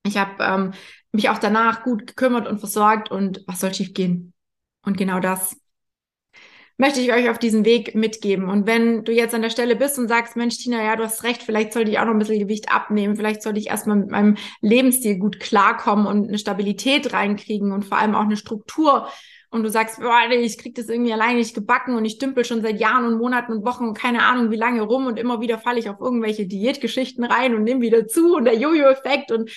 Ich 0.05 0.17
habe 0.17 0.43
ähm, 0.43 0.73
mich 1.11 1.29
auch 1.29 1.37
danach 1.37 1.83
gut 1.83 2.07
gekümmert 2.07 2.47
und 2.47 2.59
versorgt 2.59 3.11
und 3.11 3.43
was 3.47 3.59
soll 3.59 3.73
schief 3.73 3.93
gehen? 3.93 4.33
Und 4.81 4.97
genau 4.97 5.19
das 5.19 5.55
möchte 6.79 7.01
ich 7.01 7.11
euch 7.11 7.29
auf 7.29 7.37
diesem 7.37 7.65
Weg 7.65 7.93
mitgeben. 7.93 8.47
Und 8.47 8.65
wenn 8.65 9.03
du 9.03 9.11
jetzt 9.11 9.35
an 9.35 9.41
der 9.41 9.49
Stelle 9.49 9.75
bist 9.75 9.99
und 9.99 10.07
sagst, 10.07 10.37
Mensch, 10.37 10.57
Tina, 10.57 10.81
ja, 10.81 10.95
du 10.95 11.03
hast 11.03 11.23
recht, 11.23 11.43
vielleicht 11.43 11.73
sollte 11.73 11.91
ich 11.91 11.99
auch 11.99 12.05
noch 12.05 12.13
ein 12.13 12.19
bisschen 12.19 12.39
Gewicht 12.39 12.71
abnehmen, 12.71 13.17
vielleicht 13.17 13.43
sollte 13.43 13.59
ich 13.59 13.67
erstmal 13.67 13.97
mit 13.97 14.09
meinem 14.09 14.37
Lebensstil 14.61 15.17
gut 15.17 15.41
klarkommen 15.41 16.07
und 16.07 16.29
eine 16.29 16.37
Stabilität 16.39 17.11
reinkriegen 17.11 17.73
und 17.73 17.83
vor 17.83 17.97
allem 17.97 18.15
auch 18.15 18.21
eine 18.21 18.37
Struktur 18.37 19.09
und 19.51 19.63
du 19.63 19.69
sagst, 19.69 19.99
boah, 19.99 20.29
ich 20.29 20.57
krieg 20.57 20.75
das 20.75 20.89
irgendwie 20.89 21.13
alleine 21.13 21.39
nicht 21.39 21.55
gebacken 21.55 21.95
und 21.95 22.05
ich 22.05 22.19
dümpel 22.19 22.45
schon 22.45 22.61
seit 22.61 22.79
Jahren 22.79 23.05
und 23.05 23.17
Monaten 23.17 23.51
und 23.51 23.65
Wochen 23.65 23.85
und 23.85 23.97
keine 23.97 24.23
Ahnung 24.23 24.51
wie 24.51 24.55
lange 24.55 24.81
rum 24.81 25.07
und 25.07 25.17
immer 25.17 25.41
wieder 25.41 25.57
falle 25.57 25.79
ich 25.79 25.89
auf 25.89 25.99
irgendwelche 25.99 26.45
Diätgeschichten 26.45 27.23
rein 27.23 27.55
und 27.55 27.63
nehme 27.63 27.81
wieder 27.81 28.07
zu 28.07 28.35
und 28.35 28.45
der 28.45 28.57
Jojo-Effekt 28.57 29.31
und 29.31 29.49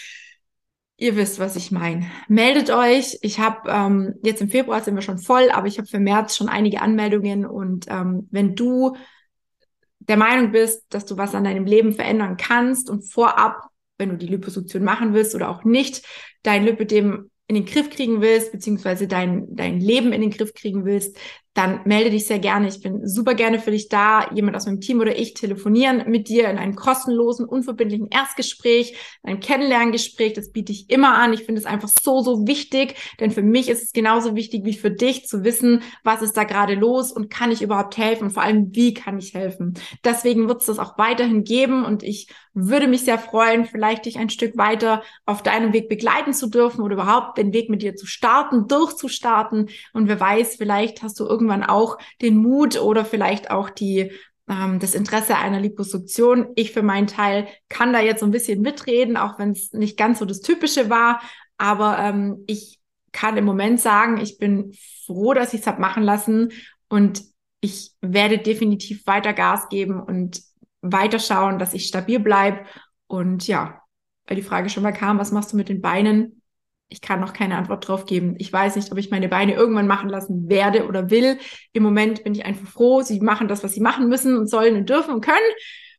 ihr 0.97 1.17
wisst, 1.17 1.39
was 1.39 1.57
ich 1.57 1.73
meine. 1.73 2.07
Meldet 2.29 2.71
euch. 2.71 3.19
Ich 3.23 3.39
habe 3.39 3.69
ähm, 3.69 4.15
jetzt 4.23 4.41
im 4.41 4.49
Februar 4.49 4.81
sind 4.81 4.95
wir 4.95 5.03
schon 5.03 5.19
voll, 5.19 5.51
aber 5.51 5.67
ich 5.67 5.79
habe 5.79 5.89
für 5.89 5.99
März 5.99 6.37
schon 6.37 6.49
einige 6.49 6.81
Anmeldungen 6.81 7.45
und 7.45 7.87
ähm, 7.89 8.29
wenn 8.31 8.55
du 8.55 8.97
der 9.99 10.17
Meinung 10.17 10.53
bist, 10.53 10.85
dass 10.91 11.05
du 11.05 11.17
was 11.17 11.35
an 11.35 11.45
deinem 11.45 11.67
Leben 11.67 11.93
verändern 11.93 12.37
kannst 12.37 12.89
und 12.89 13.03
vorab, 13.03 13.69
wenn 13.99 14.09
du 14.09 14.17
die 14.17 14.27
Liposuktion 14.27 14.85
machen 14.85 15.13
willst 15.13 15.35
oder 15.35 15.49
auch 15.49 15.65
nicht, 15.65 16.05
dein 16.43 16.65
Lipidem 16.65 17.31
in 17.49 17.55
den 17.55 17.67
Griff 17.67 17.91
kriegen 17.91 18.21
willst, 18.21 18.53
beziehungsweise 18.53 19.09
dein, 19.09 19.55
dein 19.55 19.81
Leben 19.81 20.13
in 20.13 20.21
den 20.21 20.31
Griff 20.31 20.55
kriegen 20.55 20.85
willst, 20.85 21.19
dann 21.55 21.81
melde 21.85 22.11
dich 22.11 22.27
sehr 22.27 22.39
gerne. 22.39 22.69
Ich 22.69 22.81
bin 22.81 23.07
super 23.07 23.35
gerne 23.35 23.59
für 23.59 23.71
dich 23.71 23.89
da. 23.89 24.31
Jemand 24.33 24.57
aus 24.57 24.67
meinem 24.67 24.81
Team 24.81 25.01
oder 25.01 25.19
ich 25.19 25.35
telefonieren 25.35 26.05
mit 26.11 26.29
dir 26.29 26.49
in 26.49 26.57
einem 26.57 26.75
kostenlosen, 26.75 27.45
unverbindlichen 27.45 28.09
Erstgespräch, 28.09 28.97
einem 29.23 29.41
Kennenlerngespräch. 29.41 30.33
Das 30.33 30.51
biete 30.51 30.73
ich 30.73 30.89
immer 30.89 31.15
an. 31.15 31.35
Ich 31.35 31.45
finde 31.45 31.61
es 31.61 31.67
einfach 31.67 31.89
so, 31.89 32.21
so 32.23 32.47
wichtig, 32.47 32.95
denn 33.21 33.31
für 33.31 33.43
mich 33.43 33.69
ist 33.69 33.83
es 33.83 33.93
genauso 33.93 34.35
wichtig 34.35 34.65
wie 34.65 34.73
für 34.73 34.91
dich 34.91 35.27
zu 35.27 35.45
wissen, 35.45 35.83
was 36.05 36.23
ist 36.23 36.37
da 36.37 36.45
gerade 36.45 36.75
los 36.75 37.13
und 37.13 37.29
kann 37.29 37.51
ich 37.51 37.61
überhaupt 37.61 37.99
helfen 37.99 38.25
und 38.25 38.31
vor 38.31 38.43
allem, 38.43 38.75
wie 38.75 38.95
kann 38.95 39.19
ich 39.19 39.35
helfen. 39.35 39.75
Deswegen 40.05 40.49
wird 40.49 40.61
es 40.61 40.67
das 40.67 40.79
auch 40.79 40.97
weiterhin 40.97 41.45
geben 41.45 41.85
und 41.85 42.03
ich 42.03 42.29
würde 42.55 42.87
mich 42.87 43.03
sehr 43.03 43.19
freuen, 43.19 43.65
vielleicht 43.65 44.05
dich 44.05 44.19
ein 44.19 44.29
Stück 44.29 44.57
weiter 44.59 45.03
auf 45.25 45.43
deinem 45.43 45.73
Weg 45.73 45.89
begleiten 45.89 46.35
zu 46.35 46.49
dürfen 46.49 46.83
oder 46.83 46.95
überhaupt 46.95 47.39
den 47.39 47.53
Weg 47.53 47.71
mit 47.71 47.83
dir 47.83 47.97
zu 47.97 48.07
starten, 48.07 48.69
durchzustarten. 48.69 49.71
Und 49.93 50.09
wer 50.09 50.21
weiß, 50.21 50.57
vielleicht 50.57 51.03
hast 51.03 51.19
du 51.19 51.25
irgendwann 51.43 51.65
auch 51.65 51.99
den 52.21 52.37
Mut 52.37 52.81
oder 52.81 53.05
vielleicht 53.05 53.51
auch 53.51 53.71
die 53.71 54.13
ähm, 54.49 54.79
das 54.79 54.95
Interesse 54.95 55.37
einer 55.37 55.61
Liposuktion. 55.61 56.49
Ich 56.55 56.73
für 56.73 56.83
meinen 56.83 57.07
Teil 57.07 57.49
kann 57.69 57.93
da 57.93 58.01
jetzt 58.01 58.21
so 58.21 58.27
ein 58.27 58.33
bisschen 58.33 58.61
mitreden, 58.61 59.17
auch 59.17 59.39
wenn 59.39 59.53
es 59.53 59.73
nicht 59.73 59.97
ganz 59.97 60.19
so 60.19 60.25
das 60.25 60.41
Typische 60.41 60.91
war. 60.91 61.21
Aber 61.59 61.99
ähm, 61.99 62.45
ich 62.47 62.81
kann 63.13 63.37
im 63.37 63.45
Moment 63.45 63.81
sagen, 63.81 64.19
ich 64.19 64.39
bin 64.39 64.75
froh, 65.07 65.35
dass 65.35 65.53
ich 65.53 65.61
es 65.61 65.67
habe 65.67 65.81
machen 65.81 66.03
lassen 66.03 66.53
und 66.89 67.23
ich 67.61 67.93
werde 68.01 68.39
definitiv 68.39 69.07
weiter 69.07 69.33
Gas 69.33 69.69
geben 69.69 70.01
und 70.01 70.43
weiter 70.81 71.19
schauen, 71.19 71.59
dass 71.59 71.75
ich 71.75 71.87
stabil 71.87 72.19
bleibe. 72.19 72.61
Und 73.07 73.47
ja, 73.47 73.83
weil 74.27 74.37
die 74.37 74.43
Frage 74.43 74.69
schon 74.69 74.83
mal 74.83 74.93
kam, 74.93 75.19
was 75.19 75.33
machst 75.33 75.53
du 75.53 75.57
mit 75.57 75.69
den 75.69 75.81
Beinen? 75.81 76.42
Ich 76.93 77.01
kann 77.01 77.21
noch 77.21 77.33
keine 77.33 77.57
Antwort 77.57 77.89
drauf 77.89 78.05
geben. 78.05 78.35
Ich 78.39 78.53
weiß 78.53 78.77
nicht, 78.77 78.93
ob 78.93 78.99
ich 78.99 79.11
meine 79.11 79.29
Beine 79.29 79.55
irgendwann 79.55 79.87
machen 79.87 80.11
lassen 80.11 80.49
werde 80.49 80.87
oder 80.87 81.11
will. 81.11 81.39
Im 81.73 81.83
Moment 81.83 82.23
bin 82.23 82.35
ich 82.35 82.45
einfach 82.45 82.69
froh. 82.69 83.01
Sie 83.01 83.21
machen 83.21 83.49
das, 83.49 83.65
was 83.65 83.73
sie 83.73 83.81
machen 83.81 84.09
müssen 84.09 84.37
und 84.37 84.49
sollen 84.49 84.77
und 84.77 84.91
dürfen 84.91 85.15
und 85.15 85.25
können. 85.25 85.39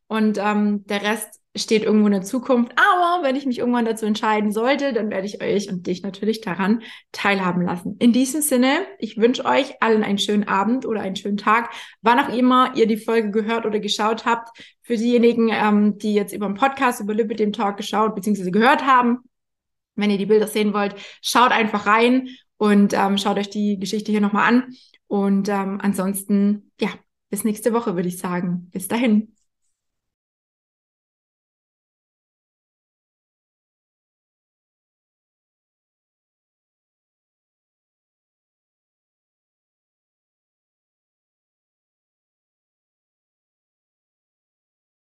Und 0.06 0.38
ähm, 0.38 0.84
der 0.86 1.02
Rest 1.02 1.40
steht 1.56 1.84
irgendwo 1.84 2.06
in 2.06 2.12
der 2.12 2.22
Zukunft. 2.22 2.72
Aber 2.76 3.24
wenn 3.24 3.36
ich 3.36 3.46
mich 3.46 3.58
irgendwann 3.58 3.84
dazu 3.84 4.06
entscheiden 4.06 4.52
sollte, 4.52 4.92
dann 4.92 5.10
werde 5.10 5.26
ich 5.26 5.42
euch 5.42 5.68
und 5.68 5.86
dich 5.86 6.02
natürlich 6.02 6.40
daran 6.40 6.82
teilhaben 7.12 7.62
lassen. 7.62 7.96
In 7.98 8.12
diesem 8.12 8.42
Sinne, 8.42 8.86
ich 8.98 9.16
wünsche 9.16 9.44
euch 9.44 9.74
allen 9.80 10.04
einen 10.04 10.18
schönen 10.18 10.46
Abend 10.46 10.86
oder 10.86 11.00
einen 11.00 11.16
schönen 11.16 11.36
Tag, 11.36 11.70
wann 12.02 12.20
auch 12.20 12.34
immer 12.36 12.72
ihr 12.76 12.86
die 12.86 12.96
Folge 12.96 13.30
gehört 13.30 13.66
oder 13.66 13.80
geschaut 13.80 14.26
habt. 14.26 14.56
Für 14.82 14.96
diejenigen, 14.96 15.48
ähm, 15.52 15.98
die 15.98 16.14
jetzt 16.14 16.32
über 16.32 16.46
den 16.46 16.54
Podcast, 16.54 17.00
über 17.00 17.14
Lipid 17.14 17.38
dem 17.40 17.52
Talk 17.52 17.76
geschaut 17.76 18.14
bzw. 18.14 18.50
gehört 18.50 18.84
haben, 18.86 19.20
Wenn 19.96 20.10
ihr 20.10 20.18
die 20.18 20.26
Bilder 20.26 20.46
sehen 20.46 20.72
wollt, 20.72 20.96
schaut 21.22 21.52
einfach 21.52 21.86
rein 21.86 22.28
und 22.56 22.92
ähm, 22.94 23.18
schaut 23.18 23.38
euch 23.38 23.50
die 23.50 23.78
Geschichte 23.78 24.10
hier 24.12 24.20
nochmal 24.20 24.48
an. 24.48 24.74
Und 25.06 25.48
ähm, 25.48 25.78
ansonsten, 25.80 26.72
ja, 26.80 26.88
bis 27.30 27.44
nächste 27.44 27.72
Woche, 27.72 27.94
würde 27.94 28.08
ich 28.08 28.18
sagen. 28.18 28.68
Bis 28.72 28.88
dahin. 28.88 29.34